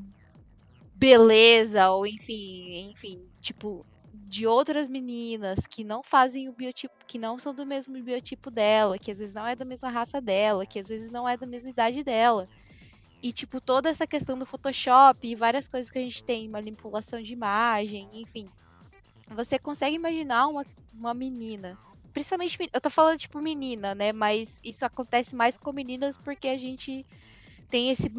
beleza, 0.94 1.92
ou 1.92 2.06
enfim, 2.06 2.90
enfim, 2.92 3.30
tipo, 3.42 3.86
de 4.14 4.48
outras 4.48 4.88
meninas 4.88 5.60
que 5.70 5.84
não 5.84 6.04
fazem 6.04 6.50
o 6.50 6.54
biotipo, 6.54 6.94
que 7.08 7.18
não 7.20 7.38
são 7.40 7.54
do 7.54 7.66
mesmo 7.66 8.02
biotipo 8.04 8.52
dela, 8.52 8.98
que 9.00 9.12
às 9.12 9.20
vezes 9.20 9.34
não 9.36 9.46
é 9.48 9.56
da 9.56 9.66
mesma 9.66 9.90
raça 9.90 10.22
dela, 10.22 10.66
que 10.68 10.80
às 10.80 10.88
vezes 10.88 11.12
não 11.12 11.28
é 11.28 11.38
da 11.38 11.46
mesma 11.48 11.70
idade 11.70 12.04
dela. 12.04 12.50
E, 13.22 13.34
tipo, 13.34 13.62
toda 13.62 13.90
essa 13.90 14.08
questão 14.08 14.38
do 14.40 14.46
Photoshop 14.46 15.28
e 15.28 15.36
várias 15.36 15.68
coisas 15.68 15.92
que 15.92 16.00
a 16.00 16.04
gente 16.04 16.24
tem, 16.26 16.50
manipulação 16.50 17.22
de 17.22 17.34
imagem, 17.34 18.10
enfim. 18.22 18.52
Você 19.30 19.60
consegue 19.60 19.96
imaginar 19.96 20.48
uma, 20.48 20.66
uma 20.92 21.14
menina. 21.14 21.80
Principalmente, 22.14 22.58
men- 22.60 22.70
eu 22.74 22.82
tô 22.82 22.90
falando, 22.90 23.20
tipo, 23.20 23.40
menina, 23.42 23.94
né? 23.96 24.12
Mas 24.12 24.60
isso 24.64 24.86
acontece 24.86 25.36
mais 25.36 25.58
com 25.58 25.72
meninas 25.74 26.18
porque 26.18 26.48
a 26.48 26.58
gente 26.58 27.06
tem 27.70 27.92
esse 27.92 28.10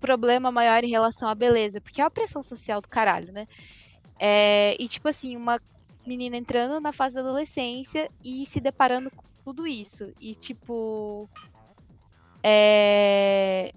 problema 0.00 0.52
maior 0.52 0.84
em 0.84 0.90
relação 0.90 1.28
à 1.28 1.34
beleza. 1.34 1.80
Porque 1.80 2.00
é 2.00 2.04
uma 2.04 2.10
pressão 2.10 2.42
social 2.42 2.80
do 2.80 2.88
caralho, 2.88 3.32
né? 3.32 3.46
É, 4.18 4.76
e, 4.78 4.88
tipo 4.88 5.08
assim, 5.08 5.36
uma 5.36 5.60
menina 6.06 6.36
entrando 6.36 6.80
na 6.80 6.92
fase 6.92 7.14
da 7.14 7.20
adolescência 7.20 8.10
e 8.24 8.44
se 8.46 8.60
deparando 8.60 9.10
com 9.10 9.24
tudo 9.44 9.66
isso. 9.66 10.12
E, 10.20 10.34
tipo. 10.34 11.28
É, 12.42 13.72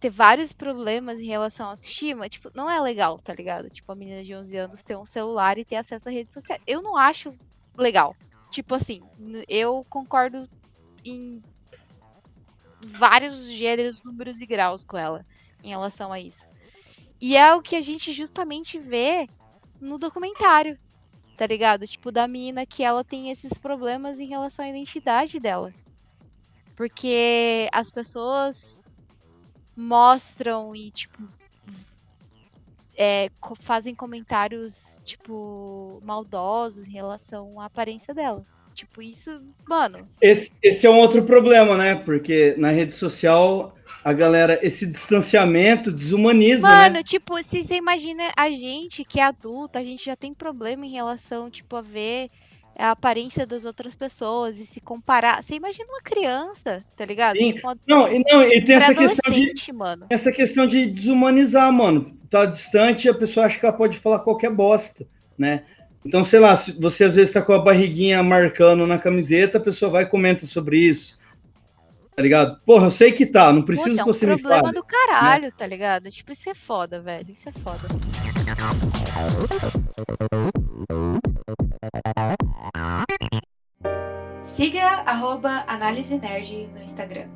ter 0.00 0.10
vários 0.10 0.52
problemas 0.52 1.20
em 1.20 1.26
relação 1.26 1.66
à 1.66 1.70
autoestima, 1.70 2.28
tipo, 2.28 2.50
não 2.54 2.70
é 2.70 2.80
legal, 2.80 3.18
tá 3.18 3.34
ligado? 3.34 3.68
Tipo, 3.68 3.92
a 3.92 3.94
menina 3.94 4.24
de 4.24 4.34
11 4.34 4.56
anos 4.56 4.82
ter 4.82 4.96
um 4.96 5.06
celular 5.06 5.58
e 5.58 5.64
ter 5.64 5.76
acesso 5.76 6.08
a 6.08 6.12
redes 6.12 6.32
sociais. 6.32 6.62
Eu 6.66 6.80
não 6.80 6.96
acho 6.96 7.34
legal. 7.76 8.14
Tipo 8.50 8.74
assim, 8.74 9.02
eu 9.48 9.84
concordo 9.90 10.48
em 11.04 11.42
vários 12.80 13.50
gêneros, 13.50 14.02
números 14.02 14.40
e 14.40 14.46
graus 14.46 14.84
com 14.84 14.96
ela 14.96 15.26
em 15.62 15.70
relação 15.70 16.12
a 16.12 16.20
isso. 16.20 16.46
E 17.20 17.36
é 17.36 17.52
o 17.54 17.62
que 17.62 17.74
a 17.74 17.80
gente 17.80 18.12
justamente 18.12 18.78
vê 18.78 19.28
no 19.80 19.98
documentário, 19.98 20.78
tá 21.36 21.46
ligado? 21.46 21.86
Tipo, 21.86 22.10
da 22.10 22.26
mina 22.26 22.66
que 22.66 22.82
ela 22.82 23.04
tem 23.04 23.30
esses 23.30 23.52
problemas 23.54 24.20
em 24.20 24.26
relação 24.26 24.64
à 24.64 24.68
identidade 24.68 25.38
dela. 25.38 25.72
Porque 26.76 27.68
as 27.72 27.90
pessoas 27.90 28.82
mostram 29.76 30.74
e, 30.74 30.90
tipo, 30.90 31.22
é, 32.96 33.30
fazem 33.60 33.94
comentários, 33.94 35.00
tipo, 35.04 36.00
maldosos 36.04 36.86
em 36.86 36.92
relação 36.92 37.60
à 37.60 37.66
aparência 37.66 38.12
dela. 38.12 38.44
Tipo, 38.74 39.02
isso, 39.02 39.40
mano, 39.66 40.08
Esse, 40.20 40.52
esse 40.62 40.86
é 40.86 40.90
um 40.90 40.98
outro 40.98 41.24
problema, 41.24 41.76
né? 41.76 41.96
Porque 41.96 42.54
na 42.56 42.70
rede 42.70 42.92
social 42.92 43.76
a 44.04 44.12
galera, 44.12 44.58
esse 44.62 44.86
distanciamento 44.86 45.90
desumaniza, 45.92 46.66
Mano, 46.66 46.94
né? 46.94 47.02
tipo, 47.02 47.42
se 47.42 47.62
você 47.62 47.74
imagina 47.74 48.32
a 48.36 48.50
gente 48.50 49.04
que 49.04 49.20
é 49.20 49.24
adulta, 49.24 49.78
a 49.78 49.84
gente 49.84 50.04
já 50.04 50.16
tem 50.16 50.32
problema 50.32 50.86
em 50.86 50.90
relação, 50.90 51.50
tipo, 51.50 51.76
a 51.76 51.82
ver 51.82 52.30
a 52.78 52.92
aparência 52.92 53.44
das 53.44 53.64
outras 53.64 53.94
pessoas 53.96 54.56
e 54.58 54.64
se 54.64 54.80
comparar. 54.80 55.42
Você 55.42 55.56
imagina 55.56 55.88
uma 55.88 56.00
criança, 56.00 56.84
tá 56.96 57.04
ligado? 57.04 57.36
Sim. 57.36 57.54
Tipo, 57.54 57.66
uma 57.66 57.76
Não, 57.88 58.12
e, 58.12 58.24
não, 58.30 58.44
e 58.44 58.64
tem 58.64 58.76
essa 58.76 58.94
questão 58.94 59.32
de 59.32 59.72
mano. 59.72 60.06
essa 60.08 60.30
questão 60.30 60.66
de 60.66 60.86
desumanizar, 60.86 61.72
mano. 61.72 62.16
Tá 62.30 62.46
distante, 62.46 63.08
a 63.08 63.14
pessoa 63.14 63.46
acha 63.46 63.58
que 63.58 63.66
ela 63.66 63.74
pode 63.74 63.98
falar 63.98 64.20
qualquer 64.20 64.50
bosta, 64.50 65.04
né? 65.36 65.64
Então, 66.04 66.22
sei 66.22 66.38
lá, 66.38 66.56
se 66.56 66.72
você 66.72 67.04
às 67.04 67.16
vezes 67.16 67.32
tá 67.32 67.42
com 67.42 67.52
a 67.52 67.58
barriguinha 67.58 68.22
marcando 68.22 68.86
na 68.86 68.98
camiseta, 68.98 69.58
a 69.58 69.60
pessoa 69.60 69.90
vai 69.90 70.04
e 70.04 70.06
comenta 70.06 70.46
sobre 70.46 70.78
isso. 70.78 71.17
Tá 72.18 72.22
ligado? 72.22 72.58
Porra, 72.66 72.86
eu 72.86 72.90
sei 72.90 73.12
que 73.12 73.24
tá, 73.24 73.52
não 73.52 73.62
preciso 73.62 73.90
Puta, 73.90 74.00
é 74.00 74.04
que 74.04 74.12
você 74.12 74.26
me 74.26 74.32
problema 74.32 74.62
fale. 74.62 74.74
do 74.74 74.82
caralho, 74.82 75.52
tá 75.52 75.64
ligado? 75.64 76.10
Tipo, 76.10 76.32
isso 76.32 76.50
é 76.50 76.54
foda, 76.54 77.00
velho. 77.00 77.30
Isso 77.30 77.48
é 77.48 77.52
foda. 77.52 77.78
Siga 84.42 84.84
arroba 85.06 85.62
Análise 85.68 86.18
Nerd 86.18 86.68
no 86.74 86.82
Instagram. 86.82 87.28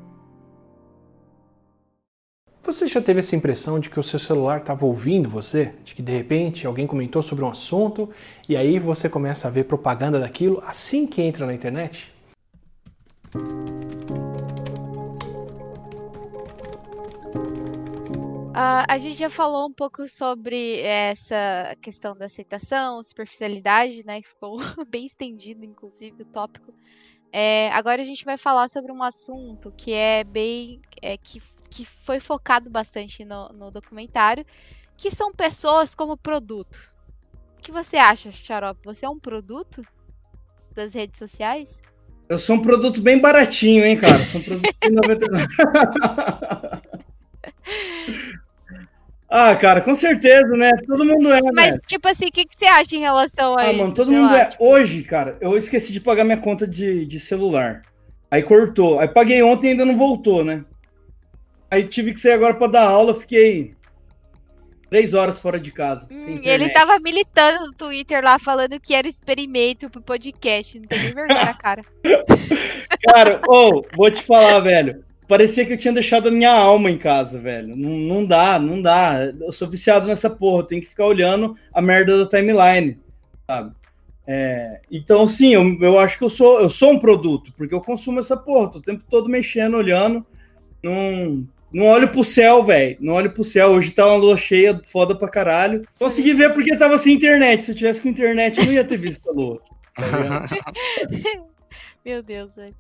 Você 2.65 2.89
já 2.89 3.01
teve 3.01 3.21
essa 3.21 3.37
impressão 3.37 3.79
de 3.79 3.89
que 3.89 4.01
o 4.01 4.03
seu 4.03 4.19
celular 4.19 4.59
estava 4.59 4.85
ouvindo 4.85 5.29
você? 5.29 5.75
De 5.85 5.95
que 5.95 6.03
de 6.03 6.11
repente 6.11 6.67
alguém 6.67 6.89
comentou 6.89 7.23
sobre 7.23 7.45
um 7.45 7.49
assunto 7.49 8.11
e 8.49 8.57
aí 8.57 8.81
você 8.81 9.09
começa 9.09 9.47
a 9.47 9.51
ver 9.53 9.63
propaganda 9.63 10.19
daquilo 10.19 10.61
assim 10.67 11.07
que 11.07 11.23
entra 11.23 11.47
na 11.47 11.55
internet? 11.55 12.13
Ah, 18.55 18.85
a 18.87 18.99
gente 18.99 19.17
já 19.17 19.31
falou 19.31 19.67
um 19.67 19.73
pouco 19.73 20.07
sobre 20.09 20.81
essa 20.81 21.75
questão 21.81 22.15
da 22.15 22.27
aceitação, 22.27 23.03
superficialidade, 23.03 24.05
né? 24.05 24.21
Que 24.21 24.29
ficou 24.29 24.59
bem 24.89 25.07
estendido, 25.07 25.65
inclusive, 25.65 26.23
o 26.23 26.27
tópico. 26.27 26.75
É, 27.33 27.71
agora 27.73 28.03
a 28.03 28.05
gente 28.05 28.27
vai 28.27 28.37
falar 28.37 28.69
sobre 28.69 28.93
um 28.93 29.03
assunto 29.03 29.73
que 29.77 29.93
é 29.93 30.23
bem. 30.23 30.83
é, 31.01 31.17
que, 31.17 31.41
que 31.71 31.87
foi 31.87 32.21
focado 32.21 32.69
bastante 32.69 33.25
no, 33.25 33.49
no 33.49 33.71
documentário, 33.71 34.45
que 34.99 35.11
são 35.11 35.33
pessoas 35.33 35.95
como 35.95 36.17
produto. 36.17 36.79
O 37.59 37.63
que 37.63 37.73
você 37.73 37.97
acha, 37.97 38.31
Xarope? 38.31 38.85
Você 38.85 39.07
é 39.07 39.09
um 39.09 39.19
produto 39.19 39.83
das 40.75 40.93
redes 40.93 41.19
sociais? 41.19 41.81
Eu 42.29 42.39
sou 42.39 42.57
um 42.57 42.63
produto 42.63 43.01
bem 43.01 43.19
baratinho, 43.19 43.85
hein, 43.85 43.99
cara? 43.99 44.25
Sou 44.27 44.41
um 44.41 44.45
produto 44.45 44.77
de 44.83 44.91
99. 44.91 45.47
ah, 49.35 49.57
cara, 49.57 49.81
com 49.81 49.95
certeza, 49.95 50.49
né? 50.57 50.71
Todo 50.87 51.07
mundo 51.07 51.33
é, 51.33 51.41
Mas, 51.53 51.75
né? 51.75 51.81
tipo 51.87 52.07
assim, 52.07 52.27
o 52.27 52.31
que, 52.31 52.45
que 52.45 52.55
você 52.55 52.67
acha 52.67 52.95
em 52.95 53.01
relação 53.01 53.57
a 53.57 53.63
Ah, 53.63 53.71
isso? 53.71 53.79
mano, 53.79 53.95
todo 53.95 54.13
mundo 54.13 54.27
lá, 54.31 54.41
é. 54.41 54.45
tipo, 54.45 54.63
Hoje, 54.63 55.03
cara, 55.03 55.39
eu 55.41 55.57
esqueci 55.57 55.91
de 55.91 56.01
pagar 56.01 56.23
minha 56.25 56.37
conta 56.37 56.67
de, 56.67 57.07
de 57.07 57.19
celular. 57.19 57.81
Aí 58.31 58.43
cortou. 58.43 59.01
Aí 59.01 59.09
paguei 59.09 59.43
ontem 59.43 59.69
e 59.69 59.71
ainda 59.71 59.87
não 59.87 59.97
voltou, 59.97 60.45
né? 60.45 60.65
Aí 61.71 61.85
tive 61.85 62.13
que 62.13 62.21
sair 62.21 62.33
agora 62.33 62.53
pra 62.53 62.67
dar 62.67 62.83
aula, 62.85 63.15
fiquei 63.15 63.75
três 64.91 65.15
horas 65.15 65.41
fora 65.41 65.59
de 65.59 65.71
casa. 65.73 66.07
Hum, 66.11 66.41
ele 66.43 66.69
tava 66.69 66.99
militando 66.99 67.65
no 67.65 67.73
Twitter 67.73 68.23
lá, 68.23 68.39
falando 68.39 68.79
que 68.79 68.95
era 68.95 69.09
experimento 69.09 69.89
pro 69.89 70.03
podcast. 70.03 70.79
Não 70.79 70.87
tem 70.87 71.05
nem 71.05 71.15
vergonha 71.15 71.45
na 71.47 71.55
cara. 71.55 71.83
Cara, 73.09 73.41
ô, 73.49 73.83
vou 73.97 74.11
te 74.11 74.23
falar, 74.23 74.61
velho. 74.61 75.03
Parecia 75.33 75.65
que 75.65 75.73
eu 75.73 75.79
tinha 75.79 75.95
deixado 75.95 76.29
a 76.29 76.31
minha 76.31 76.53
alma 76.53 76.91
em 76.91 76.99
casa, 76.99 77.39
velho. 77.39 77.75
Não, 77.75 77.89
não 77.89 78.23
dá, 78.23 78.59
não 78.59 78.83
dá. 78.83 79.33
Eu 79.41 79.51
sou 79.51 79.67
viciado 79.67 80.07
nessa 80.07 80.29
porra. 80.29 80.67
Tem 80.67 80.79
que 80.79 80.87
ficar 80.87 81.07
olhando 81.07 81.57
a 81.73 81.81
merda 81.81 82.23
da 82.23 82.29
timeline, 82.29 82.99
sabe? 83.47 83.73
É, 84.27 84.83
então, 84.91 85.27
sim, 85.27 85.55
eu, 85.55 85.79
eu 85.81 85.99
acho 85.99 86.19
que 86.19 86.25
eu 86.25 86.29
sou, 86.29 86.61
eu 86.61 86.69
sou 86.69 86.91
um 86.93 86.99
produto, 86.99 87.51
porque 87.57 87.73
eu 87.73 87.81
consumo 87.81 88.21
essa 88.21 88.37
porra. 88.37 88.73
Tô 88.73 88.79
o 88.79 88.83
tempo 88.83 89.05
todo 89.09 89.27
mexendo, 89.27 89.79
olhando. 89.79 90.23
Não, 90.83 91.49
não 91.73 91.87
olho 91.87 92.09
pro 92.09 92.23
céu, 92.23 92.63
velho. 92.63 92.99
Não 93.01 93.15
olho 93.15 93.33
pro 93.33 93.43
céu. 93.43 93.71
Hoje 93.71 93.91
tá 93.91 94.07
uma 94.07 94.17
lua 94.17 94.37
cheia, 94.37 94.79
foda 94.85 95.15
pra 95.15 95.31
caralho. 95.31 95.89
Consegui 95.99 96.35
ver 96.35 96.53
porque 96.53 96.77
tava 96.77 96.99
sem 96.99 97.15
internet. 97.15 97.65
Se 97.65 97.71
eu 97.71 97.75
tivesse 97.75 98.03
com 98.03 98.09
internet, 98.11 98.59
eu 98.59 98.67
não 98.67 98.73
ia 98.75 98.85
ter 98.85 98.99
visto 98.99 99.31
a 99.31 99.33
lua. 99.33 99.63
tá? 99.95 100.47
Meu 102.05 102.23
Deus, 102.23 102.57
velho. 102.57 102.75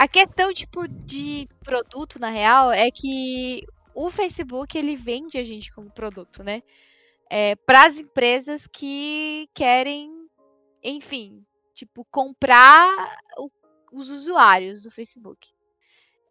A 0.00 0.08
questão, 0.08 0.50
tipo, 0.50 0.88
de 0.88 1.46
produto, 1.62 2.18
na 2.18 2.30
real, 2.30 2.72
é 2.72 2.90
que 2.90 3.66
o 3.94 4.08
Facebook, 4.08 4.78
ele 4.78 4.96
vende 4.96 5.36
a 5.36 5.44
gente 5.44 5.70
como 5.74 5.90
produto, 5.90 6.42
né? 6.42 6.62
É, 7.28 7.54
para 7.54 7.86
as 7.86 7.98
empresas 7.98 8.66
que 8.66 9.46
querem, 9.52 10.10
enfim, 10.82 11.44
tipo, 11.74 12.02
comprar 12.10 12.88
o- 13.36 13.50
os 13.92 14.08
usuários 14.08 14.84
do 14.84 14.90
Facebook. 14.90 15.50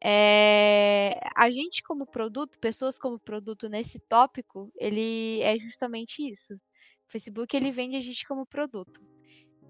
É, 0.04 1.20
a 1.36 1.52
gente 1.52 1.84
como 1.84 2.08
produto, 2.08 2.58
pessoas 2.58 2.98
como 2.98 3.20
produto 3.20 3.70
nesse 3.70 4.00
tópico, 4.00 4.72
ele 4.80 5.42
é 5.44 5.60
justamente 5.60 6.28
isso. 6.28 6.56
O 6.56 7.12
Facebook, 7.12 7.56
ele 7.56 7.70
vende 7.70 7.96
a 7.96 8.02
gente 8.02 8.28
como 8.28 8.48
produto. 8.48 9.00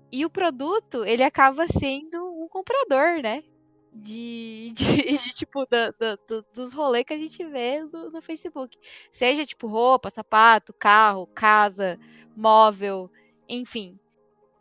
E 0.10 0.26
o 0.26 0.30
produto, 0.30 1.04
ele 1.04 1.22
acaba 1.22 1.68
sendo 1.68 2.18
um 2.42 2.48
comprador, 2.48 3.22
né? 3.22 3.44
De, 3.94 4.72
de, 4.76 5.18
de 5.18 5.30
tipo, 5.34 5.66
da, 5.66 5.92
da, 5.92 6.18
dos 6.54 6.74
rolês 6.74 7.06
que 7.06 7.14
a 7.14 7.18
gente 7.18 7.44
vê 7.46 7.84
no, 7.84 8.12
no, 8.12 8.22
Facebook. 8.22 8.78
Seja, 9.12 9.46
tipo, 9.46 9.68
roupa, 9.68 10.10
sapato, 10.10 10.74
carro, 10.74 11.28
casa, 11.28 12.00
móvel, 12.36 13.12
enfim. 13.48 14.00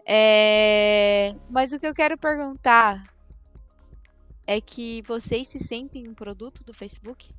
É... 0.07 1.35
Mas 1.51 1.73
o 1.73 1.79
que 1.79 1.87
eu 1.87 1.95
quero 1.95 2.17
perguntar 2.17 3.15
é 4.47 4.61
que 4.61 5.03
vocês 5.03 5.49
se 5.49 5.61
sentem 5.61 6.09
um 6.09 6.15
produto 6.15 6.65
do 6.65 6.73
Facebook? 6.73 7.31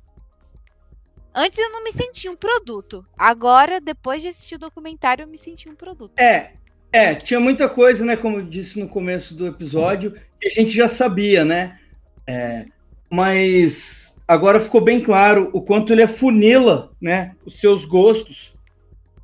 Antes 1.34 1.58
eu 1.58 1.70
não 1.70 1.82
me 1.82 1.92
sentia 1.92 2.30
um 2.30 2.36
produto. 2.36 3.06
Agora, 3.16 3.80
depois 3.80 4.20
de 4.20 4.28
assistir 4.28 4.56
o 4.56 4.58
documentário, 4.58 5.22
eu 5.22 5.28
me 5.28 5.38
senti 5.38 5.68
um 5.68 5.76
produto. 5.76 6.18
É, 6.18 6.54
é, 6.92 7.14
tinha 7.14 7.38
muita 7.38 7.68
coisa, 7.68 8.04
né? 8.04 8.16
Como 8.16 8.38
eu 8.38 8.42
disse 8.42 8.78
no 8.78 8.88
começo 8.88 9.34
do 9.34 9.46
episódio, 9.46 10.14
que 10.40 10.48
a 10.48 10.50
gente 10.50 10.72
já 10.72 10.88
sabia, 10.88 11.44
né? 11.44 11.78
É, 12.26 12.64
mas 13.08 14.16
agora 14.26 14.60
ficou 14.60 14.80
bem 14.80 15.00
claro 15.00 15.50
o 15.52 15.60
quanto 15.60 15.92
ele 15.92 16.02
afunila, 16.02 16.90
né? 17.00 17.32
Os 17.44 17.60
seus 17.60 17.84
gostos 17.84 18.54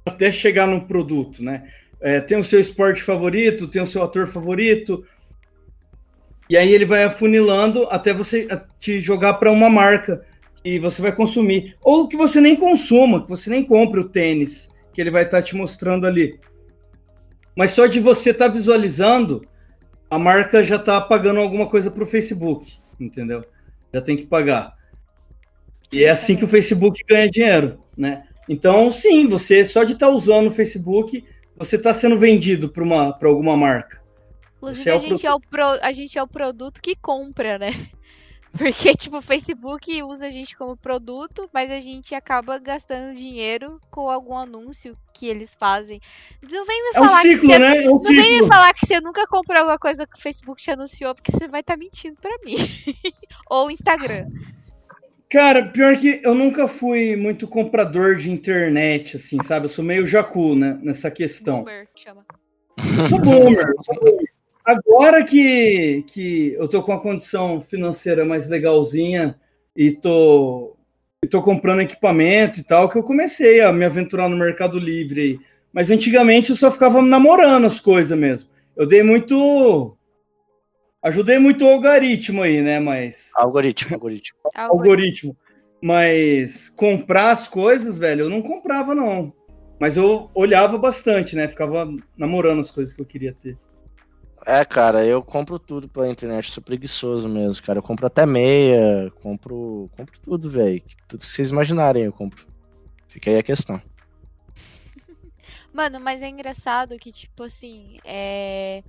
até 0.04 0.30
chegar 0.30 0.66
no 0.66 0.86
produto, 0.86 1.42
né? 1.42 1.68
É, 2.00 2.20
tem 2.20 2.38
o 2.38 2.44
seu 2.44 2.60
esporte 2.60 3.02
favorito, 3.02 3.68
tem 3.68 3.82
o 3.82 3.86
seu 3.86 4.02
ator 4.02 4.28
favorito, 4.28 5.04
e 6.48 6.56
aí 6.56 6.72
ele 6.72 6.84
vai 6.84 7.02
afunilando 7.02 7.88
até 7.90 8.12
você 8.12 8.46
te 8.78 9.00
jogar 9.00 9.34
para 9.34 9.50
uma 9.50 9.68
marca 9.68 10.24
que 10.62 10.78
você 10.78 11.02
vai 11.02 11.12
consumir, 11.12 11.76
ou 11.82 12.06
que 12.06 12.16
você 12.16 12.40
nem 12.40 12.54
consuma, 12.54 13.22
que 13.22 13.28
você 13.28 13.50
nem 13.50 13.64
compre 13.64 14.00
o 14.00 14.08
tênis 14.08 14.68
que 14.92 15.00
ele 15.00 15.10
vai 15.10 15.24
estar 15.24 15.38
tá 15.38 15.42
te 15.42 15.56
mostrando 15.56 16.06
ali. 16.06 16.38
Mas 17.56 17.70
só 17.70 17.86
de 17.86 17.98
você 17.98 18.30
estar 18.30 18.46
tá 18.46 18.52
visualizando, 18.52 19.46
a 20.10 20.18
marca 20.18 20.62
já 20.62 20.76
está 20.76 21.00
pagando 21.00 21.40
alguma 21.40 21.66
coisa 21.66 21.90
para 21.90 22.04
o 22.04 22.06
Facebook, 22.06 22.78
entendeu? 23.00 23.44
Já 23.92 24.00
tem 24.00 24.16
que 24.16 24.26
pagar. 24.26 24.76
E 25.90 26.04
é 26.04 26.10
assim 26.10 26.36
que 26.36 26.44
o 26.44 26.48
Facebook 26.48 27.02
ganha 27.08 27.30
dinheiro, 27.30 27.80
né? 27.96 28.24
Então, 28.48 28.90
sim, 28.92 29.26
você 29.26 29.64
só 29.64 29.82
de 29.82 29.94
estar 29.94 30.06
tá 30.06 30.12
usando 30.12 30.48
o 30.48 30.52
Facebook, 30.52 31.24
você 31.56 31.76
está 31.76 31.94
sendo 31.94 32.18
vendido 32.18 32.68
para 32.68 33.28
alguma 33.28 33.56
marca. 33.56 34.02
Inclusive, 34.58 34.90
é 34.90 34.92
a, 34.92 34.98
gente 34.98 35.26
é 35.26 35.32
o 35.32 35.40
pro, 35.40 35.64
a 35.82 35.92
gente 35.92 36.18
é 36.18 36.22
o 36.22 36.28
produto 36.28 36.80
que 36.80 36.94
compra, 36.96 37.58
né? 37.58 37.88
Porque, 38.56 38.94
tipo, 38.94 39.18
o 39.18 39.22
Facebook 39.22 40.02
usa 40.02 40.26
a 40.26 40.30
gente 40.30 40.56
como 40.56 40.76
produto, 40.76 41.48
mas 41.52 41.70
a 41.70 41.80
gente 41.80 42.14
acaba 42.14 42.58
gastando 42.58 43.14
dinheiro 43.14 43.80
com 43.90 44.08
algum 44.08 44.36
anúncio 44.36 44.96
que 45.12 45.26
eles 45.26 45.54
fazem. 45.54 46.00
Não 46.42 46.64
vem 46.64 46.84
me 46.84 46.92
falar 46.92 47.06
é 47.06 47.10
um 47.10 47.22
ciclo, 47.22 47.40
que 47.40 47.46
você, 47.46 47.58
né? 47.58 47.84
É 47.84 47.88
um 47.88 47.94
não 47.94 48.04
ciclo. 48.04 48.22
vem 48.22 48.40
me 48.42 48.48
falar 48.48 48.74
que 48.74 48.86
você 48.86 49.00
nunca 49.00 49.26
comprou 49.26 49.58
alguma 49.58 49.78
coisa 49.78 50.06
que 50.06 50.18
o 50.18 50.22
Facebook 50.22 50.62
te 50.62 50.70
anunciou, 50.70 51.14
porque 51.14 51.32
você 51.32 51.48
vai 51.48 51.60
estar 51.60 51.74
tá 51.74 51.78
mentindo 51.78 52.16
pra 52.20 52.36
mim. 52.44 52.56
Ou 53.50 53.70
Instagram. 53.70 54.26
Cara, 55.28 55.66
pior 55.66 55.96
que 55.98 56.20
eu 56.22 56.34
nunca 56.34 56.68
fui 56.68 57.16
muito 57.16 57.48
comprador 57.48 58.16
de 58.16 58.30
internet, 58.30 59.16
assim, 59.16 59.42
sabe? 59.42 59.66
Eu 59.66 59.70
sou 59.70 59.84
meio 59.84 60.06
jacu, 60.06 60.54
né, 60.54 60.78
nessa 60.82 61.10
questão. 61.10 61.58
Boomer, 61.58 61.88
chama. 61.96 62.24
Eu 62.78 63.08
sou 63.08 63.18
boomer, 63.18 63.68
eu 63.76 63.82
sou 63.82 63.94
boomer. 63.96 64.35
Agora 64.66 65.22
que, 65.22 66.02
que 66.08 66.54
eu 66.54 66.66
tô 66.66 66.82
com 66.82 66.92
a 66.92 67.00
condição 67.00 67.62
financeira 67.62 68.24
mais 68.24 68.48
legalzinha 68.48 69.38
e 69.76 69.92
tô, 69.92 70.76
e 71.22 71.28
tô 71.28 71.40
comprando 71.40 71.82
equipamento 71.82 72.58
e 72.58 72.64
tal, 72.64 72.88
que 72.88 72.98
eu 72.98 73.02
comecei 73.04 73.60
a 73.60 73.72
me 73.72 73.84
aventurar 73.84 74.28
no 74.28 74.36
Mercado 74.36 74.76
Livre 74.76 75.20
aí. 75.20 75.38
Mas 75.72 75.88
antigamente 75.88 76.50
eu 76.50 76.56
só 76.56 76.72
ficava 76.72 77.00
namorando 77.00 77.64
as 77.64 77.78
coisas 77.78 78.18
mesmo. 78.18 78.48
Eu 78.76 78.88
dei 78.88 79.04
muito. 79.04 79.96
Ajudei 81.00 81.38
muito 81.38 81.64
o 81.64 81.68
algoritmo 81.68 82.42
aí, 82.42 82.60
né? 82.60 82.80
Mas. 82.80 83.30
Algoritmo, 83.36 83.94
algoritmo. 83.94 84.36
algoritmo. 84.52 85.36
Mas 85.80 86.68
comprar 86.70 87.30
as 87.30 87.46
coisas, 87.46 87.98
velho, 87.98 88.22
eu 88.22 88.30
não 88.30 88.42
comprava, 88.42 88.96
não. 88.96 89.32
Mas 89.78 89.96
eu 89.96 90.28
olhava 90.34 90.76
bastante, 90.76 91.36
né? 91.36 91.46
Ficava 91.46 91.88
namorando 92.16 92.60
as 92.60 92.70
coisas 92.70 92.92
que 92.92 93.00
eu 93.00 93.06
queria 93.06 93.32
ter. 93.32 93.56
É, 94.48 94.64
cara, 94.64 95.04
eu 95.04 95.24
compro 95.24 95.58
tudo 95.58 95.88
pela 95.88 96.08
internet, 96.08 96.52
sou 96.52 96.62
preguiçoso 96.62 97.28
mesmo, 97.28 97.66
cara. 97.66 97.80
Eu 97.80 97.82
compro 97.82 98.06
até 98.06 98.24
meia, 98.24 99.10
compro, 99.20 99.90
compro 99.96 100.20
tudo, 100.20 100.48
velho. 100.48 100.80
Tudo 101.08 101.20
que 101.20 101.26
vocês 101.26 101.50
imaginarem, 101.50 102.04
eu 102.04 102.12
compro. 102.12 102.46
Fica 103.08 103.28
aí 103.28 103.38
a 103.38 103.42
questão. 103.42 103.82
Mano, 105.74 105.98
mas 105.98 106.22
é 106.22 106.28
engraçado 106.28 106.96
que, 106.96 107.10
tipo 107.10 107.42
assim, 107.42 107.98
é... 108.04 108.84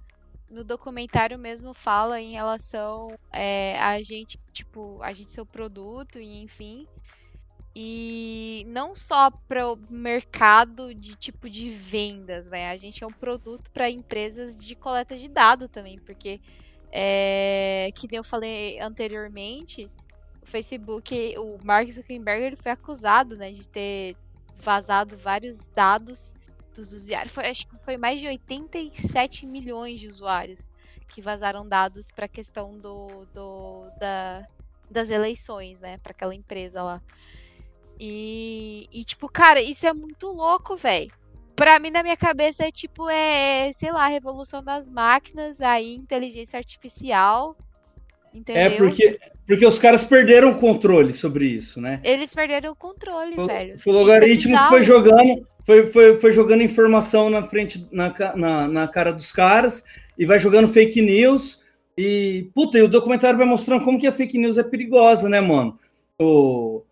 no 0.48 0.64
documentário 0.64 1.40
mesmo 1.40 1.74
fala 1.74 2.22
em 2.22 2.34
relação 2.34 3.18
é, 3.34 3.80
a 3.80 4.00
gente, 4.04 4.40
tipo, 4.54 5.00
a 5.02 5.12
gente 5.12 5.32
ser 5.32 5.42
o 5.42 5.46
produto 5.46 6.20
e 6.20 6.44
enfim. 6.44 6.88
E 7.80 8.66
não 8.70 8.96
só 8.96 9.30
para 9.30 9.72
o 9.72 9.78
mercado 9.88 10.96
de 10.96 11.16
tipo 11.16 11.48
de 11.48 11.70
vendas, 11.70 12.48
né? 12.48 12.72
A 12.72 12.76
gente 12.76 13.04
é 13.04 13.06
um 13.06 13.12
produto 13.12 13.70
para 13.70 13.88
empresas 13.88 14.58
de 14.58 14.76
coleta 14.76 15.16
de 15.16 15.28
dados 15.28 15.70
também, 15.70 16.00
porque 16.00 16.42
é, 16.92 17.92
que 17.94 18.08
eu 18.12 18.24
falei 18.24 18.80
anteriormente, 18.80 19.88
o 20.42 20.48
Facebook, 20.48 21.38
o 21.38 21.60
Mark 21.64 21.92
Zuckerberg 21.92 22.46
ele 22.46 22.56
foi 22.56 22.72
acusado, 22.72 23.38
né, 23.38 23.52
de 23.52 23.68
ter 23.68 24.18
vazado 24.56 25.16
vários 25.16 25.68
dados 25.76 26.34
dos 26.74 26.92
usuários. 26.92 27.32
Foi, 27.32 27.46
acho 27.46 27.68
que 27.68 27.76
foi 27.76 27.96
mais 27.96 28.20
de 28.20 28.26
87 28.26 29.46
milhões 29.46 30.00
de 30.00 30.08
usuários 30.08 30.68
que 31.10 31.22
vazaram 31.22 31.68
dados 31.68 32.10
para 32.10 32.26
a 32.26 32.30
questão 32.30 32.76
do, 32.80 33.28
do 33.36 33.88
da, 34.00 34.48
das 34.90 35.12
eleições, 35.12 35.80
né, 35.80 36.00
para 36.00 36.12
aquela 36.12 36.34
empresa 36.34 36.82
lá. 36.82 37.00
E, 38.00 38.88
e 38.92 39.04
tipo, 39.04 39.28
cara, 39.28 39.62
isso 39.62 39.86
é 39.86 39.94
muito 39.94 40.28
louco, 40.28 40.76
velho. 40.76 41.12
Pra 41.56 41.80
mim, 41.80 41.90
na 41.90 42.04
minha 42.04 42.16
cabeça, 42.16 42.66
é 42.66 42.72
tipo, 42.72 43.10
é, 43.10 43.72
sei 43.80 43.92
lá, 43.92 44.08
revolução 44.08 44.64
das 44.64 44.88
máquinas, 44.90 45.60
aí, 45.60 45.96
inteligência 45.96 46.58
artificial. 46.58 47.58
É, 48.32 48.38
entendeu? 48.38 48.62
É, 48.62 48.70
porque, 48.78 49.20
porque 49.48 49.66
os 49.66 49.80
caras 49.80 50.04
perderam 50.04 50.52
o 50.52 50.60
controle 50.60 51.14
sobre 51.14 51.48
isso, 51.48 51.82
né? 51.82 52.00
Eles 52.04 52.34
perderam 52.34 52.72
o 52.72 52.76
controle, 52.76 53.34
o, 53.36 53.48
velho. 53.48 53.80
Foi 53.80 53.92
o 53.92 53.98
logaritmo 53.98 54.56
que 54.56 54.68
foi 54.70 54.84
jogando, 54.84 55.48
foi, 55.66 55.88
foi, 55.88 56.20
foi 56.20 56.32
jogando 56.32 56.62
informação 56.62 57.28
na 57.30 57.48
frente, 57.50 57.88
na, 57.92 58.14
na, 58.36 58.68
na 58.68 58.88
cara 58.88 59.12
dos 59.12 59.32
caras, 59.32 59.84
e 60.16 60.28
vai 60.28 60.38
jogando 60.38 60.68
fake 60.68 61.02
news. 61.02 61.60
E, 61.98 62.52
puta, 62.54 62.78
e 62.78 62.84
o 62.84 62.88
documentário 62.88 63.40
vai 63.40 63.48
mostrando 63.48 63.84
como 63.84 64.00
que 64.00 64.06
a 64.06 64.12
fake 64.12 64.38
news 64.38 64.60
é 64.60 64.64
perigosa, 64.64 65.28
né, 65.28 65.42
mano? 65.42 65.80
O, 66.20 66.84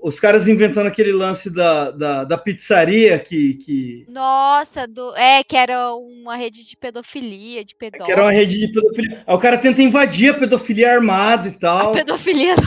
os 0.00 0.18
caras 0.18 0.48
inventando 0.48 0.86
aquele 0.86 1.12
lance 1.12 1.50
da, 1.50 1.90
da, 1.90 2.24
da, 2.24 2.38
pizzaria 2.38 3.18
que, 3.18 3.52
que. 3.54 4.06
Nossa, 4.08 4.86
do, 4.86 5.14
é, 5.14 5.44
que 5.44 5.56
era 5.56 5.94
uma 5.94 6.36
rede 6.36 6.66
de 6.66 6.74
pedofilia, 6.74 7.62
de 7.62 7.74
pedófilo. 7.74 8.06
Que 8.06 8.12
era 8.12 8.22
uma 8.22 8.32
rede 8.32 8.58
de 8.58 8.72
pedofilia. 8.72 9.22
Aí 9.26 9.34
o 9.34 9.38
cara 9.38 9.58
tenta 9.58 9.82
invadir 9.82 10.30
a 10.30 10.38
pedofilia 10.38 10.94
armado 10.94 11.48
e 11.48 11.52
tal. 11.52 11.90
A 11.90 11.92
pedofilia 11.92 12.56
da 12.56 12.62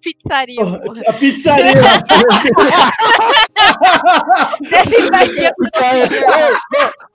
pizzaria. 0.00 0.56
Porra. 0.56 0.80
A 1.08 1.12
pizzaria. 1.14 1.72
Deve 4.70 5.06
invadir 5.06 5.46
a 5.46 5.54
pedofilia. 5.54 6.08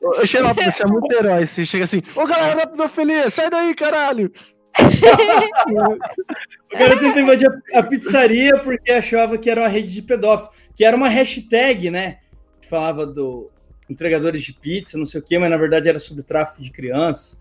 Ô, 0.01 0.25
Xerope, 0.25 0.65
você 0.65 0.83
é 0.83 0.87
muito 0.87 1.09
herói. 1.13 1.47
Você 1.47 1.65
chega 1.65 1.85
assim, 1.85 2.01
ô 2.13 2.25
galera 2.25 2.55
da 2.55 2.67
pedofilia, 2.67 3.29
sai 3.29 3.49
daí, 3.49 3.73
caralho 3.73 4.29
o 6.73 6.77
cara 6.77 6.99
tentou 6.99 7.21
invadir 7.21 7.49
a, 7.73 7.83
pizzaria 7.83 8.57
porque 8.59 8.91
achava 8.91 9.37
que 9.37 9.49
era 9.49 9.61
uma 9.61 9.67
rede 9.67 9.93
de 9.93 10.01
pedófilo, 10.01 10.51
que 10.75 10.83
era 10.83 10.97
uma 10.97 11.07
hashtag, 11.07 11.89
né? 11.89 12.17
Que 12.61 12.67
falava 12.67 13.05
do 13.05 13.49
entregadores 13.89 14.43
de 14.43 14.53
pizza, 14.53 14.97
não 14.97 15.05
sei 15.05 15.21
o 15.21 15.23
quê, 15.23 15.37
mas 15.37 15.49
na 15.49 15.57
verdade 15.57 15.87
era 15.87 15.99
sobre 15.99 16.23
tráfico 16.23 16.61
de 16.61 16.71
crianças. 16.71 17.39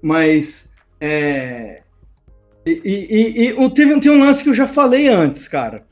Mas. 0.00 0.70
É... 1.00 1.82
E, 2.64 2.80
e, 2.84 3.46
e, 3.46 3.64
e 3.64 3.70
teve, 3.70 3.98
tem 4.00 4.12
um 4.12 4.20
lance 4.20 4.42
que 4.42 4.50
eu 4.50 4.54
já 4.54 4.66
falei 4.66 5.08
antes, 5.08 5.48
cara. 5.48 5.86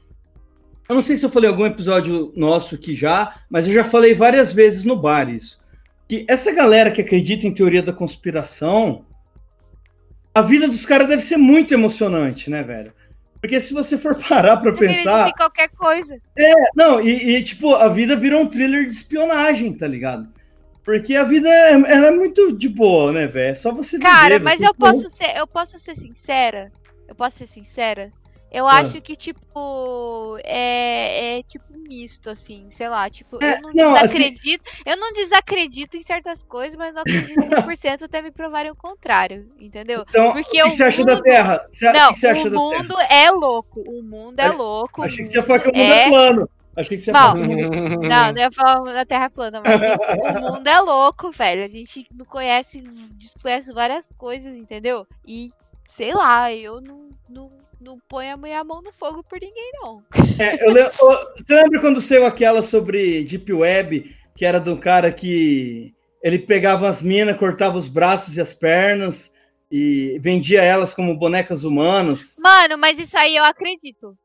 Eu 0.88 0.94
não 0.94 1.02
sei 1.02 1.16
se 1.16 1.24
eu 1.24 1.30
falei 1.30 1.50
algum 1.50 1.66
episódio 1.66 2.32
nosso 2.36 2.74
aqui 2.74 2.94
já, 2.94 3.42
mas 3.50 3.66
eu 3.68 3.74
já 3.74 3.84
falei 3.84 4.14
várias 4.14 4.52
vezes 4.52 4.84
no 4.84 4.96
bar 4.96 5.28
isso. 5.28 5.58
Que 6.08 6.24
essa 6.28 6.50
galera 6.54 6.90
que 6.90 7.02
acredita 7.02 7.46
em 7.46 7.52
teoria 7.52 7.82
da 7.82 7.92
conspiração, 7.92 9.04
a 10.38 10.42
vida 10.42 10.68
dos 10.68 10.86
caras 10.86 11.08
deve 11.08 11.22
ser 11.22 11.36
muito 11.36 11.74
emocionante, 11.74 12.48
né, 12.48 12.62
velho? 12.62 12.92
Porque 13.40 13.60
se 13.60 13.74
você 13.74 13.98
for 13.98 14.14
parar 14.22 14.56
pra 14.58 14.72
pensar. 14.72 15.32
qualquer 15.34 15.68
coisa. 15.70 16.16
É, 16.36 16.52
não, 16.76 17.00
e, 17.00 17.36
e, 17.36 17.42
tipo, 17.42 17.74
a 17.74 17.88
vida 17.88 18.14
virou 18.16 18.42
um 18.42 18.46
thriller 18.46 18.86
de 18.86 18.92
espionagem, 18.92 19.72
tá 19.72 19.86
ligado? 19.88 20.28
Porque 20.84 21.16
a 21.16 21.24
vida 21.24 21.48
é, 21.48 21.72
ela 21.72 22.06
é 22.06 22.10
muito 22.12 22.52
de 22.52 22.68
boa, 22.68 23.12
né, 23.12 23.26
velho? 23.26 23.50
É 23.50 23.54
só 23.54 23.72
você 23.72 23.98
Cara, 23.98 24.38
viver, 24.38 24.44
mas 24.44 24.58
você 24.58 24.68
eu 24.68 24.74
posso 24.74 25.10
ser, 25.14 25.36
eu 25.36 25.46
posso 25.46 25.78
ser 25.78 25.96
sincera. 25.96 26.72
Eu 27.08 27.14
posso 27.14 27.38
ser 27.38 27.46
sincera 27.46 28.12
Eu 28.52 28.66
ah. 28.66 28.78
acho 28.78 29.00
que, 29.00 29.16
tipo, 29.16 30.38
é, 30.44 31.38
é 31.38 31.42
tipo 31.42 31.64
misto, 31.88 32.28
assim, 32.28 32.68
sei 32.70 32.88
lá, 32.88 33.08
tipo, 33.08 33.42
é, 33.42 33.56
eu 33.56 33.62
não, 33.62 33.72
não 33.72 33.94
assim 33.96 34.18
desacredito, 34.18 34.64
assim... 34.70 34.82
eu 34.84 34.96
não 34.96 35.12
desacredito 35.12 35.96
em 35.96 36.02
certas 36.02 36.42
coisas, 36.42 36.76
mas 36.76 36.92
não 36.92 37.00
acredito 37.00 37.40
100% 37.40 38.02
até 38.02 38.20
me 38.20 38.30
provarem 38.30 38.70
o 38.70 38.76
contrário, 38.76 39.50
entendeu? 39.58 40.04
Então, 40.08 40.32
Porque 40.32 40.62
o 40.62 40.64
que, 40.66 40.70
o 40.70 40.74
você 40.74 40.84
mundo... 40.84 40.88
acha 40.88 41.04
da 41.04 41.20
Terra? 41.22 41.66
Você, 41.72 41.92
não, 41.92 42.14
que 42.14 42.26
o 42.26 42.50
mundo 42.50 42.94
é 43.08 43.30
louco, 43.30 43.80
o 43.80 44.02
mundo 44.02 44.38
é 44.38 44.48
louco. 44.48 45.02
Achei 45.02 45.24
que 45.24 45.30
você 45.30 45.38
ia 45.38 45.42
falar 45.42 45.60
que 45.60 45.68
o 45.70 45.72
mundo 45.74 45.92
é, 45.92 46.02
é 46.02 46.08
plano. 46.08 46.50
Achei 46.76 46.96
que 46.96 47.02
você 47.02 47.10
falar 47.10 47.34
Não, 47.34 48.32
não 48.32 48.38
ia 48.38 48.52
falar 48.52 48.92
da 48.92 49.04
Terra 49.04 49.30
plana, 49.30 49.60
mas 49.64 49.82
assim, 49.82 50.38
o 50.38 50.52
mundo 50.52 50.68
é 50.68 50.80
louco, 50.80 51.32
velho. 51.32 51.64
A 51.64 51.68
gente 51.68 52.06
não 52.14 52.24
conhece, 52.24 52.80
desconhece 53.14 53.72
várias 53.72 54.08
coisas, 54.16 54.54
entendeu? 54.54 55.04
E, 55.26 55.50
sei 55.88 56.14
lá, 56.14 56.52
eu 56.52 56.80
não, 56.80 57.08
não 57.28 57.50
não 57.80 57.98
põe 58.08 58.30
a 58.30 58.36
minha 58.36 58.62
mão 58.64 58.82
no 58.82 58.92
fogo 58.92 59.22
por 59.22 59.40
ninguém, 59.40 59.70
não. 59.74 60.02
É, 60.38 60.64
eu 60.64 60.72
lembro, 60.72 60.92
você 60.92 61.54
lembra 61.54 61.80
quando 61.80 62.00
saiu 62.00 62.26
aquela 62.26 62.62
sobre 62.62 63.24
Deep 63.24 63.52
Web, 63.52 64.16
que 64.36 64.44
era 64.44 64.60
do 64.60 64.76
cara 64.76 65.12
que 65.12 65.94
ele 66.22 66.38
pegava 66.38 66.88
as 66.88 67.02
minas, 67.02 67.36
cortava 67.36 67.78
os 67.78 67.88
braços 67.88 68.36
e 68.36 68.40
as 68.40 68.52
pernas 68.52 69.32
e 69.70 70.18
vendia 70.20 70.62
elas 70.62 70.94
como 70.94 71.16
bonecas 71.16 71.64
humanas? 71.64 72.36
Mano, 72.38 72.78
mas 72.78 72.98
isso 72.98 73.16
aí 73.16 73.36
eu 73.36 73.44
acredito. 73.44 74.16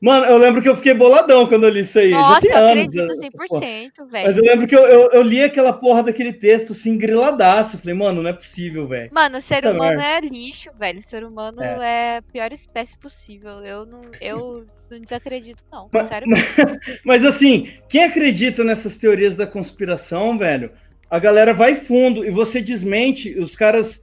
Mano, 0.00 0.26
eu 0.26 0.36
lembro 0.36 0.60
que 0.60 0.68
eu 0.68 0.76
fiquei 0.76 0.92
boladão 0.92 1.46
quando 1.46 1.64
eu 1.64 1.70
li 1.70 1.80
isso 1.80 1.98
aí. 1.98 2.10
Nossa, 2.10 2.46
eu 2.46 2.56
anos, 2.56 2.70
acredito 2.70 3.38
100%, 3.38 4.10
velho. 4.10 4.26
Mas 4.26 4.36
eu 4.36 4.44
lembro 4.44 4.66
que 4.66 4.76
eu, 4.76 4.86
eu, 4.86 5.10
eu, 5.10 5.22
li 5.22 5.42
aquela 5.42 5.72
porra 5.72 6.02
daquele 6.02 6.32
texto 6.32 6.72
assim, 6.72 6.98
griladaço. 6.98 7.76
Eu 7.76 7.80
falei, 7.80 7.94
mano, 7.94 8.22
não 8.22 8.30
é 8.30 8.32
possível, 8.32 8.86
velho. 8.86 9.10
Mano, 9.12 9.38
o 9.38 9.40
ser 9.40 9.62
Puta 9.62 9.72
humano 9.72 9.98
merda. 9.98 10.26
é 10.26 10.28
lixo, 10.28 10.70
velho. 10.78 10.98
O 10.98 11.02
ser 11.02 11.24
humano 11.24 11.62
é. 11.62 12.14
é. 12.14 12.16
a 12.18 12.22
pior 12.22 12.52
espécie 12.52 12.96
possível. 12.98 13.64
Eu 13.64 13.86
não, 13.86 14.02
eu 14.20 14.66
não 14.90 15.00
desacredito, 15.00 15.62
não. 15.72 15.88
Mas, 15.90 16.08
sério. 16.08 16.28
Mas, 16.28 16.44
mas 17.04 17.24
assim, 17.24 17.70
quem 17.88 18.04
acredita 18.04 18.62
nessas 18.62 18.96
teorias 18.96 19.36
da 19.36 19.46
conspiração, 19.46 20.36
velho, 20.36 20.70
a 21.08 21.18
galera 21.18 21.54
vai 21.54 21.74
fundo 21.74 22.24
e 22.24 22.30
você 22.30 22.60
desmente, 22.60 23.38
os 23.38 23.56
caras 23.56 24.00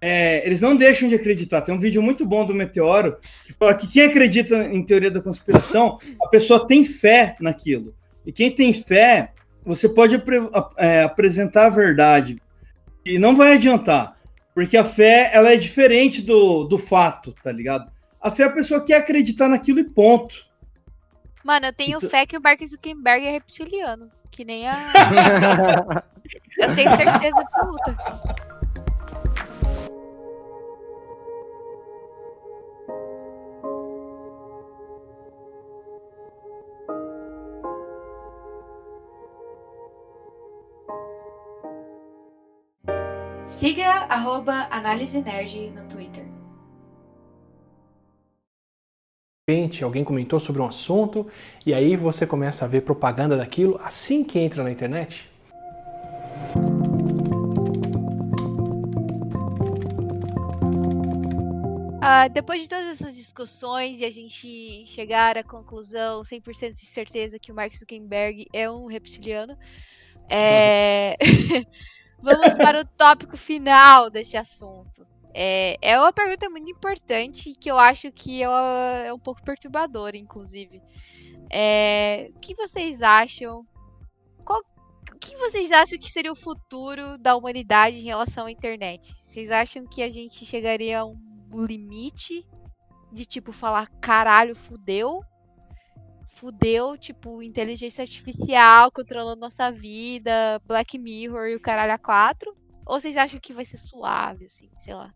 é, 0.00 0.44
eles 0.46 0.60
não 0.60 0.76
deixam 0.76 1.08
de 1.08 1.14
acreditar. 1.14 1.60
Tem 1.60 1.74
um 1.74 1.78
vídeo 1.78 2.02
muito 2.02 2.24
bom 2.24 2.44
do 2.44 2.54
Meteoro 2.54 3.18
que 3.44 3.52
fala 3.52 3.74
que 3.74 3.86
quem 3.86 4.02
acredita 4.02 4.64
em 4.64 4.84
teoria 4.84 5.10
da 5.10 5.20
conspiração, 5.20 5.98
a 6.22 6.28
pessoa 6.28 6.66
tem 6.66 6.84
fé 6.84 7.36
naquilo. 7.38 7.94
E 8.24 8.32
quem 8.32 8.50
tem 8.50 8.72
fé, 8.72 9.32
você 9.64 9.88
pode 9.88 10.22
é, 10.76 11.02
apresentar 11.02 11.66
a 11.66 11.70
verdade. 11.70 12.40
E 13.04 13.18
não 13.18 13.36
vai 13.36 13.54
adiantar. 13.54 14.16
Porque 14.54 14.76
a 14.76 14.84
fé, 14.84 15.30
ela 15.32 15.52
é 15.52 15.56
diferente 15.56 16.22
do, 16.22 16.64
do 16.64 16.78
fato, 16.78 17.34
tá 17.42 17.52
ligado? 17.52 17.90
A 18.20 18.30
fé, 18.30 18.44
a 18.44 18.50
pessoa 18.50 18.84
quer 18.84 18.96
acreditar 18.96 19.48
naquilo 19.48 19.80
e 19.80 19.84
ponto. 19.84 20.48
Mano, 21.44 21.66
eu 21.66 21.72
tenho 21.72 21.96
então... 21.96 22.10
fé 22.10 22.26
que 22.26 22.36
o 22.36 22.42
Mark 22.42 22.60
Zuckerberg 22.64 23.26
é 23.26 23.32
reptiliano. 23.32 24.10
Que 24.30 24.44
nem 24.44 24.68
a. 24.68 24.74
eu 26.58 26.74
tenho 26.74 26.96
certeza 26.96 27.40
absoluta. 27.40 27.96
Siga 43.60 44.06
arroba 44.08 44.68
Análise 44.70 45.20
Nerd 45.20 45.70
no 45.72 45.86
Twitter. 45.86 46.24
Alguém 49.82 50.02
comentou 50.02 50.40
sobre 50.40 50.62
um 50.62 50.66
assunto 50.66 51.30
e 51.66 51.74
aí 51.74 51.94
você 51.94 52.26
começa 52.26 52.64
a 52.64 52.68
ver 52.68 52.80
propaganda 52.80 53.36
daquilo 53.36 53.78
assim 53.84 54.24
que 54.24 54.38
entra 54.38 54.64
na 54.64 54.70
internet? 54.70 55.28
Uh, 61.98 62.32
depois 62.32 62.62
de 62.62 62.68
todas 62.70 62.86
essas 62.86 63.14
discussões 63.14 64.00
e 64.00 64.06
a 64.06 64.10
gente 64.10 64.86
chegar 64.86 65.36
à 65.36 65.44
conclusão 65.44 66.22
100% 66.22 66.70
de 66.70 66.86
certeza 66.86 67.38
que 67.38 67.52
o 67.52 67.54
Mark 67.54 67.76
Zuckerberg 67.76 68.46
é 68.54 68.70
um 68.70 68.86
reptiliano, 68.86 69.54
é... 70.30 71.14
Vamos 72.22 72.56
para 72.56 72.80
o 72.80 72.84
tópico 72.84 73.36
final 73.36 74.10
deste 74.10 74.36
assunto. 74.36 75.06
É, 75.32 75.76
é 75.80 75.98
uma 75.98 76.12
pergunta 76.12 76.50
muito 76.50 76.70
importante 76.70 77.54
que 77.54 77.70
eu 77.70 77.78
acho 77.78 78.10
que 78.10 78.42
é, 78.42 79.06
é 79.06 79.12
um 79.12 79.18
pouco 79.18 79.42
perturbadora, 79.42 80.16
inclusive. 80.16 80.82
É, 81.50 82.30
o 82.34 82.40
que 82.40 82.54
vocês 82.54 83.02
acham? 83.02 83.64
Qual, 84.44 84.60
o 85.12 85.18
que 85.18 85.36
vocês 85.36 85.72
acham 85.72 85.98
que 85.98 86.10
seria 86.10 86.32
o 86.32 86.36
futuro 86.36 87.16
da 87.18 87.36
humanidade 87.36 87.96
em 87.96 88.04
relação 88.04 88.46
à 88.46 88.50
internet? 88.50 89.14
Vocês 89.16 89.50
acham 89.50 89.86
que 89.86 90.02
a 90.02 90.10
gente 90.10 90.44
chegaria 90.44 91.00
a 91.00 91.06
um 91.06 91.64
limite 91.64 92.46
de 93.12 93.24
tipo 93.24 93.52
falar 93.52 93.88
caralho, 94.00 94.54
fudeu? 94.54 95.22
Fudeu, 96.40 96.96
tipo, 96.96 97.42
inteligência 97.42 98.00
artificial 98.00 98.90
controlando 98.90 99.42
nossa 99.42 99.70
vida, 99.70 100.58
Black 100.66 100.98
Mirror 100.98 101.48
e 101.48 101.56
o 101.56 101.60
caralho 101.60 101.92
a 101.92 101.98
quatro? 101.98 102.56
Ou 102.86 102.98
vocês 102.98 103.14
acham 103.14 103.38
que 103.38 103.52
vai 103.52 103.64
ser 103.64 103.76
suave, 103.76 104.46
assim, 104.46 104.70
sei 104.78 104.94
lá? 104.94 105.12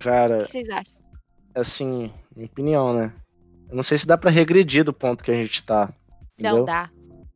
Cara. 0.00 0.40
O 0.40 0.44
que 0.46 0.50
vocês 0.50 0.68
acham? 0.68 0.92
Assim, 1.54 2.12
minha 2.34 2.46
opinião, 2.46 2.92
né? 2.92 3.14
Eu 3.70 3.76
não 3.76 3.84
sei 3.84 3.96
se 3.96 4.06
dá 4.06 4.18
pra 4.18 4.32
regredir 4.32 4.84
do 4.84 4.92
ponto 4.92 5.22
que 5.22 5.30
a 5.30 5.34
gente 5.34 5.64
tá. 5.64 5.94
Entendeu? 6.34 6.58
Não, 6.58 6.64
dá. 6.64 6.90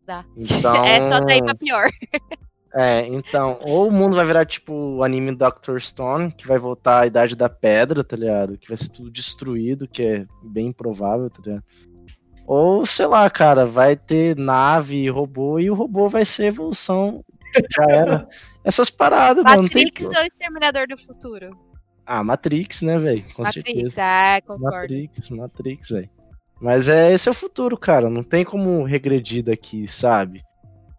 Dá. 0.05 0.25
Então... 0.37 0.75
é 0.85 1.09
só 1.09 1.21
daí 1.21 1.41
pra 1.43 1.55
pior. 1.55 1.89
É, 2.79 3.07
então, 3.07 3.59
ou 3.63 3.89
o 3.89 3.91
mundo 3.91 4.17
vai 4.17 4.27
virar 4.27 4.45
tipo 4.45 4.71
o 4.71 5.03
anime 5.03 5.35
Doctor 5.35 5.81
Stone, 5.81 6.31
que 6.31 6.47
vai 6.47 6.59
voltar 6.59 7.01
à 7.01 7.07
Idade 7.07 7.35
da 7.35 7.49
Pedra, 7.49 8.05
tá 8.05 8.15
ligado? 8.15 8.59
Que 8.59 8.69
vai 8.69 8.77
ser 8.77 8.91
tudo 8.91 9.11
destruído, 9.11 9.89
que 9.89 10.03
é 10.03 10.27
bem 10.43 10.67
improvável, 10.67 11.31
tá 11.31 11.39
ligado? 11.43 11.65
Ou, 12.47 12.87
sei 12.87 13.07
lá, 13.07 13.29
cara, 13.29 13.67
vai 13.67 13.97
ter 13.97 14.37
nave 14.37 14.97
e 14.97 15.11
robô 15.11 15.59
e 15.59 15.71
o 15.71 15.75
robô 15.75 16.09
vai 16.09 16.25
ser 16.25 16.47
evolução. 16.47 17.25
Já 17.75 17.85
era. 17.89 18.29
Essas 18.63 18.89
paradas, 18.91 19.45
Matrix 19.45 19.65
mano. 19.65 19.85
Matrix 19.85 20.05
ou 20.05 20.25
Exterminador 20.25 20.87
do 20.89 20.97
Futuro? 20.97 21.51
Ah, 22.05 22.23
Matrix, 22.23 22.83
né, 22.83 22.99
velho? 22.99 23.25
Com 23.35 23.43
Matrix, 23.43 23.73
certeza. 23.73 24.01
É, 24.01 24.41
concordo. 24.41 24.77
Matrix, 24.77 25.31
Matrix, 25.31 25.89
velho. 25.91 26.11
Mas 26.61 26.89
é 26.89 27.13
esse 27.13 27.29
é 27.29 27.33
o 27.33 27.35
futuro, 27.35 27.77
cara. 27.77 28.09
Não 28.09 28.23
tem 28.23 28.45
como 28.45 28.83
regredir 28.85 29.45
daqui, 29.45 29.87
sabe? 29.87 30.43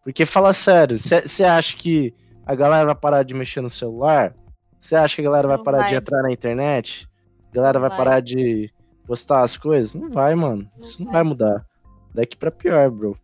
Porque 0.04 0.26
fala 0.26 0.54
sério, 0.54 0.98
você 0.98 1.44
acha 1.44 1.76
que 1.76 2.14
a 2.46 2.56
galera 2.56 2.86
vai 2.86 2.96
parar 2.96 3.24
de 3.24 3.34
mexer 3.34 3.62
no 3.62 3.70
celular? 3.70 4.34
Você 4.80 4.96
acha 4.96 5.16
que 5.16 5.22
a 5.22 5.26
galera 5.26 5.48
vai 5.48 5.58
parar 5.58 5.80
vai. 5.80 5.90
de 5.90 5.96
entrar 5.96 6.22
na 6.22 6.32
internet? 6.32 7.10
A 7.52 7.56
galera 7.56 7.80
vai, 7.80 7.90
vai 7.90 7.98
parar 7.98 8.20
de 8.22 8.72
postar 9.08 9.42
as 9.42 9.56
coisas? 9.56 9.94
Não 9.94 10.10
vai, 10.10 10.36
mano. 10.36 10.70
Isso 10.78 10.98
vai. 10.98 11.06
não 11.06 11.14
vai 11.14 11.24
mudar. 11.24 11.66
Daqui 12.14 12.36
pra 12.36 12.52
pior, 12.52 12.92
bro. 12.92 13.18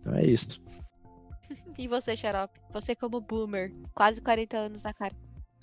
Então 0.00 0.14
é 0.14 0.26
isso. 0.26 0.60
E 1.78 1.88
você, 1.88 2.14
Xarope? 2.14 2.60
Você 2.74 2.94
como 2.94 3.18
boomer, 3.18 3.72
quase 3.94 4.20
40 4.20 4.56
anos 4.56 4.82
na 4.82 4.92
cara. 4.92 5.14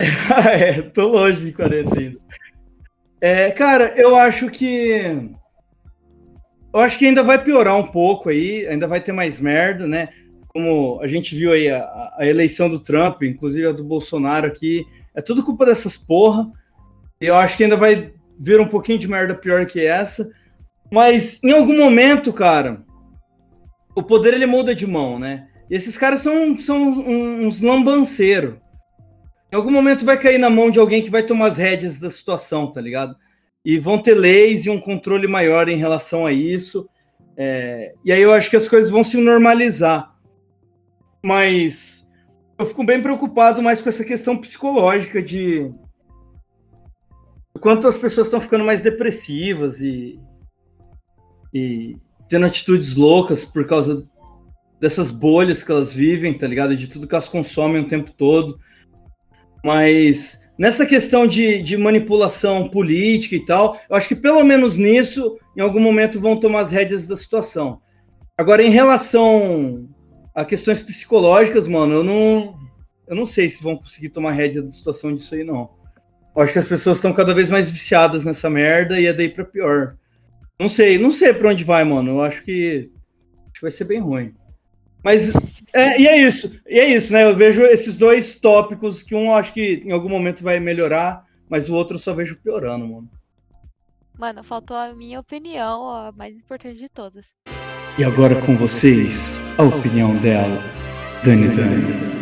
é, 0.52 0.82
tô 0.82 1.06
longe 1.06 1.44
de 1.44 1.52
40 1.52 1.98
ainda. 1.98 2.20
É, 3.20 3.50
cara, 3.50 3.94
eu 3.96 4.16
acho 4.16 4.50
que. 4.50 5.30
Eu 6.72 6.80
acho 6.80 6.98
que 6.98 7.06
ainda 7.06 7.22
vai 7.22 7.42
piorar 7.42 7.76
um 7.76 7.86
pouco 7.86 8.28
aí, 8.28 8.66
ainda 8.66 8.88
vai 8.88 9.00
ter 9.00 9.12
mais 9.12 9.40
merda, 9.40 9.86
né? 9.86 10.08
Como 10.48 11.00
a 11.00 11.06
gente 11.06 11.34
viu 11.34 11.52
aí 11.52 11.70
a, 11.70 12.14
a 12.16 12.26
eleição 12.26 12.68
do 12.68 12.80
Trump, 12.80 13.22
inclusive 13.22 13.68
a 13.68 13.72
do 13.72 13.84
Bolsonaro 13.84 14.46
aqui, 14.46 14.84
é 15.14 15.20
tudo 15.20 15.44
culpa 15.44 15.66
dessas 15.66 15.96
porra. 15.96 16.50
Eu 17.20 17.34
acho 17.34 17.56
que 17.56 17.64
ainda 17.64 17.76
vai 17.76 18.12
vira 18.40 18.62
um 18.62 18.68
pouquinho 18.68 18.98
de 18.98 19.06
merda 19.06 19.34
pior 19.34 19.66
que 19.66 19.84
essa. 19.84 20.30
Mas 20.90 21.38
em 21.44 21.52
algum 21.52 21.76
momento, 21.76 22.32
cara, 22.32 22.82
o 23.94 24.02
poder 24.02 24.32
ele 24.32 24.46
muda 24.46 24.74
de 24.74 24.86
mão, 24.86 25.18
né? 25.18 25.46
E 25.68 25.74
esses 25.74 25.98
caras 25.98 26.22
são, 26.22 26.56
são 26.56 26.88
uns 26.88 27.60
lambanceiros. 27.60 28.54
Em 29.52 29.56
algum 29.56 29.70
momento 29.70 30.06
vai 30.06 30.18
cair 30.18 30.38
na 30.38 30.48
mão 30.48 30.70
de 30.70 30.78
alguém 30.78 31.02
que 31.02 31.10
vai 31.10 31.22
tomar 31.22 31.46
as 31.46 31.56
rédeas 31.58 32.00
da 32.00 32.08
situação, 32.08 32.72
tá 32.72 32.80
ligado? 32.80 33.14
E 33.64 33.78
vão 33.78 33.98
ter 33.98 34.14
leis 34.14 34.64
e 34.64 34.70
um 34.70 34.80
controle 34.80 35.28
maior 35.28 35.68
em 35.68 35.76
relação 35.76 36.24
a 36.24 36.32
isso. 36.32 36.88
É... 37.36 37.92
E 38.04 38.10
aí 38.10 38.22
eu 38.22 38.32
acho 38.32 38.48
que 38.48 38.56
as 38.56 38.68
coisas 38.68 38.90
vão 38.90 39.04
se 39.04 39.18
normalizar. 39.18 40.14
Mas 41.22 42.08
eu 42.58 42.64
fico 42.64 42.82
bem 42.82 43.02
preocupado 43.02 43.62
mais 43.62 43.82
com 43.82 43.88
essa 43.88 44.04
questão 44.04 44.36
psicológica 44.36 45.22
de 45.22 45.70
quanto 47.60 47.86
as 47.86 47.96
pessoas 47.96 48.26
estão 48.26 48.40
ficando 48.40 48.64
mais 48.64 48.82
depressivas 48.82 49.80
e, 49.80 50.18
e 51.52 51.96
tendo 52.28 52.46
atitudes 52.46 52.94
loucas 52.94 53.44
por 53.44 53.66
causa 53.66 54.06
dessas 54.80 55.10
bolhas 55.10 55.62
que 55.62 55.70
elas 55.70 55.92
vivem, 55.92 56.32
tá 56.32 56.46
ligado? 56.46 56.74
De 56.74 56.88
tudo 56.88 57.06
que 57.06 57.14
elas 57.14 57.28
consomem 57.28 57.82
o 57.82 57.88
tempo 57.88 58.10
todo. 58.12 58.58
Mas 59.64 60.40
nessa 60.58 60.86
questão 60.86 61.26
de, 61.26 61.62
de 61.62 61.76
manipulação 61.76 62.68
política 62.68 63.36
e 63.36 63.44
tal, 63.44 63.78
eu 63.88 63.96
acho 63.96 64.08
que 64.08 64.16
pelo 64.16 64.42
menos 64.42 64.78
nisso, 64.78 65.36
em 65.56 65.60
algum 65.60 65.80
momento, 65.80 66.20
vão 66.20 66.38
tomar 66.38 66.60
as 66.60 66.70
rédeas 66.70 67.06
da 67.06 67.16
situação. 67.16 67.80
Agora, 68.38 68.62
em 68.62 68.70
relação 68.70 69.88
a 70.34 70.44
questões 70.44 70.82
psicológicas, 70.82 71.68
mano, 71.68 71.96
eu 71.96 72.04
não, 72.04 72.58
eu 73.06 73.14
não 73.14 73.26
sei 73.26 73.50
se 73.50 73.62
vão 73.62 73.76
conseguir 73.76 74.08
tomar 74.08 74.32
rédea 74.32 74.62
da 74.62 74.70
situação 74.70 75.14
disso 75.14 75.34
aí, 75.34 75.44
não. 75.44 75.79
Eu 76.34 76.42
acho 76.42 76.52
que 76.52 76.58
as 76.58 76.68
pessoas 76.68 76.98
estão 76.98 77.12
cada 77.12 77.34
vez 77.34 77.50
mais 77.50 77.70
viciadas 77.70 78.24
nessa 78.24 78.48
merda 78.48 79.00
e 79.00 79.06
é 79.06 79.12
daí 79.12 79.28
para 79.28 79.44
pior. 79.44 79.96
Não 80.58 80.68
sei, 80.68 80.98
não 80.98 81.10
sei 81.10 81.32
para 81.32 81.50
onde 81.50 81.64
vai, 81.64 81.84
mano. 81.84 82.12
Eu 82.12 82.22
acho 82.22 82.42
que, 82.42 82.90
acho 83.46 83.54
que 83.54 83.62
vai 83.62 83.70
ser 83.70 83.84
bem 83.84 83.98
ruim. 83.98 84.34
Mas 85.02 85.32
é, 85.72 86.00
e 86.00 86.06
é 86.06 86.16
isso, 86.18 86.54
e 86.68 86.78
é 86.78 86.86
isso, 86.86 87.12
né? 87.12 87.24
Eu 87.24 87.34
vejo 87.34 87.62
esses 87.62 87.96
dois 87.96 88.34
tópicos 88.34 89.02
que 89.02 89.14
um 89.14 89.26
eu 89.26 89.34
acho 89.34 89.52
que 89.52 89.82
em 89.84 89.92
algum 89.92 90.08
momento 90.10 90.44
vai 90.44 90.60
melhorar, 90.60 91.24
mas 91.48 91.70
o 91.70 91.74
outro 91.74 91.96
eu 91.96 91.98
só 92.00 92.12
vejo 92.12 92.36
piorando, 92.36 92.86
mano. 92.86 93.10
Mano, 94.18 94.44
faltou 94.44 94.76
a 94.76 94.92
minha 94.92 95.18
opinião, 95.18 95.88
a 95.88 96.12
mais 96.12 96.36
importante 96.36 96.78
de 96.78 96.90
todas. 96.90 97.32
E 97.98 98.04
agora 98.04 98.34
com 98.42 98.54
vocês, 98.56 99.40
a 99.56 99.62
opinião 99.62 100.14
dela, 100.18 100.62
Dani 101.24 101.48
Dani. 101.48 102.20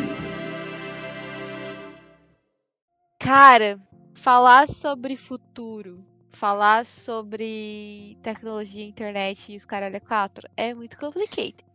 Cara, 3.19 3.81
falar 4.19 4.69
sobre 4.69 5.17
futuro, 5.17 6.05
falar 6.31 6.85
sobre 6.85 8.19
tecnologia, 8.23 8.85
internet 8.85 9.53
e 9.53 9.57
os 9.57 9.65
caralho 9.65 9.97
é 9.97 10.01
quatro 10.01 10.49
é 10.57 10.75
muito 10.75 10.99
complicado 10.99 11.69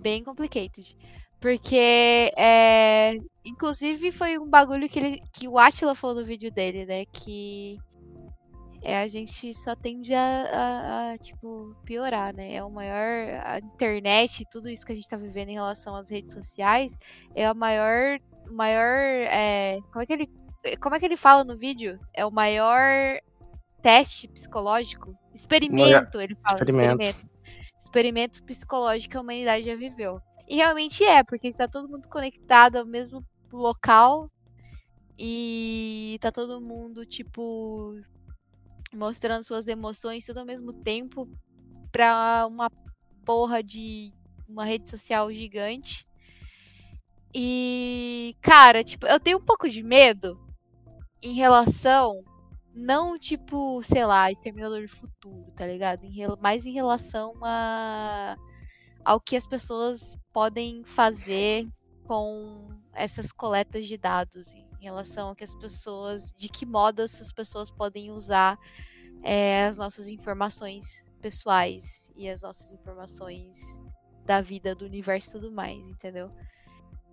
bem 0.00 0.22
complicated. 0.22 0.96
Porque, 1.40 2.32
é, 2.36 3.14
inclusive, 3.44 4.10
foi 4.10 4.38
um 4.38 4.48
bagulho 4.48 4.88
que, 4.88 4.98
ele, 4.98 5.20
que 5.32 5.48
o 5.48 5.58
Atila 5.58 5.94
falou 5.94 6.16
no 6.16 6.24
vídeo 6.24 6.50
dele, 6.50 6.86
né? 6.86 7.04
Que 7.06 7.78
é, 8.82 9.00
a 9.02 9.08
gente 9.08 9.52
só 9.52 9.74
tende 9.74 10.14
a, 10.14 10.20
a, 10.20 11.12
a, 11.12 11.18
tipo, 11.18 11.76
piorar, 11.84 12.34
né? 12.34 12.54
É 12.54 12.64
o 12.64 12.70
maior. 12.70 13.42
A 13.44 13.58
internet, 13.58 14.44
tudo 14.50 14.68
isso 14.68 14.84
que 14.86 14.92
a 14.92 14.94
gente 14.94 15.08
tá 15.08 15.16
vivendo 15.16 15.50
em 15.50 15.54
relação 15.54 15.94
às 15.94 16.08
redes 16.08 16.32
sociais, 16.32 16.98
é 17.34 17.50
o 17.50 17.54
maior. 17.54 18.18
maior 18.50 18.96
é, 19.28 19.78
como, 19.92 20.02
é 20.02 20.06
que 20.06 20.12
ele, 20.12 20.30
como 20.80 20.94
é 20.94 20.98
que 20.98 21.06
ele 21.06 21.16
fala 21.16 21.44
no 21.44 21.56
vídeo? 21.56 21.98
É 22.12 22.24
o 22.24 22.30
maior 22.30 23.18
teste 23.82 24.28
psicológico? 24.28 25.16
Experimento, 25.34 26.20
ele 26.20 26.34
fala. 26.36 26.56
Experimento. 26.56 27.02
experimento 27.02 27.36
experimento 27.86 28.42
psicológico 28.42 29.12
que 29.12 29.16
a 29.16 29.20
humanidade 29.20 29.64
já 29.64 29.74
viveu. 29.74 30.20
E 30.48 30.56
realmente 30.56 31.02
é, 31.04 31.24
porque 31.24 31.48
está 31.48 31.66
todo 31.66 31.88
mundo 31.88 32.08
conectado 32.08 32.76
ao 32.76 32.84
mesmo 32.84 33.24
local 33.52 34.30
e 35.18 36.18
tá 36.20 36.30
todo 36.30 36.60
mundo, 36.60 37.06
tipo, 37.06 37.98
mostrando 38.92 39.44
suas 39.44 39.66
emoções 39.66 40.26
tudo 40.26 40.40
ao 40.40 40.46
mesmo 40.46 40.72
tempo 40.72 41.28
pra 41.90 42.46
uma 42.46 42.70
porra 43.24 43.62
de 43.62 44.12
uma 44.48 44.64
rede 44.64 44.88
social 44.88 45.32
gigante. 45.32 46.06
E, 47.34 48.36
cara, 48.40 48.84
tipo, 48.84 49.06
eu 49.06 49.18
tenho 49.18 49.38
um 49.38 49.44
pouco 49.44 49.68
de 49.68 49.82
medo 49.82 50.45
em 51.22 51.34
relação 51.34 52.24
não 52.76 53.18
tipo, 53.18 53.82
sei 53.82 54.04
lá, 54.04 54.30
Exterminador 54.30 54.82
do 54.82 54.88
Futuro, 54.88 55.50
tá 55.56 55.66
ligado? 55.66 56.04
Em, 56.04 56.12
mais 56.38 56.66
em 56.66 56.72
relação 56.72 57.32
a, 57.42 58.36
ao 59.02 59.18
que 59.18 59.34
as 59.34 59.46
pessoas 59.46 60.14
podem 60.30 60.84
fazer 60.84 61.66
com 62.04 62.68
essas 62.92 63.32
coletas 63.32 63.86
de 63.86 63.96
dados, 63.96 64.46
em 64.78 64.84
relação 64.84 65.30
a 65.30 65.34
que 65.34 65.42
as 65.42 65.54
pessoas, 65.54 66.34
de 66.34 66.50
que 66.50 66.66
modo 66.66 67.00
essas 67.00 67.32
pessoas 67.32 67.70
podem 67.70 68.10
usar 68.10 68.58
é, 69.22 69.64
as 69.64 69.78
nossas 69.78 70.06
informações 70.06 71.10
pessoais 71.22 72.12
e 72.14 72.28
as 72.28 72.42
nossas 72.42 72.70
informações 72.72 73.80
da 74.26 74.42
vida, 74.42 74.74
do 74.74 74.84
universo 74.84 75.30
e 75.30 75.32
tudo 75.32 75.50
mais, 75.50 75.78
entendeu? 75.78 76.30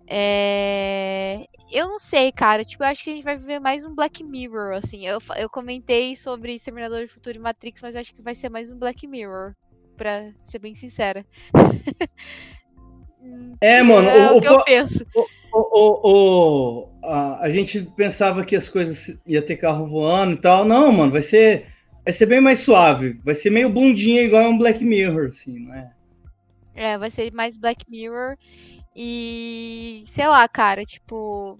É... 0.06 1.46
Eu 1.72 1.88
não 1.88 1.98
sei, 1.98 2.30
cara. 2.30 2.64
Tipo, 2.64 2.84
eu 2.84 2.88
acho 2.88 3.02
que 3.02 3.10
a 3.10 3.14
gente 3.14 3.24
vai 3.24 3.36
viver 3.36 3.58
mais 3.58 3.84
um 3.84 3.94
Black 3.94 4.22
Mirror, 4.22 4.74
assim. 4.74 5.06
Eu, 5.06 5.18
eu 5.36 5.48
comentei 5.48 6.14
sobre 6.14 6.54
Exterminador 6.54 7.02
do 7.02 7.08
Futuro 7.08 7.36
e 7.36 7.40
Matrix, 7.40 7.82
mas 7.82 7.94
eu 7.94 8.00
acho 8.00 8.14
que 8.14 8.22
vai 8.22 8.34
ser 8.34 8.48
mais 8.48 8.70
um 8.70 8.78
Black 8.78 9.06
Mirror, 9.06 9.54
pra 9.96 10.30
ser 10.42 10.58
bem 10.58 10.74
sincera. 10.74 11.24
É, 13.60 13.82
mano, 13.82 14.08
é 14.08 14.32
o, 14.32 14.36
o 14.36 14.40
que 14.40 14.48
eu 14.48 14.64
penso. 14.64 15.06
O, 15.16 15.26
o, 15.52 16.00
o, 16.02 16.88
a, 17.02 17.44
a 17.44 17.50
gente 17.50 17.82
pensava 17.96 18.44
que 18.44 18.56
as 18.56 18.68
coisas 18.68 19.18
ia 19.26 19.40
ter 19.40 19.56
carro 19.56 19.86
voando 19.86 20.34
e 20.34 20.40
tal. 20.40 20.64
Não, 20.64 20.92
mano, 20.92 21.12
vai 21.12 21.22
ser, 21.22 21.66
vai 22.04 22.12
ser 22.12 22.26
bem 22.26 22.40
mais 22.40 22.58
suave. 22.58 23.18
Vai 23.24 23.34
ser 23.34 23.50
meio 23.50 23.70
bundinha 23.70 24.22
igual 24.22 24.50
um 24.50 24.58
Black 24.58 24.84
Mirror, 24.84 25.28
assim, 25.28 25.58
não 25.60 25.74
é? 25.74 25.90
É, 26.74 26.98
vai 26.98 27.10
ser 27.10 27.32
mais 27.32 27.56
Black 27.56 27.84
Mirror. 27.88 28.36
E 28.94 30.04
sei 30.06 30.28
lá, 30.28 30.46
cara, 30.48 30.84
tipo. 30.84 31.58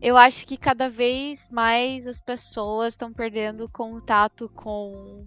Eu 0.00 0.16
acho 0.16 0.46
que 0.46 0.56
cada 0.56 0.88
vez 0.88 1.48
mais 1.50 2.06
as 2.06 2.20
pessoas 2.20 2.94
estão 2.94 3.12
perdendo 3.12 3.68
contato 3.68 4.48
com. 4.54 5.26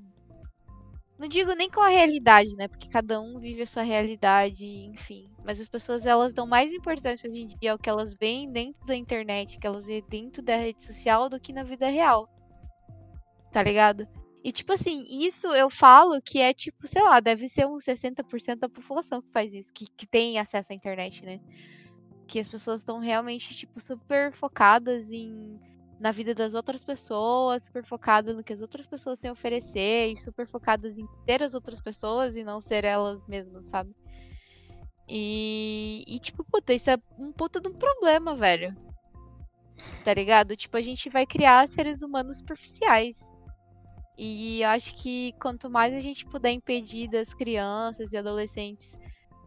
Não 1.19 1.27
digo 1.27 1.53
nem 1.53 1.69
com 1.69 1.81
a 1.81 1.89
realidade, 1.89 2.55
né? 2.55 2.67
Porque 2.67 2.89
cada 2.89 3.21
um 3.21 3.37
vive 3.37 3.61
a 3.61 3.67
sua 3.67 3.83
realidade, 3.83 4.65
enfim. 4.65 5.29
Mas 5.43 5.59
as 5.59 5.67
pessoas 5.67 6.05
elas 6.05 6.33
dão 6.33 6.47
mais 6.47 6.71
importância 6.71 7.29
hoje 7.29 7.41
em 7.41 7.47
dia 7.47 7.73
ao 7.73 7.77
que 7.77 7.89
elas 7.89 8.15
veem 8.15 8.51
dentro 8.51 8.83
da 8.87 8.95
internet, 8.95 9.59
que 9.59 9.67
elas 9.67 9.85
veem 9.85 10.03
dentro 10.09 10.41
da 10.41 10.55
rede 10.55 10.83
social, 10.83 11.29
do 11.29 11.39
que 11.39 11.53
na 11.53 11.63
vida 11.63 11.87
real. 11.87 12.27
Tá 13.51 13.61
ligado? 13.61 14.07
E, 14.43 14.51
tipo 14.51 14.73
assim, 14.73 15.05
isso 15.07 15.47
eu 15.47 15.69
falo 15.69 16.19
que 16.21 16.39
é, 16.39 16.53
tipo, 16.53 16.87
sei 16.87 17.03
lá, 17.03 17.19
deve 17.19 17.47
ser 17.47 17.67
uns 17.67 17.83
60% 17.83 18.55
da 18.55 18.69
população 18.69 19.21
que 19.21 19.31
faz 19.31 19.53
isso, 19.53 19.71
que, 19.71 19.85
que 19.85 20.07
tem 20.07 20.39
acesso 20.39 20.73
à 20.73 20.75
internet, 20.75 21.23
né? 21.23 21.39
Que 22.27 22.39
as 22.39 22.49
pessoas 22.49 22.81
estão 22.81 22.97
realmente, 22.97 23.53
tipo, 23.55 23.79
super 23.79 24.31
focadas 24.33 25.11
em 25.11 25.59
na 25.99 26.11
vida 26.11 26.33
das 26.33 26.55
outras 26.55 26.83
pessoas, 26.83 27.65
super 27.65 27.85
focadas 27.85 28.35
no 28.35 28.43
que 28.43 28.51
as 28.51 28.59
outras 28.59 28.87
pessoas 28.87 29.19
têm 29.19 29.29
a 29.29 29.33
oferecer, 29.33 30.11
e 30.11 30.19
super 30.19 30.47
focadas 30.47 30.97
em 30.97 31.07
ter 31.27 31.43
as 31.43 31.53
outras 31.53 31.79
pessoas 31.79 32.35
e 32.35 32.43
não 32.43 32.59
ser 32.59 32.83
elas 32.83 33.27
mesmas, 33.27 33.67
sabe? 33.67 33.95
E, 35.07 36.03
e 36.07 36.19
tipo, 36.19 36.43
puta, 36.43 36.73
isso 36.73 36.89
é 36.89 36.97
um 37.19 37.31
puta 37.31 37.61
de 37.61 37.67
um 37.67 37.73
problema, 37.73 38.33
velho. 38.33 38.75
Tá 40.03 40.11
ligado? 40.11 40.55
Tipo, 40.55 40.77
a 40.77 40.81
gente 40.81 41.07
vai 41.07 41.27
criar 41.27 41.69
seres 41.69 42.01
humanos 42.01 42.39
superficiais 42.39 43.30
e 44.17 44.63
acho 44.63 44.95
que 44.95 45.33
quanto 45.39 45.69
mais 45.69 45.93
a 45.93 45.99
gente 45.99 46.25
puder 46.25 46.51
impedir 46.51 47.09
das 47.09 47.33
crianças 47.33 48.13
e 48.13 48.17
adolescentes 48.17 48.99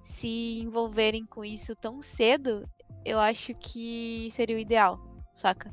se 0.03 0.61
envolverem 0.61 1.25
com 1.27 1.45
isso 1.45 1.75
tão 1.77 2.03
cedo, 2.03 2.69
eu 3.05 3.19
acho 3.19 3.55
que 3.55 4.29
seria 4.33 4.57
o 4.57 4.59
ideal, 4.59 4.99
saca? 5.35 5.73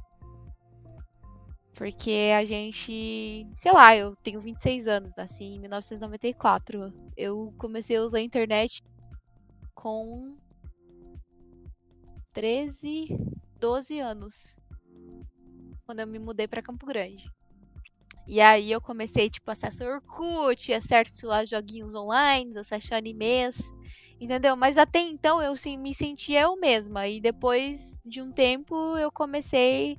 Porque 1.73 2.31
a 2.37 2.45
gente, 2.45 3.47
sei 3.55 3.71
lá, 3.71 3.95
eu 3.95 4.15
tenho 4.17 4.39
26 4.39 4.87
anos, 4.87 5.15
nasci 5.15 5.45
em 5.45 5.59
1994. 5.59 6.93
Eu 7.17 7.53
comecei 7.57 7.97
a 7.97 8.03
usar 8.03 8.19
a 8.19 8.21
internet 8.21 8.83
com 9.73 10.37
13, 12.33 13.07
12 13.59 13.99
anos. 13.99 14.55
Quando 15.85 16.01
eu 16.01 16.07
me 16.07 16.19
mudei 16.19 16.47
para 16.47 16.61
Campo 16.61 16.85
Grande. 16.85 17.25
E 18.31 18.39
aí 18.39 18.71
eu 18.71 18.79
comecei, 18.79 19.29
tipo, 19.29 19.51
acesso 19.51 19.83
Orkut, 19.83 20.71
acesso 20.71 21.29
a 21.29 21.43
joguinhos 21.43 21.93
online, 21.93 22.57
acesso 22.57 22.95
animes, 22.95 23.73
entendeu? 24.21 24.55
Mas 24.55 24.77
até 24.77 24.99
então 24.99 25.41
eu 25.41 25.53
sim, 25.57 25.77
me 25.77 25.93
sentia 25.93 26.43
eu 26.43 26.55
mesma. 26.55 27.05
E 27.09 27.19
depois 27.19 27.93
de 28.05 28.21
um 28.21 28.31
tempo 28.31 28.97
eu 28.97 29.11
comecei 29.11 29.97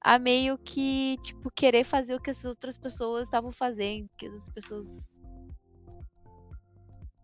a 0.00 0.20
meio 0.20 0.56
que, 0.56 1.16
tipo, 1.24 1.50
querer 1.50 1.82
fazer 1.82 2.14
o 2.14 2.20
que 2.20 2.30
as 2.30 2.44
outras 2.44 2.76
pessoas 2.78 3.24
estavam 3.24 3.50
fazendo, 3.50 4.08
que 4.16 4.26
as 4.26 4.48
pessoas 4.50 4.86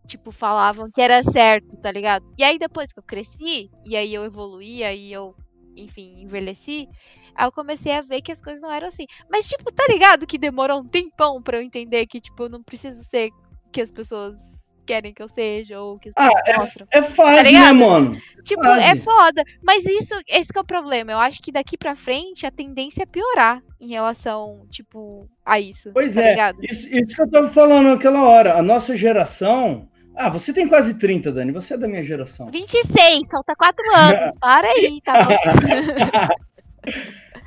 tipo, 0.05 0.33
falavam 0.33 0.91
que 0.91 0.99
era 1.01 1.23
certo, 1.23 1.77
tá 1.81 1.89
ligado? 1.89 2.25
E 2.37 2.43
aí 2.43 2.59
depois 2.59 2.91
que 2.91 2.99
eu 2.99 3.03
cresci, 3.03 3.69
e 3.85 3.95
aí 3.95 4.13
eu 4.13 4.25
evoluí, 4.25 4.83
aí 4.83 5.13
eu, 5.13 5.33
enfim, 5.77 6.21
envelheci, 6.21 6.89
Aí 7.35 7.45
eu 7.47 7.51
comecei 7.51 7.93
a 7.93 8.01
ver 8.01 8.21
que 8.21 8.31
as 8.31 8.41
coisas 8.41 8.61
não 8.61 8.71
eram 8.71 8.87
assim. 8.87 9.05
Mas, 9.29 9.47
tipo, 9.47 9.71
tá 9.71 9.85
ligado 9.89 10.27
que 10.27 10.37
demorou 10.37 10.81
um 10.81 10.87
tempão 10.87 11.41
pra 11.41 11.57
eu 11.57 11.61
entender 11.61 12.05
que, 12.07 12.21
tipo, 12.21 12.43
eu 12.43 12.49
não 12.49 12.63
preciso 12.63 13.03
ser 13.03 13.31
que 13.71 13.81
as 13.81 13.91
pessoas 13.91 14.37
querem 14.85 15.13
que 15.13 15.21
eu 15.21 15.29
seja, 15.29 15.79
ou 15.79 15.97
que 15.97 16.09
as 16.09 16.13
ah, 16.17 16.29
pessoas 16.43 16.75
é. 16.91 16.97
É 16.97 17.03
fácil, 17.03 17.43
tá 17.45 17.51
né, 17.51 17.71
mano? 17.71 18.21
Tipo, 18.43 18.63
fase. 18.63 18.83
é 18.83 18.95
foda. 18.95 19.43
Mas 19.63 19.85
isso, 19.85 20.13
esse 20.27 20.49
é 20.53 20.59
o 20.59 20.63
problema. 20.63 21.11
Eu 21.11 21.19
acho 21.19 21.41
que 21.41 21.51
daqui 21.51 21.77
pra 21.77 21.95
frente 21.95 22.45
a 22.45 22.51
tendência 22.51 23.03
é 23.03 23.05
piorar 23.05 23.61
em 23.79 23.89
relação, 23.89 24.65
tipo, 24.69 25.29
a 25.45 25.59
isso. 25.59 25.91
Pois 25.93 26.15
tá 26.15 26.21
é. 26.21 26.31
Ligado? 26.31 26.57
Isso, 26.63 26.93
isso 26.93 27.15
que 27.15 27.21
eu 27.21 27.29
tava 27.29 27.47
falando 27.47 27.89
naquela 27.89 28.23
hora. 28.23 28.57
A 28.57 28.61
nossa 28.61 28.95
geração. 28.95 29.87
Ah, 30.13 30.29
você 30.29 30.51
tem 30.51 30.67
quase 30.67 30.95
30, 30.95 31.31
Dani. 31.31 31.51
Você 31.53 31.73
é 31.73 31.77
da 31.77 31.87
minha 31.87 32.03
geração. 32.03 32.51
26, 32.51 33.29
falta 33.29 33.55
4 33.55 33.85
anos. 33.95 34.35
Para 34.39 34.67
aí, 34.67 34.99
tá 35.03 35.23
bom? 35.23 35.31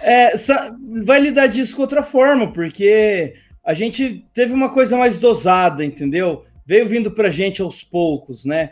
É, 0.06 0.34
vai 1.02 1.18
lidar 1.18 1.46
disso 1.46 1.74
com 1.74 1.80
outra 1.80 2.02
forma, 2.02 2.52
porque 2.52 3.34
a 3.64 3.72
gente 3.72 4.26
teve 4.34 4.52
uma 4.52 4.68
coisa 4.68 4.98
mais 4.98 5.16
dosada, 5.16 5.82
entendeu? 5.82 6.44
Veio 6.66 6.86
vindo 6.86 7.10
pra 7.10 7.30
gente 7.30 7.62
aos 7.62 7.82
poucos, 7.82 8.44
né? 8.44 8.70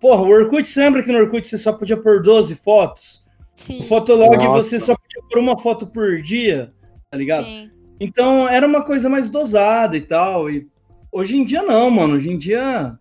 Porra, 0.00 0.22
o 0.22 0.28
Orkut, 0.28 0.68
você 0.68 0.80
lembra 0.80 1.02
que 1.02 1.10
no 1.10 1.18
Orkut 1.18 1.48
você 1.48 1.58
só 1.58 1.72
podia 1.72 1.96
pôr 1.96 2.22
12 2.22 2.54
fotos? 2.54 3.24
Sim. 3.56 3.80
O 3.80 3.82
Fotolog 3.82 4.36
Nossa. 4.36 4.62
você 4.62 4.78
só 4.78 4.94
podia 4.94 5.22
pôr 5.28 5.40
uma 5.40 5.58
foto 5.58 5.84
por 5.84 6.22
dia, 6.22 6.72
tá 7.10 7.18
ligado? 7.18 7.46
Sim. 7.46 7.70
Então 7.98 8.48
era 8.48 8.64
uma 8.64 8.84
coisa 8.84 9.08
mais 9.08 9.28
dosada 9.28 9.96
e 9.96 10.00
tal. 10.00 10.48
E 10.48 10.68
hoje 11.10 11.36
em 11.36 11.44
dia 11.44 11.64
não, 11.64 11.90
mano. 11.90 12.14
Hoje 12.14 12.30
em 12.30 12.38
dia. 12.38 12.96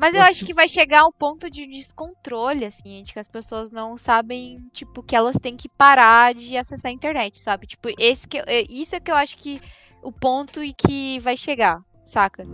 Mas 0.00 0.14
eu 0.14 0.22
acho 0.22 0.46
que 0.46 0.54
vai 0.54 0.66
chegar 0.66 1.04
um 1.04 1.12
ponto 1.12 1.50
de 1.50 1.66
descontrole, 1.66 2.64
assim, 2.64 3.04
de 3.04 3.12
que 3.12 3.18
as 3.18 3.28
pessoas 3.28 3.70
não 3.70 3.98
sabem, 3.98 4.58
tipo, 4.72 5.02
que 5.02 5.14
elas 5.14 5.36
têm 5.36 5.58
que 5.58 5.68
parar 5.68 6.32
de 6.32 6.56
acessar 6.56 6.90
a 6.90 6.94
internet, 6.94 7.38
sabe? 7.38 7.66
Tipo, 7.66 7.90
esse 7.98 8.26
que, 8.26 8.38
é, 8.38 8.64
isso 8.70 8.96
é 8.96 9.00
que 9.00 9.10
eu 9.10 9.14
acho 9.14 9.36
que 9.36 9.60
o 10.02 10.10
ponto 10.10 10.64
e 10.64 10.72
que 10.72 11.20
vai 11.20 11.36
chegar, 11.36 11.82
saca? 12.02 12.46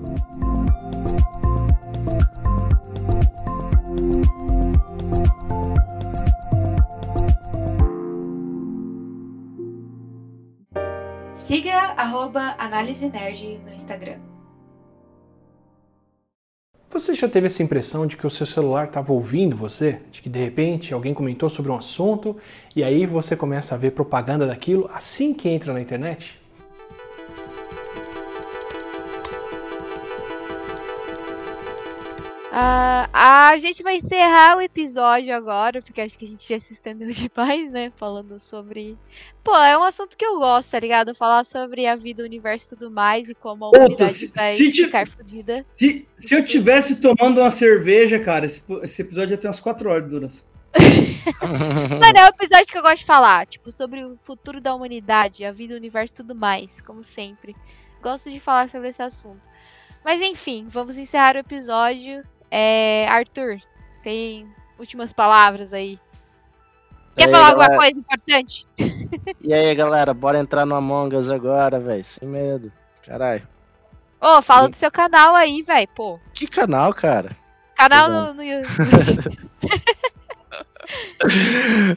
Siga 11.33 11.77
arroba 11.97 12.57
Análise 12.59 13.09
Nerd 13.09 13.59
no 13.59 13.73
Instagram. 13.73 14.19
Você 16.97 17.15
já 17.15 17.29
teve 17.29 17.47
essa 17.47 17.63
impressão 17.63 18.07
de 18.07 18.17
que 18.17 18.27
o 18.27 18.31
seu 18.31 18.47
celular 18.47 18.87
estava 18.87 19.13
ouvindo 19.13 19.55
você? 19.55 20.01
De 20.11 20.23
que 20.23 20.31
de 20.31 20.39
repente 20.39 20.95
alguém 20.95 21.13
comentou 21.13 21.51
sobre 21.51 21.71
um 21.71 21.77
assunto 21.77 22.35
e 22.75 22.83
aí 22.83 23.05
você 23.05 23.37
começa 23.37 23.75
a 23.75 23.79
ver 23.79 23.91
propaganda 23.91 24.47
daquilo 24.47 24.91
assim 24.95 25.35
que 25.35 25.47
entra 25.47 25.75
na 25.75 25.81
internet? 25.83 26.41
Uh, 32.57 33.05
a 33.13 33.55
gente 33.59 33.83
vai 33.83 33.97
encerrar 33.97 34.57
o 34.57 34.63
episódio 34.63 35.37
agora, 35.37 35.83
porque 35.83 36.01
acho 36.01 36.17
que 36.17 36.25
a 36.25 36.29
gente 36.29 36.49
já 36.49 36.59
se 36.59 36.73
estendeu 36.73 37.11
demais, 37.13 37.71
né? 37.71 37.93
Falando 37.97 38.41
sobre. 38.41 38.97
Pô, 39.45 39.55
é 39.55 39.77
um 39.77 39.83
assunto 39.83 40.17
que 40.17 40.25
eu 40.25 40.39
gosto, 40.39 40.71
tá 40.71 40.81
ligado? 40.81 41.15
Falar 41.15 41.45
sobre 41.45 41.87
a 41.87 41.95
vida, 41.95 42.23
o 42.23 42.25
universo 42.25 42.65
e 42.65 42.79
tudo 42.79 42.91
mais 42.91 43.29
e 43.29 43.35
como 43.35 43.67
a 43.67 43.69
humanidade 43.69 44.15
se, 44.15 44.27
vai 44.29 44.57
se 44.57 44.73
ficar 44.73 45.07
fodida. 45.07 45.67
Se, 45.71 46.09
se 46.17 46.35
eu 46.35 46.43
tivesse 46.43 46.97
tomando 46.97 47.43
uma 47.43 47.51
cerveja, 47.51 48.19
cara, 48.19 48.47
esse, 48.47 48.63
esse 48.83 49.03
episódio 49.03 49.33
ia 49.33 49.37
ter 49.37 49.49
umas 49.49 49.61
4 49.61 49.91
horas 49.91 50.05
de 50.05 50.09
duração. 50.09 50.43
Mano, 51.43 52.19
é 52.19 52.25
um 52.25 52.29
episódio 52.29 52.69
que 52.69 52.79
eu 52.79 52.83
gosto 52.83 53.01
de 53.01 53.05
falar, 53.05 53.47
tipo, 53.47 53.71
sobre 53.71 54.03
o 54.03 54.17
futuro 54.23 54.63
da 54.63 54.75
humanidade, 54.75 55.45
a 55.45 55.53
vida, 55.53 55.75
o 55.75 55.77
universo 55.77 56.15
e 56.15 56.17
tudo 56.17 56.35
mais, 56.35 56.81
como 56.81 57.05
sempre. 57.05 57.55
Gosto 58.03 58.31
de 58.31 58.41
falar 58.41 58.71
sobre 58.71 58.89
esse 58.89 59.03
assunto. 59.03 59.43
Mas 60.03 60.23
enfim, 60.23 60.67
vamos 60.71 60.97
encerrar 60.97 61.37
o 61.37 61.41
episódio. 61.41 62.25
É, 62.51 63.07
Arthur, 63.09 63.59
tem 64.03 64.49
últimas 64.79 65.13
palavras 65.13 65.73
aí. 65.73 65.99
Quer 67.17 67.27
aí, 67.27 67.31
falar 67.31 67.51
galera... 67.51 67.65
alguma 67.65 67.79
coisa 67.79 67.99
importante? 67.99 68.67
E 69.41 69.55
aí, 69.55 69.75
galera, 69.75 70.13
bora 70.13 70.39
entrar 70.39 70.67
no 70.67 70.75
Among 70.75 71.17
Us 71.17 71.31
agora, 71.31 71.79
velho. 71.79 72.05
Sem 72.05 72.29
medo. 72.29 72.71
Caralho. 73.05 73.47
Ô, 74.21 74.43
fala 74.43 74.67
e... 74.67 74.71
do 74.71 74.77
seu 74.77 74.91
canal 74.91 75.35
aí, 75.35 75.63
velho, 75.63 75.89
pô. 75.95 76.19
Que 76.35 76.47
canal, 76.47 76.93
cara? 76.93 77.37
Canal 77.77 78.09
no, 78.09 78.35
no 78.35 78.43
YouTube. 78.43 78.69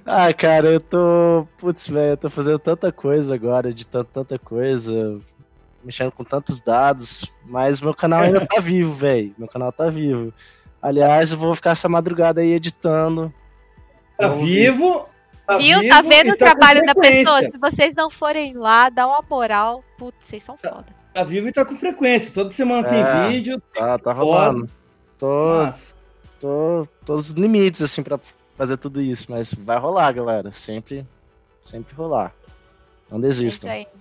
ah, 0.06 0.34
cara, 0.34 0.68
eu 0.68 0.82
tô. 0.82 1.47
Putz, 1.58 1.89
velho, 1.89 2.12
eu 2.12 2.18
tô 2.18 2.30
fazendo 2.30 2.60
tanta 2.60 2.91
coisa 2.91 3.36
agora, 3.36 3.70
editando 3.70 4.06
tanta 4.06 4.38
coisa, 4.38 5.20
mexendo 5.84 6.11
com 6.11 6.23
tantos 6.23 6.59
dados, 6.61 7.32
mas 7.45 7.82
meu 7.82 7.93
canal 7.93 8.21
ainda 8.21 8.45
tá 8.45 8.59
vivo, 8.61 8.93
velho. 8.93 9.34
Meu 9.38 9.47
canal 9.47 9.71
tá 9.71 9.89
vivo. 9.89 10.34
Aliás, 10.82 11.32
eu 11.32 11.38
vou 11.38 11.53
ficar 11.55 11.71
essa 11.71 11.89
madrugada 11.89 12.41
aí 12.41 12.53
editando. 12.53 13.34
Tá 14.17 14.27
vivo? 14.30 15.07
Tá 15.49 15.57
Viu? 15.57 15.80
Vivo 15.80 15.89
tá 15.89 16.01
vendo 16.01 16.30
o 16.30 16.38
tá 16.38 16.45
trabalho 16.45 16.86
da 16.86 16.93
pessoa? 16.93 17.41
Se 17.41 17.57
vocês 17.57 17.95
não 17.95 18.09
forem 18.09 18.53
lá, 18.53 18.89
dá 18.89 19.07
uma 19.07 19.23
moral. 19.27 19.84
Putz, 19.97 20.23
vocês 20.23 20.43
são 20.43 20.55
tá, 20.57 20.69
foda. 20.69 20.86
Tá 21.11 21.23
vivo 21.23 21.47
e 21.47 21.51
tá 21.51 21.65
com 21.65 21.75
frequência. 21.75 22.32
Toda 22.32 22.51
semana 22.51 22.88
é, 22.88 22.89
tem 22.89 23.30
vídeo. 23.30 23.61
Tá, 23.73 23.97
tá 23.97 24.11
rolando. 24.11 24.69
Tô, 25.17 25.67
tô, 26.39 26.88
tô 27.03 27.13
nos 27.13 27.32
limites, 27.32 27.82
assim, 27.82 28.03
pra 28.03 28.19
fazer 28.55 28.77
tudo 28.77 29.01
isso. 29.01 29.25
Mas 29.30 29.53
vai 29.53 29.80
rolar, 29.80 30.11
galera. 30.11 30.51
Sempre, 30.51 31.03
sempre 31.63 31.95
rolar. 31.95 32.32
Não 33.09 33.19
desistam. 33.19 33.71
É 33.71 33.82
isso 33.82 33.89
aí. 33.91 33.99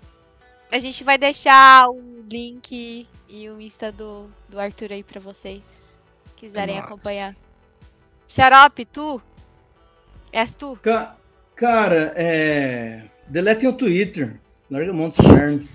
A 0.71 0.79
gente 0.79 1.03
vai 1.03 1.17
deixar 1.17 1.89
o 1.89 2.01
link 2.29 3.07
e 3.29 3.49
o 3.49 3.61
Insta 3.61 3.91
do, 3.91 4.29
do 4.49 4.61
Arthur 4.61 4.93
aí 4.93 5.03
pra 5.03 5.21
vocês 5.21 5.97
quiserem 6.37 6.77
Nossa. 6.77 6.87
acompanhar. 6.87 7.37
Xarope, 8.27 8.85
tu? 8.85 9.21
És 10.33 10.55
tu? 10.55 10.79
Ca 10.83 11.17
cara, 11.57 12.13
é. 12.15 13.03
Deletem 13.27 13.69
o 13.69 13.73
Twitter. 13.73 14.39
Larga 14.71 14.91
a 14.91 14.95
mão 14.95 15.09
desse 15.09 15.23
inferno. 15.23 15.67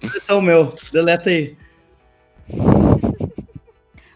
Deleta 0.00 0.34
o 0.34 0.42
meu. 0.42 0.74
Deleta 0.92 1.30
aí. 1.30 1.56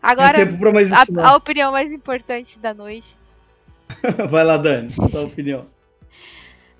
Agora, 0.02 0.38
a, 0.42 1.30
a, 1.30 1.36
opinião 1.36 1.72
mais 1.72 1.92
importante 1.92 2.58
da 2.58 2.72
noite. 2.72 3.16
Vai 4.30 4.44
lá, 4.44 4.56
Dani. 4.56 4.92
Sua 5.10 5.22
opinião. 5.22 5.66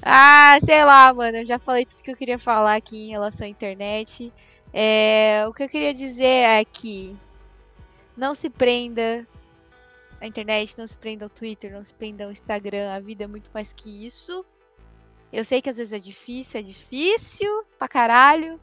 Ah, 0.03 0.57
sei 0.65 0.85
lá, 0.85 1.13
mano. 1.13 1.39
Eu 1.39 1.47
já 1.47 1.59
falei 1.59 1.85
tudo 1.85 2.03
que 2.03 2.11
eu 2.11 2.17
queria 2.17 2.39
falar 2.39 2.77
aqui 2.77 3.07
em 3.07 3.11
relação 3.11 3.47
à 3.47 3.51
internet. 3.51 4.33
É, 4.73 5.45
o 5.49 5.53
que 5.53 5.63
eu 5.63 5.69
queria 5.69 5.93
dizer 5.93 6.25
é 6.25 6.65
que 6.65 7.17
não 8.17 8.35
se 8.35 8.49
prenda 8.49 9.27
à 10.21 10.27
internet, 10.27 10.77
não 10.79 10.87
se 10.87 10.97
prenda 10.97 11.25
ao 11.25 11.31
Twitter, 11.31 11.73
não 11.73 11.85
se 11.85 11.93
prenda 11.93 12.25
ao 12.25 12.31
Instagram. 12.31 12.93
A 12.95 13.01
vida 13.01 13.25
é 13.25 13.27
muito 13.27 13.51
mais 13.53 13.73
que 13.73 14.07
isso. 14.07 14.45
Eu 15.33 15.45
sei 15.45 15.63
que 15.63 15.71
às 15.71 15.77
vezes 15.77 15.93
é 15.93 15.99
difícil, 15.99 16.61
é 16.61 16.63
difícil 16.63 17.65
pra 17.79 17.89
caralho. 17.89 18.61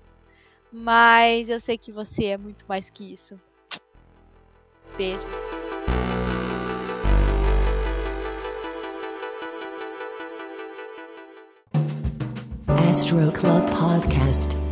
Mas 0.71 1.49
eu 1.49 1.59
sei 1.59 1.77
que 1.77 1.91
você 1.91 2.25
é 2.25 2.37
muito 2.37 2.65
mais 2.67 2.89
que 2.89 3.13
isso. 3.13 3.39
Beijos. 4.97 5.46
Astro 12.97 13.29
Club 13.29 13.63
Podcast. 13.69 14.66